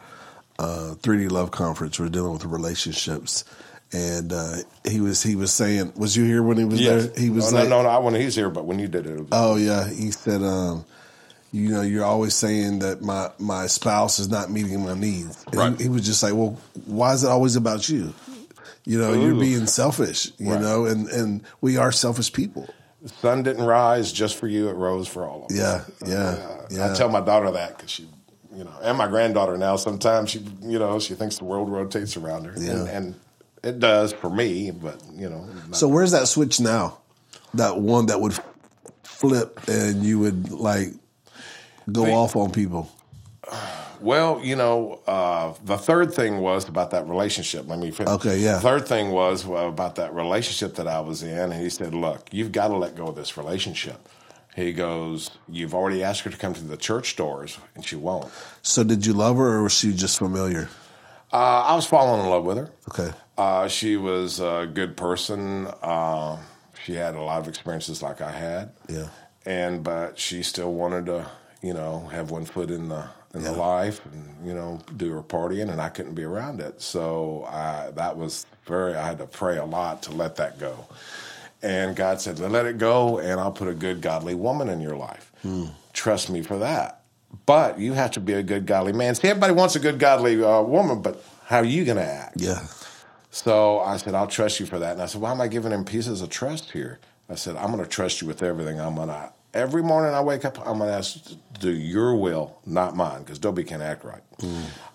[0.59, 3.43] uh, 3D Love conference, we're dealing with relationships,
[3.95, 7.11] and uh, he was he was saying, was you here when he was there?
[7.17, 8.01] He was no, like, no, no, no.
[8.01, 10.85] When he's here, but when you did it, it oh yeah, he said, um,
[11.51, 15.43] you know, you're always saying that my my spouse is not meeting my needs.
[15.47, 15.77] And Right.
[15.77, 18.13] he, he was just like, well, why is it always about you?
[18.85, 20.31] You know, you're being selfish.
[20.37, 20.61] You Right.
[20.61, 22.67] know, and and we are selfish people.
[23.01, 25.57] the sun didn't rise just for you; it rose for all of us.
[25.57, 26.91] Yeah, yeah, Uh, yeah.
[26.91, 28.07] I tell my daughter that because she,
[28.55, 29.75] you know, and my granddaughter now.
[29.77, 32.71] Sometimes she, you know, she thinks the world rotates around her, Yeah.
[32.73, 33.15] and, and
[33.65, 34.71] it does for me.
[34.71, 36.99] But you know, So where's that switch now?
[37.53, 38.37] That one that would
[39.03, 40.89] flip and you would like
[41.91, 42.89] go The- off on people.
[44.01, 47.67] Well, you know, uh, the third thing was about that relationship.
[47.67, 48.13] Let me finish.
[48.15, 48.59] Okay, yeah.
[48.59, 52.51] Third thing was about that relationship that I was in, and he said, "Look, you've
[52.51, 53.97] got to let go of this relationship."
[54.55, 58.27] He goes, "You've already asked her to come to the church doors, and she won't."
[58.61, 60.69] So did you love her or was she just familiar?
[61.31, 61.37] Uh,
[61.71, 62.69] I was falling in love with her.
[62.89, 63.11] Okay.
[63.37, 65.67] Uh, she was a good person.
[65.81, 66.37] Uh,
[66.83, 68.71] she had a lot of experiences like I had.
[68.87, 69.07] Yeah.
[69.45, 71.25] and but she still wanted to,
[71.61, 75.21] you know, have one foot in the in the life and you know do her
[75.21, 76.81] partying, and I couldn't be around it.
[76.81, 78.95] So I that was very.
[78.95, 80.85] I had to pray a lot to let that go.
[81.61, 84.95] And God said, "Let it go, and I'll put a good, godly woman in your
[84.95, 85.31] life.
[85.93, 87.01] Trust me for that."
[87.45, 89.15] But you have to be a good, godly man.
[89.15, 92.39] See, everybody wants a good, godly uh, woman, but how are you going to act?
[92.39, 92.61] Yeah.
[93.35, 94.93] So I said, I'll trust you for that.
[94.93, 96.99] And I said, why am I giving him pieces of trust here?
[97.29, 98.79] I said, I'm going to trust you with everything.
[98.79, 102.15] I'm going to, every morning I wake up, I'm going to ask to do your
[102.15, 104.21] will, not mine, because Dobie can't act right.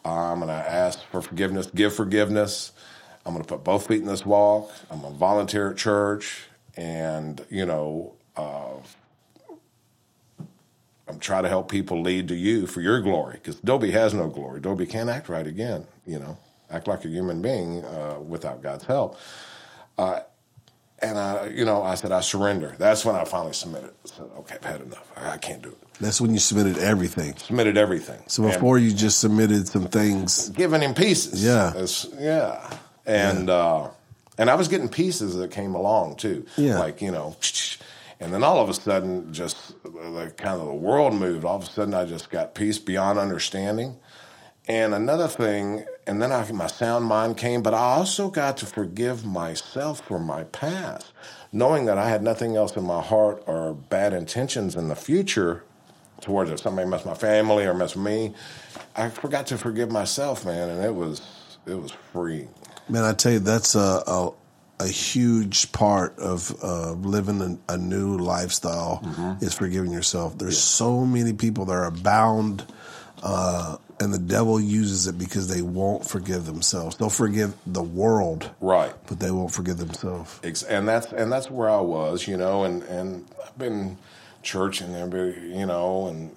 [0.06, 2.72] Uh, I'm going to ask for forgiveness, give forgiveness.
[3.26, 4.72] I'm going to put both feet in this walk.
[4.90, 6.44] I'm going to volunteer at church.
[6.78, 8.78] And, you know, uh,
[11.06, 14.28] I'm trying to help people lead to you for your glory, because Dobie has no
[14.28, 14.62] glory.
[14.62, 16.38] Dobie can't act right again, you know,
[16.70, 19.18] act like a human being uh, without God's help.
[19.98, 20.20] Uh,
[21.02, 22.74] and I, you know, I said I surrender.
[22.78, 23.90] That's when I finally submitted.
[24.04, 25.10] I said, okay, I've had enough.
[25.16, 25.78] I, I can't do it.
[25.98, 27.36] That's when you submitted everything.
[27.36, 28.22] Submitted everything.
[28.26, 30.48] So before you just submitted some things.
[30.48, 31.42] And giving him pieces.
[31.44, 31.70] Yeah.
[31.70, 32.70] It's- yeah.
[33.06, 33.88] And uh,
[34.38, 36.46] and I was getting pieces that came along too.
[36.56, 36.78] Yeah.
[36.78, 37.34] Like you know,
[38.20, 41.44] and then all of a sudden, just the kind of the world moved.
[41.44, 43.96] All of a sudden, I just got peace beyond understanding.
[44.68, 48.66] And another thing, and then I, my sound mind came, but I also got to
[48.66, 51.12] forgive myself for my past,
[51.52, 55.62] knowing that I had nothing else in my heart or bad intentions in the future
[56.20, 58.34] towards if somebody messed my family or messed me.
[58.96, 61.22] I forgot to forgive myself, man, and it was
[61.64, 62.48] it was free.
[62.88, 64.32] Man, I tell you, that's a a,
[64.80, 69.00] a huge part of uh, living a, a new lifestyle
[69.40, 70.36] is forgiving yourself.
[70.38, 72.64] There's so many people that are bound,
[73.22, 76.96] uh, and the devil uses it because they won't forgive themselves.
[76.96, 78.94] They'll forgive the world, Right.
[79.06, 80.40] but they won't forgive themselves.
[80.68, 83.98] And that's and that's where I was, you know, and and I've been
[84.42, 86.30] church and everybody, you know, and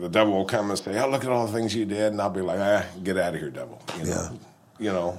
[0.00, 2.20] the devil will come and say, "Oh, look at all the things you did," and
[2.22, 4.30] I'll be like, "Ah, get out of here, devil," you know, Yeah.
[4.78, 5.18] you know,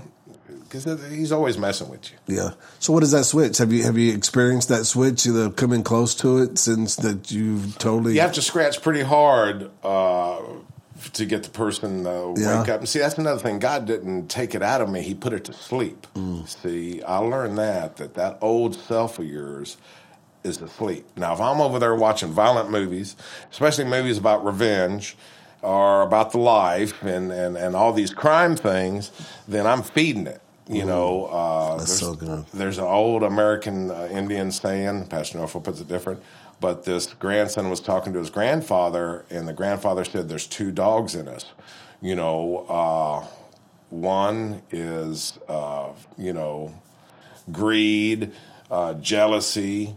[0.64, 2.36] because he's always messing with you.
[2.36, 2.52] Yeah.
[2.80, 3.60] So, what is that switch?
[3.60, 5.24] Have you have you experienced that switch?
[5.26, 8.16] You coming close to it since that you've totally.
[8.16, 10.38] You have to scratch pretty hard uh,
[11.14, 12.60] to get the person to Yeah.
[12.62, 12.80] wake up.
[12.80, 13.60] And see, that's another thing.
[13.60, 16.08] God didn't take it out of me; He put it to sleep.
[16.16, 16.48] Mm.
[16.48, 19.78] See, I learned that that that old self of yours
[20.44, 21.06] is asleep.
[21.16, 23.16] Now, if I'm over there watching violent movies,
[23.52, 25.16] especially movies about revenge
[25.62, 29.12] or about the life and and and all these crime things,
[29.48, 30.42] then I'm feeding it.
[30.68, 32.46] You know, uh, That's there's, so good.
[32.54, 36.22] there's an old American uh, Indian saying, Pastor Nofo puts it different,
[36.62, 41.16] but this grandson was talking to his grandfather, and the grandfather said, There's two dogs
[41.16, 41.46] in us.
[42.02, 43.28] You know, uh,
[43.90, 46.74] one is, uh, you know,
[47.52, 48.32] greed,
[48.70, 49.96] uh, jealousy,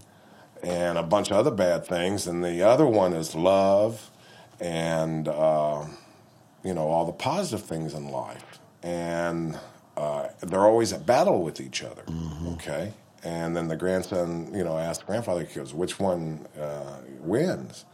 [0.62, 4.10] and a bunch of other bad things, and the other one is love
[4.58, 5.84] and, uh,
[6.64, 8.58] you know, all the positive things in life.
[8.82, 9.58] And
[9.96, 12.04] uh, they're always at battle with each other.
[12.54, 12.92] Okay.
[13.24, 17.86] And then the grandson, you know, asked the grandfather, he goes, which one uh, wins?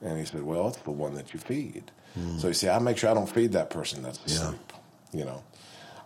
[0.00, 1.90] And he said, well, it's the one that you feed.
[2.38, 4.72] So you see, I make sure I don't feed that person that's asleep,
[5.12, 5.42] you know.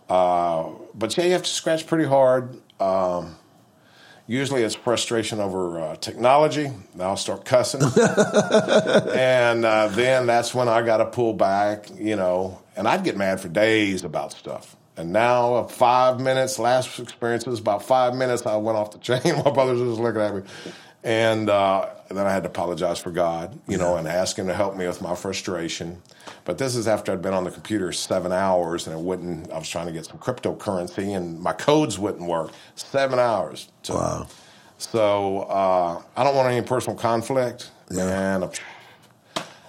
[0.09, 2.59] Uh, but yeah, you have to scratch pretty hard.
[2.81, 3.37] Um,
[4.27, 6.71] usually it's frustration over uh, technology.
[7.01, 7.81] I'll start cussing.
[9.15, 13.17] and uh, then that's when I got to pull back, you know, and I'd get
[13.17, 14.77] mad for days about stuff.
[14.97, 18.99] And now, uh, five minutes, last experience was about five minutes, I went off the
[18.99, 19.21] chain.
[19.45, 20.43] My brothers was looking at me.
[21.03, 24.55] And uh, then I had to apologize for God, you know, and ask Him to
[24.55, 26.01] help me with my frustration.
[26.47, 29.59] But this is after I'd been on the computer seven hours and it wouldn't, I
[29.59, 32.53] was trying to get some cryptocurrency and my codes wouldn't work.
[32.77, 33.69] Seven hours.
[33.83, 34.27] So, Wow.
[34.79, 37.71] so uh, I don't want any personal conflict.
[37.91, 38.37] Yeah.
[38.37, 38.51] And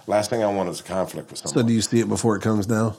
[0.08, 2.42] last thing I want is a conflict with So, do you see it before it
[2.44, 2.96] comes down?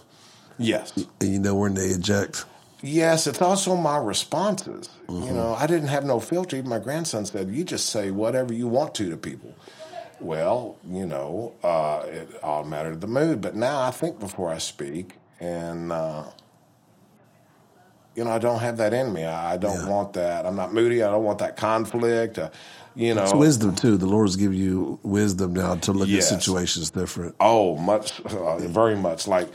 [0.58, 0.92] Yes.
[1.20, 2.44] And you know when they eject?
[2.82, 4.88] Yes, it's also my responses.
[5.08, 6.56] You know, I didn't have no filter.
[6.56, 9.54] Even my grandson said, "You just say whatever you want to to people."
[10.20, 13.40] Well, you know, uh, it all mattered the mood.
[13.40, 16.24] But now I think before I speak, and uh,
[18.14, 19.24] you know, I don't have that in me.
[19.24, 19.88] I I don't Yeah.
[19.88, 20.46] want that.
[20.46, 21.02] I'm not moody.
[21.02, 22.38] I don't want that conflict.
[22.38, 22.50] Uh,
[22.94, 23.96] you know, It's wisdom too.
[23.96, 26.32] The Lord's give you wisdom now to look Yes.
[26.32, 27.34] at situations different.
[27.40, 29.26] Oh, much, uh, very much.
[29.28, 29.48] Like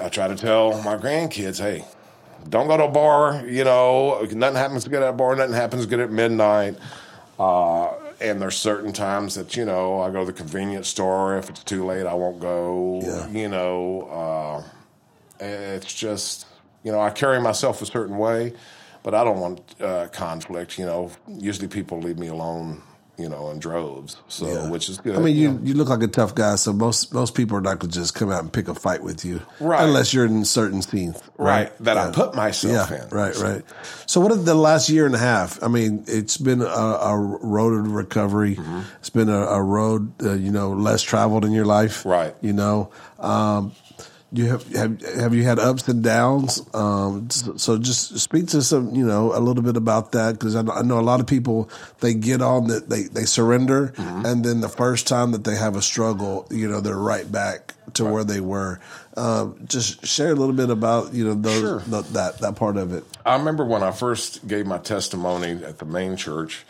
[0.00, 1.84] I try to tell my grandkids, hey,
[2.48, 3.46] don't go to a bar.
[3.46, 5.36] You know, nothing happens good at a bar.
[5.36, 6.76] Nothing happens good at midnight.
[7.38, 11.36] Uh, and there's certain times that you know I go to the convenience store.
[11.36, 13.00] If it's too late, I won't go.
[13.04, 13.28] Yeah.
[13.28, 14.62] You know,
[15.40, 16.46] uh, it's just
[16.82, 18.52] you know I carry myself a certain way,
[19.02, 20.78] but I don't want uh, conflict.
[20.78, 22.82] You know, usually people leave me alone
[23.16, 24.16] you know, in droves.
[24.28, 24.70] So, Yeah.
[24.70, 25.16] which is good.
[25.16, 25.60] I mean, you, know.
[25.62, 28.14] you look like a tough guy, so most most people are not going to just
[28.14, 29.84] come out and pick a fight with you, Right.
[29.84, 33.08] Unless you're in certain scenes, right, that I put myself Yeah, in.
[33.10, 33.62] right, right.
[34.06, 35.62] So, what have the last year and a half?
[35.62, 38.56] I mean, it's been a, a road to recovery.
[38.56, 38.80] Mm-hmm.
[38.98, 42.34] It's been a, a road, uh, you know, less traveled in your life, Right.
[42.40, 43.72] You know, um,
[44.36, 46.60] you have have have you had ups and downs?
[46.74, 50.56] Um, so, so just speak to some, you know, a little bit about that because
[50.56, 51.70] I, know- I know a lot of people
[52.00, 54.26] they get on that they they surrender, Mm-hmm.
[54.26, 57.74] and then the first time that they have a struggle, you know, they're right back
[57.94, 58.80] to where they were.
[59.16, 61.78] Um, just share a little bit about you know those Sure.
[61.86, 63.04] the, that that part of it.
[63.24, 66.64] I remember when I first gave my testimony at the main church.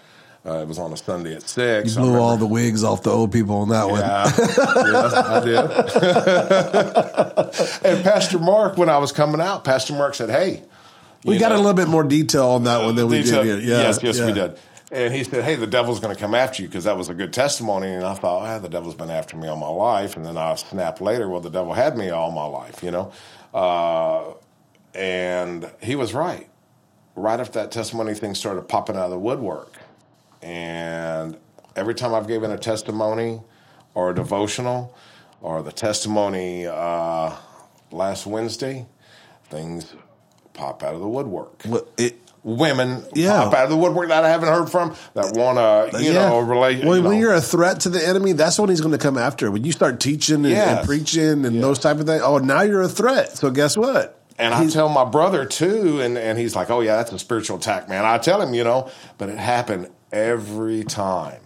[0.47, 1.95] Uh, it was on a Sunday at six.
[1.95, 4.01] You Blew all the wigs off the old people on that one.
[4.01, 5.57] Yeah, yes, I did.
[7.95, 10.63] and Pastor Mark, when I was coming out, Pastor Mark said, "Hey,
[11.25, 13.65] We got know, a little bit more detail on that one than we detail- did.
[13.65, 14.27] Yeah, yes, yes, yeah.
[14.27, 14.59] we did."
[14.93, 17.15] And he said, "Hey, the devil's going to come after you because that was a
[17.15, 20.27] good testimony." And I thought, "Ah, the devil's been after me all my life." And
[20.27, 23.13] then I snapped later, "Well, the devil had me all my life," you know.
[23.55, 24.35] Uh,
[24.95, 26.49] and he was right.
[27.17, 29.73] Right after that testimony thing started popping out of the woodwork,
[30.45, 31.39] and
[31.75, 33.41] every time I've given a testimony
[33.95, 34.95] or a devotional
[35.41, 37.33] or the testimony uh,
[37.91, 38.87] last Wednesday,
[39.49, 39.95] things
[40.53, 41.63] pop out of the woodwork.
[41.67, 43.45] Well, it, Women Yeah.
[43.45, 45.57] pop out of the woodwork that I haven't heard from that want
[45.93, 46.29] to, you yeah.
[46.29, 46.85] know, relate.
[46.85, 49.17] Well, you when you're a threat to the enemy, that's when he's going to come
[49.17, 49.51] after.
[49.51, 52.83] When you start teaching and, and preaching and those type of things, oh, now you're
[52.83, 53.39] a threat.
[53.39, 54.21] So guess what?
[54.39, 57.57] And I tell my brother too, and, and he's like, "Oh yeah, that's a spiritual
[57.57, 61.43] attack, man." I tell him, you know, but it happened every time,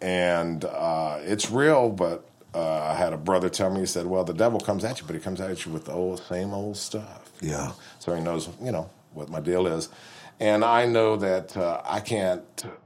[0.00, 1.90] and uh, it's real.
[1.90, 2.24] But
[2.54, 5.06] uh, I had a brother tell me, he said, "Well, the devil comes at you,
[5.06, 7.72] but he comes at you with the old same old stuff." Yeah.
[7.98, 9.88] so he knows, you know, what my deal is,
[10.38, 12.44] and I know that uh, I can't,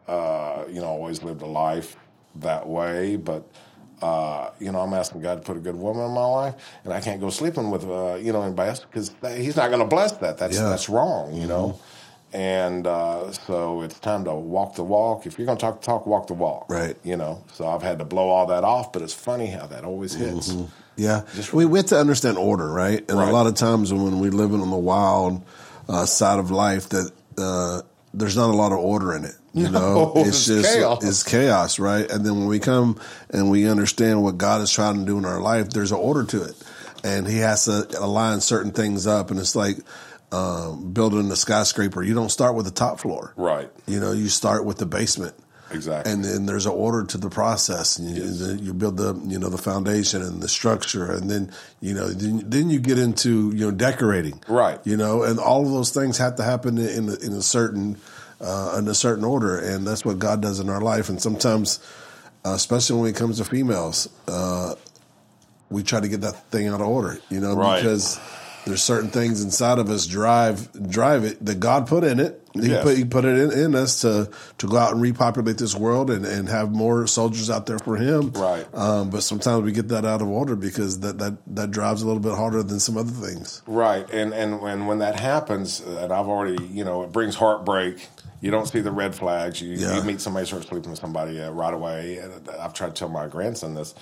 [0.08, 1.96] uh, you know, always live the life
[2.36, 3.46] that way, but.
[4.02, 6.54] Uh, you know, I'm asking God to put a good woman in my life,
[6.84, 9.80] and I can't go sleeping with, uh, you know, anybody else because He's not going
[9.80, 10.36] to bless that.
[10.36, 10.68] That's Yeah.
[10.68, 11.80] that's wrong, you know.
[12.32, 15.26] And uh, so it's time to walk the walk.
[15.26, 16.66] If you're going to talk the talk, walk the walk.
[16.68, 16.96] Right.
[17.04, 17.42] You know.
[17.54, 20.54] So I've had to blow all that off, but it's funny how that always hits.
[20.96, 21.22] Yeah,
[21.52, 23.04] we, we have to understand order, right?
[23.08, 23.28] And Right.
[23.28, 25.42] a lot of times when we live in on the wild
[25.88, 27.82] uh, side of life, that uh,
[28.14, 29.34] there's not a lot of order in it.
[29.52, 31.04] You know, No, it's chaos.
[31.04, 32.10] it's chaos, right?
[32.10, 32.98] And then when we come
[33.30, 36.24] and we understand what God is trying to do in our life, there's an order
[36.24, 36.54] to it,
[37.04, 39.30] and He has to align certain things up.
[39.30, 39.76] And it's like
[40.32, 42.02] um, building a skyscraper.
[42.02, 43.70] You don't start with the top floor, Right.
[43.86, 45.34] You know, you start with the basement.
[45.72, 46.12] Exactly.
[46.12, 47.98] And then there's an order to the process.
[47.98, 51.50] And you, then you build the you know the foundation and the structure, and then
[51.80, 54.78] you know then, then you get into you know decorating, Right.
[54.84, 57.96] You know, and all of those things have to happen in a, in a certain
[58.40, 61.08] uh, in a certain order, and that's what God does in our life.
[61.08, 61.80] And sometimes,
[62.44, 64.74] uh, especially when it comes to females, uh,
[65.68, 67.82] we try to get that thing out of order, you know, Right.
[67.82, 68.20] because
[68.66, 72.42] there's certain things inside of us drive drive it that God put in it.
[72.52, 72.82] He Yes.
[72.82, 74.28] put he put it in, in us to
[74.58, 77.96] to go out and repopulate this world and, and have more soldiers out there for
[77.96, 78.30] Him.
[78.32, 78.66] Right.
[78.74, 82.06] Um, but sometimes we get that out of order because that that that drives a
[82.06, 83.62] little bit harder than some other things.
[83.66, 88.08] Right, and and when when that happens, and I've already, you know, it brings heartbreak.
[88.40, 89.60] You don't see the red flags.
[89.62, 89.96] You, Yeah.
[89.96, 92.18] you meet somebody start sleeping with somebody uh, right away.
[92.18, 93.94] And I've tried to tell my grandson this.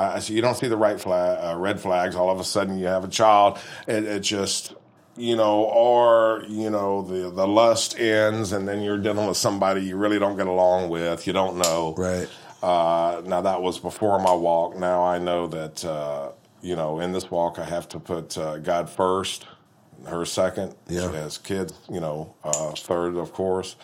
[0.00, 2.16] Uh, said, you don't see the right flag, uh, red flags.
[2.16, 3.58] All of a sudden, you have a child.
[3.86, 4.72] It, it just,
[5.16, 9.82] you know, or you know, the the lust ends, and then you're dealing with somebody
[9.82, 11.26] you really don't get along with.
[11.26, 12.28] You don't know, Right.
[12.62, 14.76] uh, now that was before my walk.
[14.76, 16.30] Now I know that uh,
[16.62, 19.44] you know in this walk I have to put uh, God first,
[20.06, 21.10] her second, Yeah.
[21.12, 23.76] as kids, you know, uh, third of course,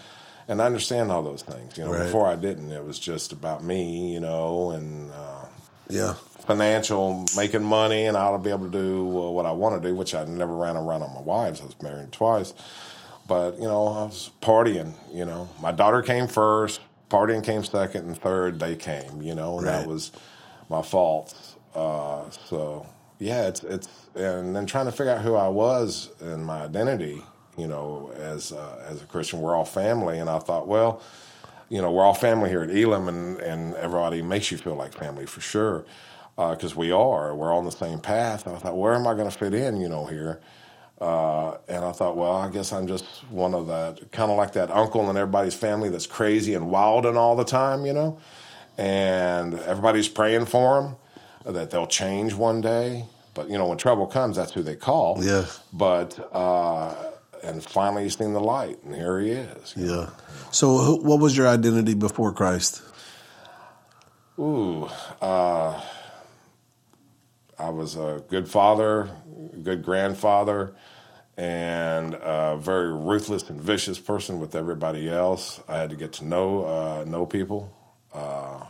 [0.48, 1.76] and I understand all those things.
[1.76, 2.04] You know, Right.
[2.04, 2.72] before I didn't.
[2.72, 5.45] It was just about me, you know, and uh,
[5.88, 6.14] Yeah.
[6.46, 9.80] financial, making money, and I ought to be able to do uh, what I want
[9.82, 11.60] to do, which I never ran around on my wives.
[11.60, 12.54] I was married twice.
[13.28, 15.48] But, you know, I was partying, you know.
[15.60, 16.80] My daughter came first,
[17.10, 19.80] partying came second, and third, they came, you know, and Right.
[19.80, 20.12] that was
[20.70, 21.34] my fault.
[21.74, 22.86] Uh, so,
[23.18, 27.20] yeah, it's, it's, and then trying to figure out who I was and my identity,
[27.58, 29.40] you know, as, uh, as a Christian.
[29.40, 30.20] We're all family.
[30.20, 31.02] And I thought, well,
[31.68, 34.92] you know, we're all family here at Elam, and, and everybody makes you feel like
[34.94, 35.84] family for sure,
[36.36, 37.34] because we are.
[37.34, 38.46] We're on the same path.
[38.46, 40.40] And I thought, where am I going to fit in, you know, here?
[41.00, 44.52] Uh, and I thought, well, I guess I'm just one of that, kind of like
[44.52, 48.18] that uncle in everybody's family that's crazy and wild and all the time, you know?
[48.78, 50.80] And everybody's praying for
[51.44, 53.04] them that they'll change one day.
[53.34, 55.22] But, you know, when trouble comes, that's who they call.
[55.22, 55.44] Yeah.
[55.72, 56.94] But, uh,
[57.42, 59.74] and finally he's seen the light, and here he is.
[59.76, 60.08] Yeah.
[60.56, 62.80] So, who- what was your identity before Christ?
[64.38, 64.88] Ooh,
[65.20, 65.78] uh,
[67.58, 69.10] I was a good father,
[69.62, 70.72] good grandfather,
[71.36, 75.60] and a very ruthless and vicious person with everybody else.
[75.68, 77.70] I had to get to know uh, know people,
[78.14, 78.60] uh,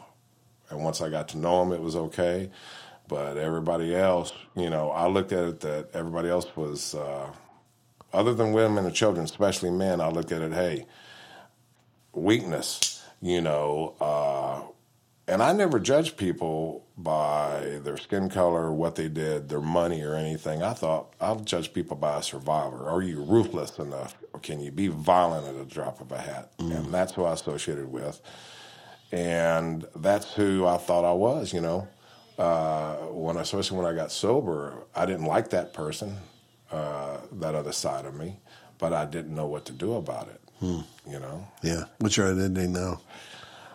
[0.71, 2.51] and once I got to know them, it was okay.
[3.07, 7.29] But everybody else, you know, I looked at it that everybody else was, uh,
[8.13, 10.01] other than women and children, especially men.
[10.01, 10.87] I looked at it, hey,
[12.17, 13.95] weakness, you know.
[14.01, 14.63] Uh,
[15.29, 20.15] and I never judged people by their skin color, what they did, their money, or
[20.15, 20.63] anything.
[20.63, 22.89] I thought I'll judge people by a survivor.
[22.89, 24.17] Are you ruthless enough?
[24.33, 26.57] Or can you be violent at a drop of a hat?
[26.59, 26.77] Mm.
[26.77, 28.21] And that's who I associated with.
[29.13, 31.89] And that's who I thought I was, you know.
[32.39, 36.19] Uh, when especially when I got sober, I didn't like that person,
[36.71, 38.41] uh, that other side of me,
[38.79, 40.41] but I didn't know what to do about it.
[40.61, 40.81] Hmm.
[41.09, 41.47] You know.
[41.63, 41.85] Yeah.
[41.99, 43.01] What's your identity now?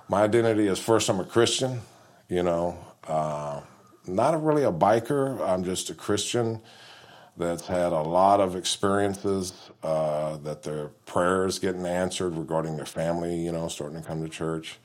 [0.10, 1.82] My identity is first I'm a Christian.
[2.28, 2.78] You know,
[3.08, 3.62] uh,
[4.08, 5.40] not really a biker.
[5.48, 6.62] I'm just a Christian
[7.38, 9.54] that's had a lot of experiences
[9.84, 13.36] uh, that their prayers getting answered regarding their family.
[13.36, 14.80] You know, starting to come to church.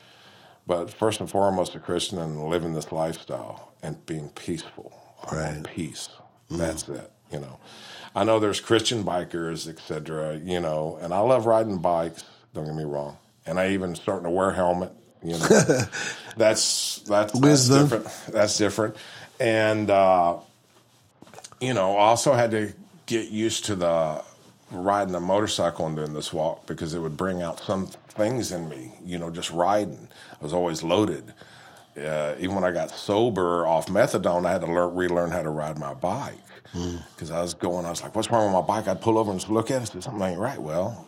[0.67, 4.93] But first and foremost, a Christian and living this lifestyle and being peaceful.
[5.31, 5.63] Right.
[5.65, 6.09] Peace.
[6.51, 6.59] Mm.
[6.59, 7.11] That's it.
[7.33, 7.59] You know,
[8.17, 10.41] I know there's Christian bikers, etc.
[10.43, 12.25] You know, and I love riding bikes.
[12.55, 13.19] Don't get me wrong.
[13.45, 14.91] And I even starting to wear a helmet.
[15.23, 15.39] You know,
[16.39, 18.09] that's that's, that's different.
[18.29, 18.97] That's different.
[19.39, 20.39] And uh,
[21.61, 22.73] you know, also had to
[23.05, 24.25] get used to the
[24.71, 28.67] riding a motorcycle and doing this walk because it would bring out some things in
[28.71, 28.93] me.
[29.05, 30.09] You know, just riding.
[30.41, 31.35] I was always loaded.
[31.95, 35.51] Uh, even when I got sober off methadone, I had to learn, relearn how to
[35.51, 36.39] ride my bike
[36.73, 37.31] because.
[37.31, 37.87] I was going.
[37.87, 39.95] I was like, "What's wrong with my bike?" I'd pull over and look at it.
[39.95, 40.59] and Something ain't right.
[40.59, 41.07] Well,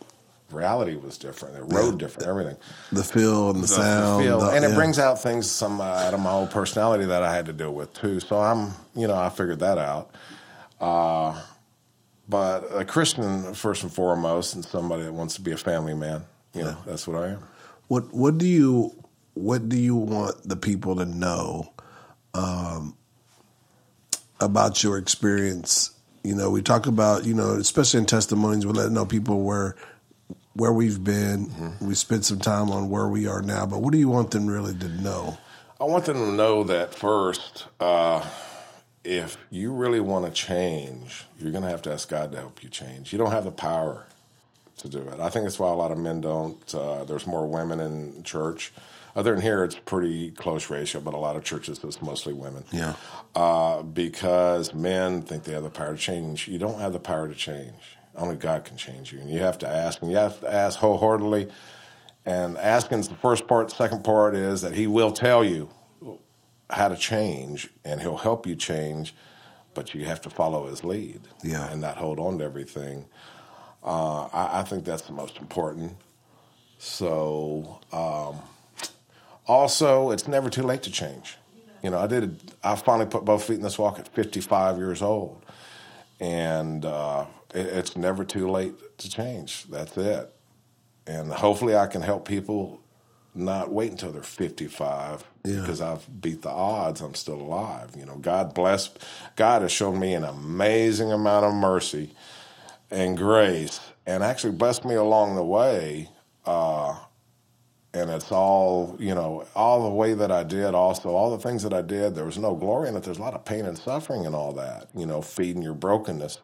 [0.51, 1.55] reality was different.
[1.55, 1.99] The road yeah.
[1.99, 2.29] different.
[2.29, 2.57] Everything.
[2.93, 4.41] The feel and the, the sound, the feel.
[4.41, 4.75] The, and it yeah.
[4.75, 7.73] brings out things some uh, out of my old personality that I had to deal
[7.73, 8.21] with too.
[8.21, 10.11] So I'm, you know, I figured that out.
[10.81, 11.41] Uh,
[12.29, 16.25] but a Christian first and foremost, and somebody that wants to be a family man.
[16.55, 17.43] You know, that's what I am.
[17.89, 18.95] What What do you
[19.35, 21.73] What do you want the people to know
[22.35, 22.97] um,
[24.41, 25.91] about your experience?
[26.23, 29.77] You know, we talk about you know, especially in testimonies, we let know people where
[30.55, 31.47] where we've been.
[31.47, 31.87] Mm-hmm.
[31.87, 34.47] We spend some time on where we are now, but what do you want them
[34.47, 35.39] really to know?
[35.81, 37.67] I want them to know that first.
[37.79, 38.29] Uh,
[39.05, 42.63] if you really want to change, you're going to have to ask God to help
[42.63, 43.13] you change.
[43.13, 44.07] You don't have the power
[44.79, 45.21] to do it.
[45.21, 46.75] I think that's why a lot of men don't.
[46.75, 48.73] Uh, there's more women in church.
[49.17, 52.65] Other than here, it's pretty close ratio, but a lot of churches it's mostly women.
[52.71, 52.95] Yeah.
[53.35, 56.49] Uh, because men think they have the power to change.
[56.49, 57.75] You don't have the power to change.
[58.15, 60.79] Only God can change you, and you have to ask, and you have to ask
[60.79, 61.49] wholeheartedly.
[62.27, 63.69] And asking's the first part.
[63.69, 65.71] The second part is that He will tell you
[66.69, 69.15] how to change, and He'll help you change,
[69.73, 71.21] but you have to follow His lead.
[71.43, 71.71] Yeah.
[71.71, 73.07] And not hold on to everything.
[73.83, 75.97] Uh, I, I, think that's the most important.
[76.79, 78.41] So, um,
[79.49, 81.37] also, it's never too late to change.
[81.83, 82.39] You know, I did.
[82.63, 85.45] I finally put both feet in this walk at 55 years old,
[86.21, 89.65] and uh, it, it's never too late to change.
[89.65, 90.33] That's it.
[91.07, 92.83] And hopefully, I can help people
[93.35, 95.61] not wait until they're 55 yeah.
[95.61, 97.01] because I've beat the odds.
[97.01, 97.91] I'm still alive.
[97.97, 98.91] You know, God bless.
[99.37, 102.11] God has shown me an amazing amount of mercy
[102.91, 106.11] and grace, and actually blessed me along the way.
[106.45, 106.99] Uh,
[107.99, 110.75] and it's all you know, all the way that I did.
[110.75, 112.15] Also, all the things that I did.
[112.15, 113.03] There was no glory in it.
[113.03, 114.89] There's a lot of pain and suffering and all that.
[114.95, 116.39] You know, feeding your brokenness.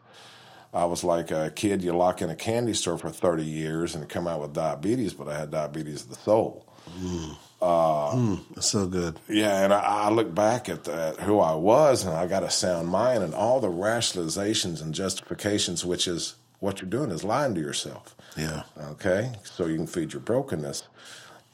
[0.73, 4.09] I was like a kid you lock in a candy store for 30 years and
[4.09, 6.67] come out with diabetes, but I had diabetes of the soul.
[6.99, 7.37] Mm.
[7.61, 9.17] Uh, mm, so good.
[9.29, 12.49] Yeah, and I, I, look back at that, who I was, and I got a
[12.51, 17.55] sound mind, and all the rationalizations and justifications, which is what you're doing, is lying
[17.55, 18.15] to yourself.
[18.37, 18.63] Yeah.
[18.77, 20.83] Okay, so you can feed your brokenness,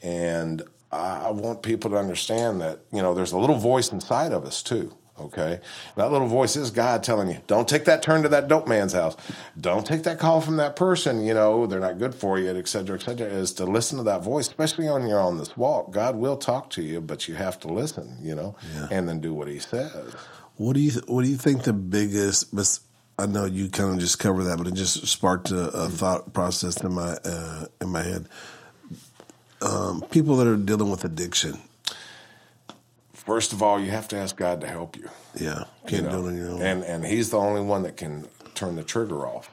[0.02, 4.44] and I want people to understand that you know there's a little voice inside of
[4.44, 4.94] us too.
[5.20, 5.60] Okay.
[5.96, 8.94] That little voice is God telling you, don't take that turn to that dope man's
[8.94, 9.14] house.
[9.60, 12.66] Don't take that call from that person, you know, they're not good for you, et
[12.66, 15.92] cetera, et cetera, is to listen to that voice, especially when you're on this walk.
[15.92, 18.88] God will talk to you, but you have to listen, you know, yeah.
[18.90, 20.14] and then do what he says.
[20.56, 22.52] What do you, what do you think the biggest,
[23.18, 26.32] I know you kind of just covered that, but it just sparked a, a thought
[26.32, 28.28] process in my, uh, in my head.
[29.62, 31.58] Um, people that are dealing with addiction,
[33.14, 35.08] First of all, you have to ask God to help you.
[35.36, 36.22] Yeah, can't you know?
[36.22, 36.62] do it on your own.
[36.62, 39.48] And and He's the only one that can turn the trigger off.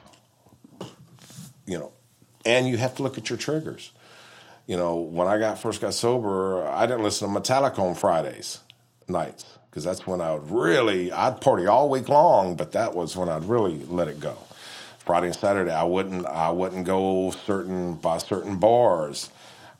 [1.66, 1.92] You know,
[2.44, 3.92] and you have to look at your triggers.
[4.66, 8.58] you know, when I got first got sober, I didn't listen to Metallica on Fridays
[9.06, 13.16] nights because that's when I would really I'd party all week long, but that was
[13.16, 14.36] when I'd really let it go.
[14.98, 19.30] Friday and Saturday, I wouldn't I wouldn't go certain by certain bars.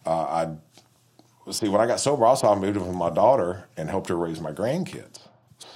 [0.06, 0.46] Uh,
[1.48, 2.24] I'd see when I got sober.
[2.24, 5.20] Also, I moved in with my daughter and helped her raise my grandkids.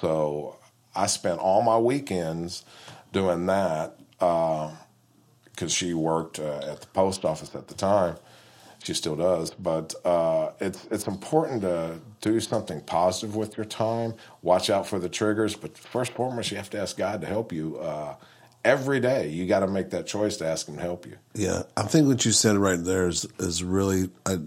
[0.01, 0.57] So
[0.95, 2.65] I spent all my weekends
[3.13, 4.73] doing that because
[5.63, 8.17] uh, she worked uh, at the post office at the time.
[8.83, 14.13] She still does, but uh, it's it's important to do something positive with your time.
[14.43, 17.27] Watch out for the triggers, but first and foremost, you have to ask God to
[17.27, 18.17] help you uh,
[18.65, 19.29] every day.
[19.29, 21.17] You got to make that choice to ask Him to help you.
[21.35, 24.11] Yeah, I think what you said right there is is really.
[24.27, 24.39] I,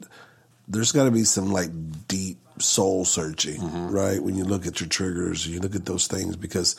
[0.70, 1.70] there's got to be some like
[2.08, 3.88] deep soul searching, mm-hmm.
[3.90, 4.22] right?
[4.22, 6.76] When you look at your triggers, you look at those things because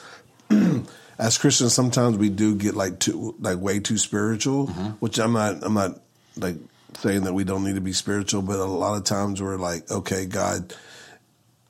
[1.18, 4.88] as Christians, sometimes we do get like too like way too spiritual, mm-hmm.
[5.00, 5.62] which I'm not.
[5.62, 6.00] I'm not
[6.36, 6.56] like
[6.98, 9.90] saying that we don't need to be spiritual, but a lot of times we're like,
[9.90, 10.74] okay, God,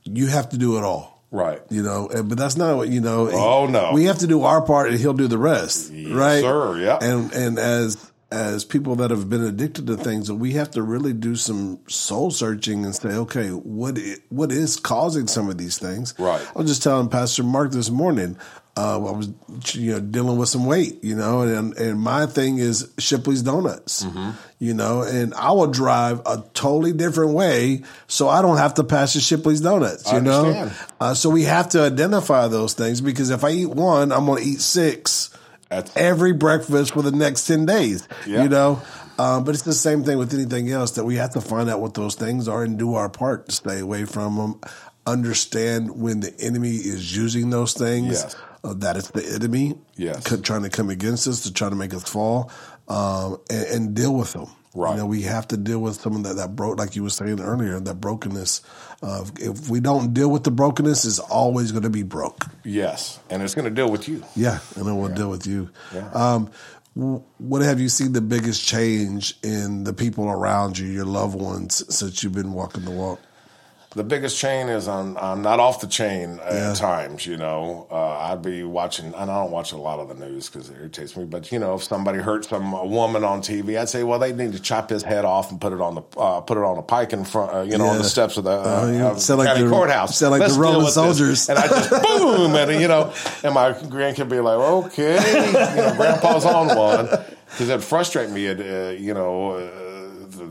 [0.05, 1.18] you have to do it all.
[1.31, 1.61] Right.
[1.69, 3.29] You know, but that's not what, you know.
[3.31, 3.93] Oh, no.
[3.93, 5.93] We have to do our part and he'll do the rest.
[5.93, 6.41] Yes, right.
[6.41, 6.79] Sir.
[6.79, 6.99] Yeah.
[7.01, 11.13] And, and as, as people that have been addicted to things, we have to really
[11.13, 15.79] do some soul searching and say, okay, what is, what is causing some of these
[15.79, 16.15] things?
[16.19, 16.47] Right.
[16.55, 18.39] I was just telling Pastor Mark this morning.
[18.79, 19.29] Uh, I was
[19.75, 24.05] you know dealing with some weight, you know, and and my thing is Shipley's Donuts,
[24.05, 24.31] mm-hmm.
[24.61, 28.85] you know, and I will drive a totally different way so I don't have to
[28.85, 30.71] pass the Shipley's Donuts, you know.
[31.01, 34.45] Uh, so we have to identify those things because if I eat one, I'm going
[34.45, 35.37] to eat six
[35.71, 38.45] That's- every breakfast for the next ten days, yep.
[38.45, 38.81] you know.
[39.19, 41.81] Um, but it's the same thing with anything else that we have to find out
[41.81, 44.61] what those things are and do our part to stay away from them.
[45.05, 48.23] Understand when the enemy is using those things.
[48.23, 50.25] Yes uh, that it's the enemy yes.
[50.43, 52.51] trying to come against us to try to make us fall
[52.89, 54.47] um, and, and, deal with them.
[54.75, 54.93] Right.
[54.93, 57.11] You know, we have to deal with some of that, that broke, like you were
[57.11, 58.63] saying earlier, that brokenness.
[59.03, 62.45] Uh, if we don't deal with the brokenness, it's always going to be broke.
[62.65, 63.19] Yes.
[63.31, 64.23] And it's going to deal with you.
[64.37, 64.61] Yeah.
[64.77, 65.15] And it will yeah.
[65.15, 65.71] deal with you.
[65.95, 66.11] Yeah.
[66.13, 66.51] Um,
[66.95, 71.85] what have you seen the biggest change in the people around you, your loved ones,
[71.95, 73.21] since you've been walking the walk?
[73.99, 77.27] The biggest chain is I'm, I'm not off the chain at times.
[77.27, 80.49] You know, uh, I'd be watching, and I don't watch a lot of the news
[80.49, 81.25] because it irritates me.
[81.25, 84.33] But you know, if somebody hurt some a woman on TV, I'd say, well, they
[84.33, 86.79] need to chop his head off and put it on the uh, put it on
[86.79, 87.91] a pike in front, uh, you know, yeah.
[87.91, 90.17] on the steps of the uh, uh county like the, courthouse.
[90.17, 91.47] Sound like Let's the Roman soldiers.
[91.47, 91.49] This.
[91.49, 93.13] And I just boom, and you know,
[93.43, 97.07] and my grandkid be like, okay, you know, Grandpa's on one
[97.51, 98.47] because it frustrate me.
[98.47, 99.78] It, uh, you know uh,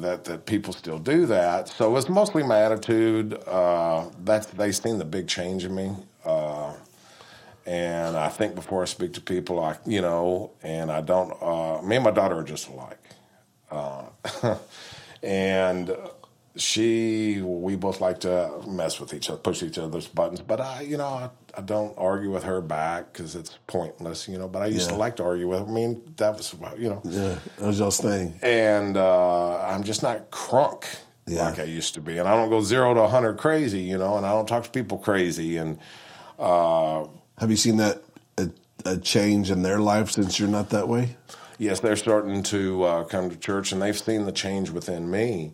[0.01, 1.69] that that people still do that.
[1.69, 3.33] So it's mostly my attitude.
[3.47, 5.91] Uh, that's they've seen the big change in me.
[6.25, 6.73] Uh,
[7.65, 11.31] and I think before I speak to people, I you know, and I don't.
[11.41, 12.99] Uh, me and my daughter are just alike,
[13.71, 14.05] uh,
[15.23, 15.95] and
[16.57, 20.41] she we both like to mess with each other, push each other's buttons.
[20.41, 24.37] But I, you know, I, I don't argue with her back because it's pointless, you
[24.37, 24.47] know.
[24.47, 24.95] But I used yeah.
[24.95, 25.65] to like to argue with her.
[25.65, 28.39] I mean, that was, you know, yeah, that was your thing.
[28.41, 30.85] And uh, I'm just not crunk
[31.27, 31.49] yeah.
[31.49, 34.17] like I used to be, and I don't go zero to hundred crazy, you know,
[34.17, 35.57] and I don't talk to people crazy.
[35.57, 35.77] And
[36.39, 37.05] uh,
[37.37, 38.01] have you seen that
[38.37, 38.49] a,
[38.85, 41.17] a, change in their life since you're not that way?
[41.59, 45.53] Yes, they're starting to uh, come to church, and they've seen the change within me.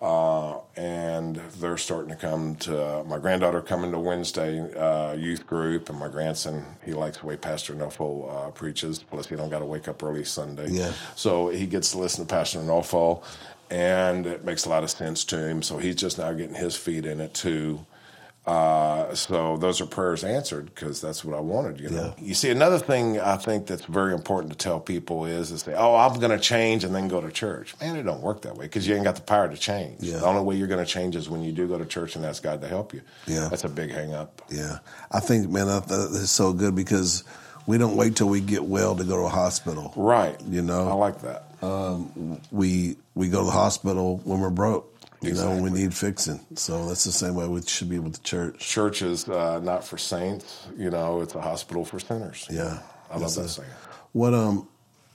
[0.00, 5.88] Uh, and they're starting to come to my granddaughter coming to Wednesday uh, youth group,
[5.88, 8.98] and my grandson he likes the way Pastor Nofo uh, preaches.
[8.98, 10.92] Plus, he don't got to wake up early Sunday, yeah.
[11.14, 13.22] So he gets to listen to Pastor Nofo,
[13.70, 15.62] and it makes a lot of sense to him.
[15.62, 17.86] So he's just now getting his feet in it too.
[18.46, 21.80] Uh, so those are prayers answered because that's what I wanted.
[21.80, 22.24] You know, yeah.
[22.24, 25.74] you see, another thing I think that's very important to tell people is is say,
[25.74, 28.56] "Oh, I'm going to change and then go to church." Man, it don't work that
[28.56, 30.00] way because you ain't got the power to change.
[30.00, 30.18] Yeah.
[30.18, 32.24] The only way you're going to change is when you do go to church and
[32.24, 33.02] ask God to help you.
[33.26, 34.42] Yeah, that's a big hang up.
[34.48, 34.78] Yeah,
[35.10, 37.24] I think, man, that, that is so good because
[37.66, 39.92] we don't wait till we get well to go to a hospital.
[39.96, 40.40] Right.
[40.48, 41.46] You know, I like that.
[41.62, 44.92] Um, we we go to the hospital when we're broke.
[45.22, 45.56] You exactly.
[45.56, 46.40] know, we need fixing.
[46.56, 48.58] So that's the same way we should be with the church.
[48.58, 50.66] Church is uh, not for saints.
[50.76, 52.46] You know, it's a hospital for sinners.
[52.50, 52.80] Yeah,
[53.10, 53.68] I love that saying.
[54.12, 54.68] What um,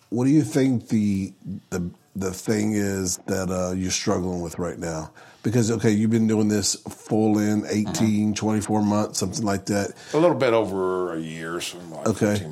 [0.09, 1.33] what do you think the
[1.69, 5.11] the the thing is that uh, you're struggling with right now?
[5.43, 8.33] Because okay, you've been doing this full in 18, mm-hmm.
[8.33, 9.93] 24 months, something like that.
[10.13, 11.61] A little bit over a year.
[11.61, 12.47] So like okay.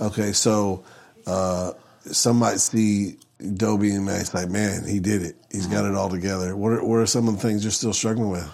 [0.00, 0.84] Okay, so
[1.26, 1.72] uh,
[2.04, 3.18] some might see
[3.54, 5.36] Dobie and say, like, man, he did it.
[5.50, 6.56] He's got it all together.
[6.56, 8.48] What are, what are some of the things you're still struggling with?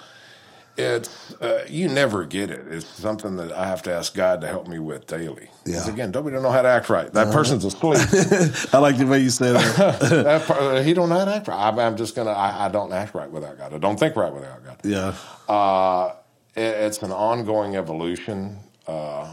[0.77, 2.67] It's uh, you never get it.
[2.69, 5.49] It's something that I have to ask God to help me with daily.
[5.65, 5.89] Yeah.
[5.89, 7.13] Again, Dobie don't know how to act right.
[7.13, 7.99] That person's asleep.
[8.75, 10.01] I like the way you said that.
[10.01, 11.69] that per- he don't know how to act right.
[11.69, 12.33] I'm, I'm just gonna.
[12.33, 13.73] I, I don't act right without God.
[13.73, 14.81] I don't think right without God.
[14.83, 15.15] yeah.
[15.49, 16.17] Uh,
[16.57, 18.59] it, it's an ongoing evolution
[18.89, 19.33] uh,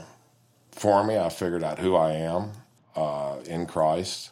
[0.72, 1.18] for me.
[1.18, 2.52] I figured out who I am
[2.96, 4.30] uh, in Christ,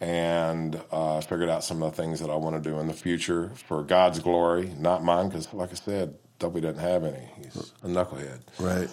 [0.00, 2.94] and uh, figured out some of the things that I want to do in the
[2.94, 5.28] future for God's glory, not mine.
[5.28, 7.28] Because, like I said, Dobie doesn't have any.
[7.42, 8.40] He's a knucklehead.
[8.58, 8.88] Right.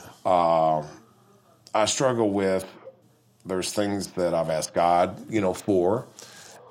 [1.73, 2.65] I struggle with
[3.45, 6.07] there's things that I've asked God, you know, for,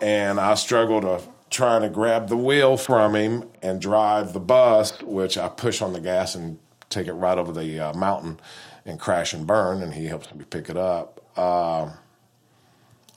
[0.00, 5.00] and I struggle to trying to grab the wheel from him and drive the bus,
[5.00, 6.58] which I push on the gas and
[6.90, 8.38] take it right over the uh, mountain
[8.84, 11.20] and crash and burn, and he helps me pick it up.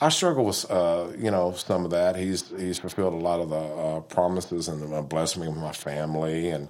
[0.02, 2.16] I struggle with, uh, you know, some of that.
[2.16, 6.50] He's he's fulfilled a lot of the uh, promises and blessed me with my family
[6.50, 6.70] and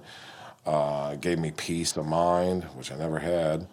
[0.66, 3.66] uh, gave me peace of mind, which I never had.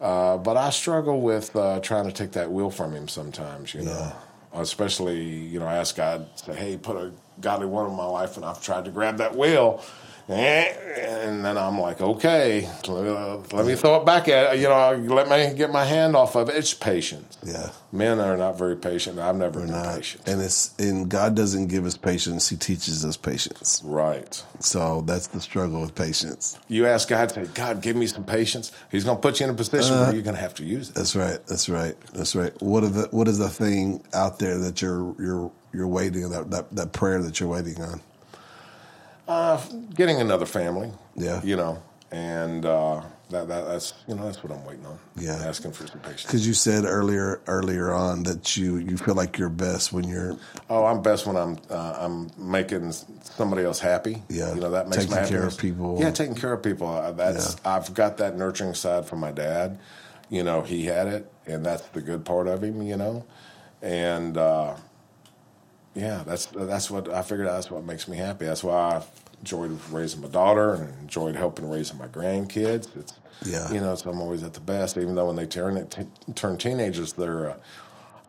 [0.00, 3.82] Uh, but I struggle with uh, trying to take that wheel from him sometimes, you
[3.82, 4.12] know.
[4.52, 8.36] Especially, you know, I ask God, say, hey, put a godly one in my life,
[8.36, 9.84] and I've tried to grab that wheel.
[10.32, 15.28] And then I'm like, okay, let me, uh, throw it back at you know, let
[15.28, 16.56] me get my hand off of it.
[16.56, 17.38] It's patience.
[17.44, 17.70] Yeah.
[17.92, 19.18] Men are not very patient.
[19.18, 20.28] I've never been Not- patient.
[20.28, 23.82] and it's and God doesn't give us patience; He teaches us patience.
[23.84, 24.42] Right.
[24.60, 26.58] So that's the struggle with patience.
[26.68, 28.70] You ask God, say, God, give me some patience.
[28.90, 30.90] He's going to put you in a position where you're going to have to use
[30.90, 30.94] it.
[30.94, 31.44] That's right.
[31.46, 31.96] That's right.
[32.12, 32.52] That's right.
[32.62, 36.50] What are the what is the thing out there that you're you're you're waiting that
[36.50, 38.00] that, that prayer that you're waiting on?
[39.30, 39.62] Uh,
[39.94, 40.90] getting another family.
[41.14, 41.40] Yeah.
[41.44, 41.80] You know,
[42.10, 44.98] and uh, that, that that's you know that's what I'm waiting on.
[45.16, 45.36] Yeah.
[45.36, 46.24] Asking for some patience.
[46.24, 50.36] Because you said earlier earlier on that you you feel like you're best when you're
[50.68, 54.20] Oh, I'm best when I'm uh, I'm making somebody else happy.
[54.28, 54.52] Yeah.
[54.52, 55.98] You know that makes Taking my care of people.
[56.00, 56.88] Yeah, taking care of people.
[56.88, 59.78] Uh, That's I've got that nurturing side from my dad.
[60.28, 62.82] You know, he had it, and that's the good part of him.
[62.82, 63.24] You know,
[63.80, 64.74] and uh,
[65.94, 67.48] yeah, that's that's what I figured.
[67.48, 68.46] out That's what makes me happy.
[68.46, 69.02] That's why I
[69.40, 72.88] enjoyed raising my daughter and enjoyed helping raising my grandkids.
[72.96, 73.14] It's
[73.44, 73.72] Yeah.
[73.72, 74.96] you know, so I'm always at the best.
[74.98, 77.56] Even though when they turn t- turn teenagers, they're uh,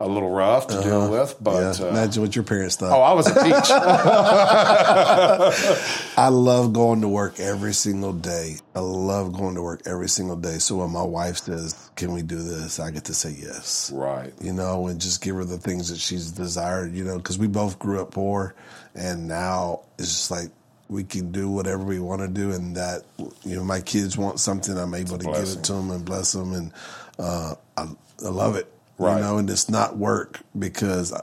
[0.02, 1.36] a little rough to deal with.
[1.40, 1.76] But Uh-huh.
[1.80, 1.86] yeah.
[1.86, 2.92] uh, Imagine what your parents thought.
[2.92, 3.72] oh, I was a teach.
[6.18, 8.58] I love going to work every single day.
[8.76, 10.58] I love going to work every single day.
[10.58, 13.92] So when my wife says, "Can we do this?" I get to say yes.
[13.94, 14.34] right.
[14.42, 16.94] You know, and just give her the things that she's desired.
[16.94, 18.56] You know, because we both grew up poor,
[18.96, 20.50] and now it's just like
[20.90, 23.04] we can do whatever we want to do, and that
[23.44, 26.32] you know, my kids want something, I'm able to give it to them and bless
[26.34, 26.72] them, and
[27.20, 27.88] uh, I,
[28.26, 28.71] I love it.
[28.98, 29.16] Right.
[29.16, 31.14] You know, and it's not work because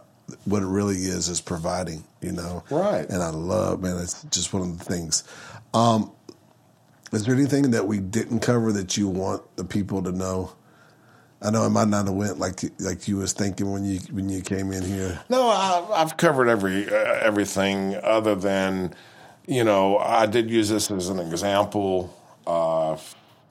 [0.45, 2.05] what it really is is providing.
[2.20, 3.09] You know, Right.
[3.09, 3.99] And I love, man.
[3.99, 5.24] It's just one of the things.
[5.73, 6.11] Um,
[7.12, 10.53] is there anything that we didn't cover that you want the people to know?
[11.40, 14.28] I know it might not have went like like you was thinking when you when
[14.28, 15.20] you came in here.
[15.28, 18.93] No, I, I've covered every uh, everything other than,
[19.47, 22.12] you know, I did use this as an example
[22.47, 22.97] uh,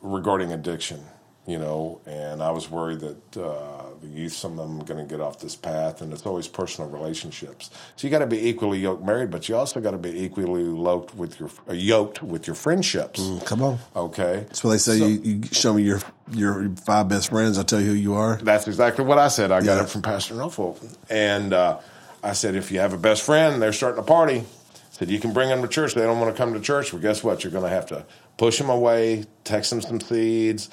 [0.02, 1.02] regarding addiction.
[1.46, 5.06] You know, and I was worried that uh, the youth, some of them, are going
[5.06, 7.70] to get off this path, and it's always personal relationships.
[7.96, 10.64] So you got to be equally yoked married, but you also got to be equally
[10.64, 13.22] yoked with your uh, yoked with your friendships.
[13.46, 13.80] Come on.
[13.96, 15.00] Okay, That's what they say.
[15.00, 16.00] So- you, you show me your
[16.32, 17.58] your five best friends.
[17.58, 18.38] I'll tell you who you are.
[18.38, 19.52] That's exactly what I said.
[19.52, 19.84] I got Yeah.
[19.84, 20.76] it from Pastor Nofo.
[21.10, 21.80] And uh,
[22.24, 24.40] I said, if you have a best friend, they're starting a party.
[24.40, 24.44] I
[24.92, 25.94] said, you can bring them to church.
[25.94, 26.92] They don't want to come to church.
[26.92, 27.44] Well, guess what?
[27.44, 28.06] You're going to have to
[28.38, 30.70] push them away, text them some seeds.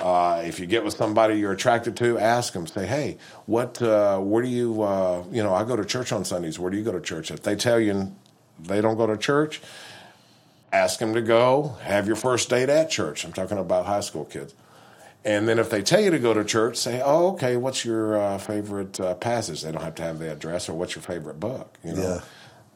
[0.00, 2.66] Uh, if you get with somebody you're attracted to, ask them.
[2.66, 3.80] Say, hey, what?
[3.82, 4.82] Uh, where do you?
[4.82, 6.58] Uh, you know, I go to church on Sundays.
[6.58, 7.30] Where do you go to church?
[7.30, 8.14] If they tell you
[8.60, 9.60] they don't go to church,
[10.72, 11.76] ask them to go.
[11.82, 13.24] Have your first date at church.
[13.24, 14.54] I'm talking about high school kids.
[15.24, 17.56] And then if they tell you to go to church, say, "Oh, okay.
[17.56, 20.94] What's your uh, favorite uh, passage?" They don't have to have the address or what's
[20.94, 21.76] your favorite book.
[21.84, 22.20] You know, Yeah.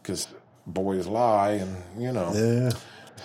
[0.02, 0.26] because
[0.66, 2.32] boys lie, and you know.
[2.34, 2.72] Yeah.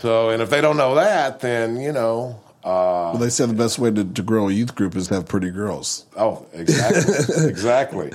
[0.01, 2.39] So, and if they don't know that, then you know.
[2.63, 5.15] Uh, Well, they said the best way to, to grow a youth group is to
[5.15, 6.05] have pretty girls.
[6.17, 8.11] oh, exactly, exactly.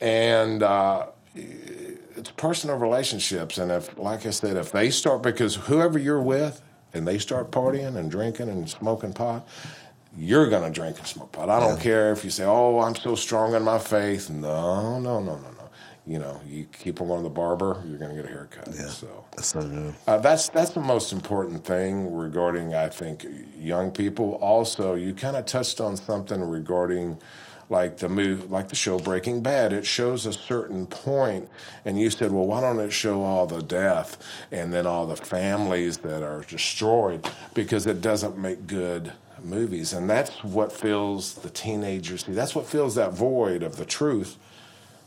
[0.00, 5.98] And uh, it's personal relationships, and if, like I said, if they start because whoever
[5.98, 6.60] you're with,
[6.94, 9.46] and they start partying and drinking and smoking pot,
[10.16, 11.48] you're going to drink and smoke pot.
[11.48, 15.18] I don't care if you say, "Oh, I'm so strong in my faith." No, no,
[15.20, 15.61] no, no, no.
[16.04, 18.74] You know, you keep them on the barber, you're going to get a haircut.
[18.74, 19.94] So That's so good.
[20.08, 23.24] uh, that's that's the most important thing regarding, I think,
[23.56, 24.32] young people.
[24.34, 27.18] Also, you kind of touched on something regarding
[27.70, 29.72] like the move, like the show Breaking Bad.
[29.72, 31.48] It shows a certain point,
[31.84, 34.18] and you said, well, why don't it show all the death
[34.50, 39.12] and then all the families that are destroyed because it doesn't make good
[39.42, 42.24] movies, and that's what fills the teenagers.
[42.24, 44.36] That's what fills that void of the truth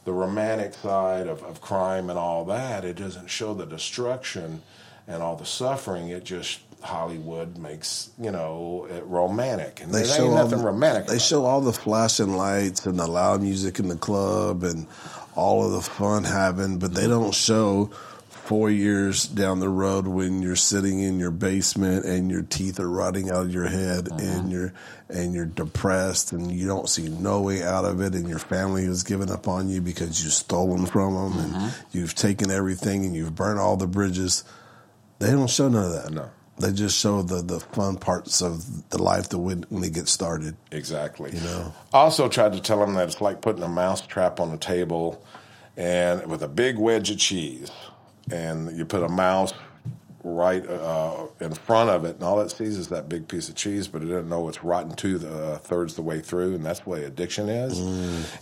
[0.06, 2.86] the romantic side of, of crime and all that.
[2.86, 4.62] It doesn't show the destruction
[5.08, 6.10] and all the suffering.
[6.10, 10.66] It just Hollywood makes you know it romantic, and They there show ain't nothing the-
[10.66, 11.08] romantic.
[11.08, 14.88] They show all the flashing lights and the loud music in the club and
[15.36, 17.90] all of the fun having, but they don't show
[18.46, 22.90] four years down the road when you're sitting in your basement and your teeth are
[22.90, 24.20] rotting out of your head Uh-huh.
[24.22, 24.74] and you're
[25.10, 28.86] and you're depressed and you don't see no way out of it and your family
[28.86, 31.66] has given up on you because you've stolen from them Uh-huh.
[31.66, 34.44] and you've taken everything and you've burnt all the bridges.
[35.20, 36.12] They don't show none of that.
[36.12, 36.30] No.
[36.58, 40.08] They just show the, the fun parts of the life that when, when they get
[40.08, 40.56] started.
[40.72, 41.32] Exactly.
[41.34, 41.74] You know?
[41.94, 44.58] I also tried to tell them that it's like putting a mouse trap on a
[44.58, 45.22] table
[45.78, 47.70] and with a big wedge of cheese.
[48.32, 49.54] And you put a mouse
[50.26, 53.54] right uh, in front of it, and all it sees is that big piece of
[53.54, 56.80] cheese, but it doesn't know it's rotten two uh, thirds the way through, and that's
[56.80, 57.80] the way addiction is.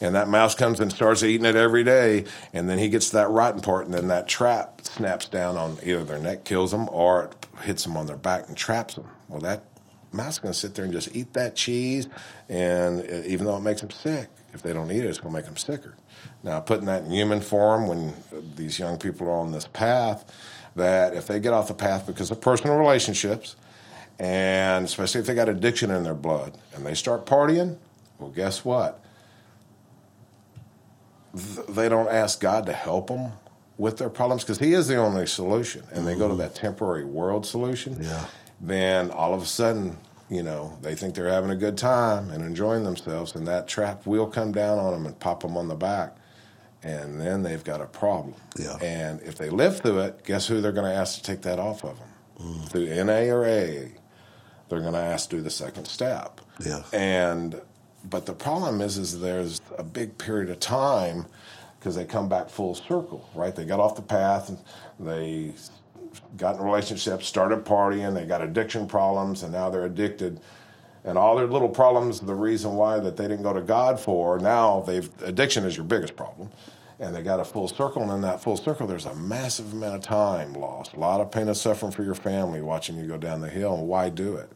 [0.02, 2.24] And that mouse comes and starts eating it every day,
[2.54, 5.78] and then he gets to that rotten part, and then that trap snaps down on
[5.84, 9.08] either their neck, kills them, or it hits them on their back and traps them.
[9.28, 9.66] Well, that
[10.14, 12.08] mouse is going to sit there and just eat that cheese,
[12.48, 15.34] and uh, even though it makes them sick, if they don't eat it, it's going
[15.34, 15.96] to make them sicker.
[16.44, 18.14] Now, putting that in human form when
[18.56, 20.26] these young people are on this path,
[20.76, 23.56] that if they get off the path because of personal relationships,
[24.20, 27.78] and especially if they got addiction in their blood, and they start partying,
[28.20, 29.00] well, guess what?
[31.36, 33.32] Th- They don't ask God to help them
[33.78, 36.42] with their problems because He is the only solution, and they go to mm-hmm.
[36.42, 38.26] that temporary world solution Yeah.
[38.62, 39.98] then all of a sudden,
[40.30, 44.06] you know, they think they're having a good time and enjoying themselves, and that trap
[44.06, 46.16] will come down on them and pop them on the back,
[46.84, 48.36] and then they've got a problem.
[48.58, 48.78] Yeah.
[48.82, 51.60] And if they live through it, guess who they're going to ask to take that
[51.60, 52.08] off of them?
[52.40, 52.70] Mm.
[52.70, 53.90] Through NA or AA,
[54.70, 56.42] they're going to ask to do the second step.
[56.60, 56.84] Yeah.
[56.92, 57.62] And
[58.10, 61.26] but the problem is, is there's a big period of time
[61.80, 63.56] because they come back full circle, right?
[63.56, 64.58] They got off the path and
[65.00, 65.54] they
[66.38, 70.40] got in relationships, started partying, they got addiction problems, and now they're addicted.
[71.06, 74.40] And all their little problems, the reason why that they didn't go to God for,
[74.40, 76.50] now they've addiction is your biggest problem.
[77.04, 79.96] And they got a full circle, and in that full circle, there's a massive amount
[79.96, 83.18] of time lost, a lot of pain and suffering for your family watching you go
[83.18, 83.76] down the hill.
[83.76, 84.50] And why do it?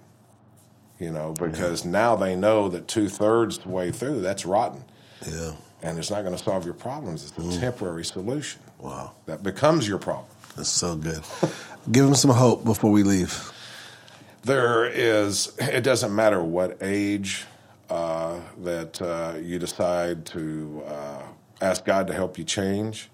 [0.98, 4.86] You know, because now they know that two thirds the way through, that's rotten.
[5.30, 5.56] Yeah.
[5.84, 7.26] And it's not going to solve your problems.
[7.38, 9.11] It's a temporary solution Wow.
[9.26, 10.28] that becomes your problem.
[10.56, 11.22] That's so good.
[11.91, 13.52] Give them some hope before we leave.
[14.44, 17.44] There is, it doesn't matter what age
[17.90, 21.22] uh, that uh, you decide to uh,
[21.62, 23.10] ask God to help you change.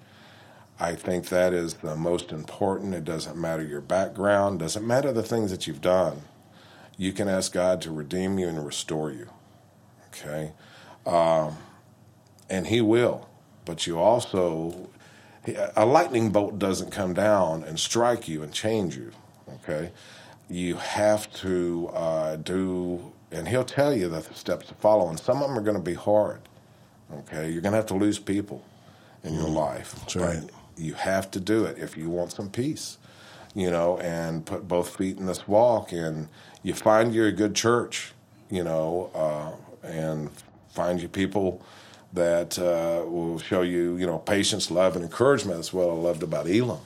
[0.80, 2.94] I think that is the most important.
[2.94, 6.24] It doesn't matter your background, doesn't matter the things that you've done.
[6.98, 9.30] You can ask God to redeem you and restore you.
[10.10, 10.54] Okay?
[11.06, 11.58] Um,
[12.50, 13.30] and He will.
[13.66, 14.90] But you also,
[15.76, 19.12] a lightning bolt doesn't come down and strike you and change you.
[19.50, 19.92] Okay?
[20.50, 25.42] You have to uh, do, and He'll tell you the steps to follow, and some
[25.42, 26.42] of them are going to be hard.
[27.20, 27.50] Okay?
[27.50, 28.64] You're going to have to lose people
[29.24, 29.96] in your life.
[30.00, 30.50] That's right.
[30.76, 32.98] You have to do it if you want some peace,
[33.54, 35.92] you know, and put both feet in this walk.
[35.92, 36.28] And
[36.64, 38.14] you find you a good church,
[38.50, 40.30] you know, uh, and
[40.70, 41.62] find you people
[42.14, 45.58] that uh, will show you, you know, patience, love, and encouragement.
[45.58, 46.80] That's what I loved about Elam,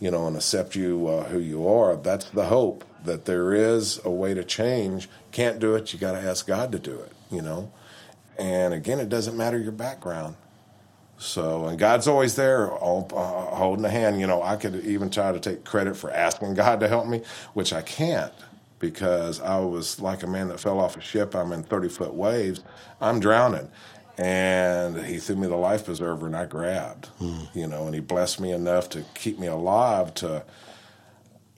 [0.00, 1.96] you know, and accept you uh, who you are.
[1.96, 5.08] That's the hope that there is a way to change.
[5.32, 7.70] Can't do it, you got to ask God to do it, you know.
[8.38, 10.36] And again, it doesn't matter your background.
[11.18, 14.20] So, and God's always there all, uh, holding a hand.
[14.20, 17.22] You know, I could even try to take credit for asking God to help me,
[17.54, 18.32] which I can't
[18.80, 21.34] because I was like a man that fell off a ship.
[21.34, 22.62] I'm in 30 foot waves.
[23.00, 23.70] I'm drowning.
[24.18, 27.08] And he threw me the life preserver and I grabbed,
[27.54, 30.44] you know, and he blessed me enough to keep me alive to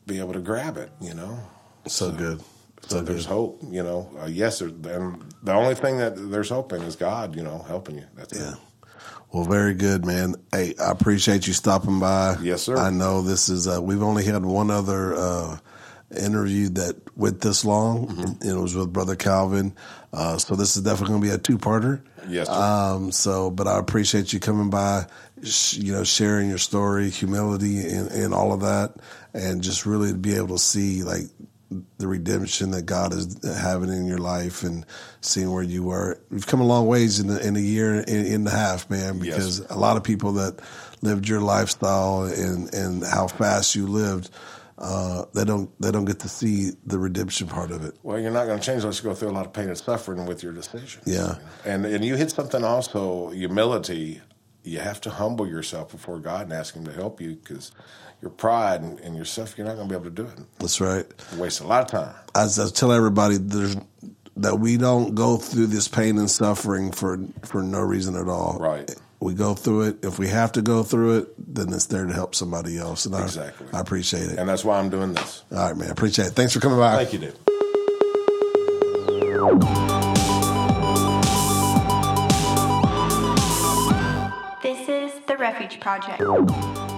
[0.07, 1.39] be able to grab it, you know.
[1.86, 2.43] So good.
[2.88, 4.10] So there's hope, you know.
[4.20, 7.64] Uh, yes, there, and the only thing that there's hope in is God, you know,
[7.66, 8.04] helping you.
[8.16, 8.52] That's Yeah.
[8.52, 8.58] it.
[9.32, 10.36] Well, very good, man.
[10.52, 12.36] Hey, I appreciate you stopping by.
[12.40, 12.76] Yes, sir.
[12.76, 13.66] I know this is.
[13.66, 15.58] Uh, we've only had one other uh,
[16.16, 18.48] interview that went this long, Mm-hmm.
[18.48, 19.74] it was with Brother Calvin.
[20.12, 22.02] Uh, so this is definitely going to be a two-parter.
[22.28, 22.52] Yes, sir.
[22.54, 25.06] Um, so, but I appreciate you coming by,
[25.42, 28.94] sh- you know, sharing your story, humility, and, and all of that,
[29.34, 31.24] and just really to be able to see like
[31.98, 34.86] the redemption that God is having in your life and
[35.20, 36.20] seeing where you were.
[36.30, 39.18] You've come a long ways in, the, in a year and in a half, man,
[39.18, 39.70] because yes.
[39.70, 40.60] a lot of people that
[41.02, 44.30] lived your lifestyle and, and how fast you lived,
[44.78, 47.97] uh, they don't they don't get to see the redemption part of it.
[48.02, 49.78] Well, you're not going to change unless you go through a lot of pain and
[49.78, 51.02] suffering with your decisions.
[51.06, 54.20] Yeah, and and you hit something also humility.
[54.64, 57.72] You have to humble yourself before God and ask Him to help you because
[58.20, 60.59] your pride and, and yourself, you're not going to be able to do it.
[60.59, 61.06] That's right.
[61.34, 62.14] You waste a lot of time.
[62.34, 63.76] As I tell everybody, there's
[64.38, 68.59] that we don't go through this pain and suffering for for no reason at all.
[68.60, 68.94] Right.
[69.18, 70.05] We go through it.
[70.05, 73.06] If we have to go through it, then it's there to help somebody else.
[73.06, 73.66] And exactly.
[73.72, 74.38] I, I appreciate it.
[74.38, 75.43] And that's why I'm doing this.
[75.51, 75.88] All right, man.
[75.88, 76.32] I appreciate it.
[76.32, 76.97] Thanks for coming by.
[76.97, 77.36] Thank you, dude.
[84.62, 86.95] This is the Refuge Project.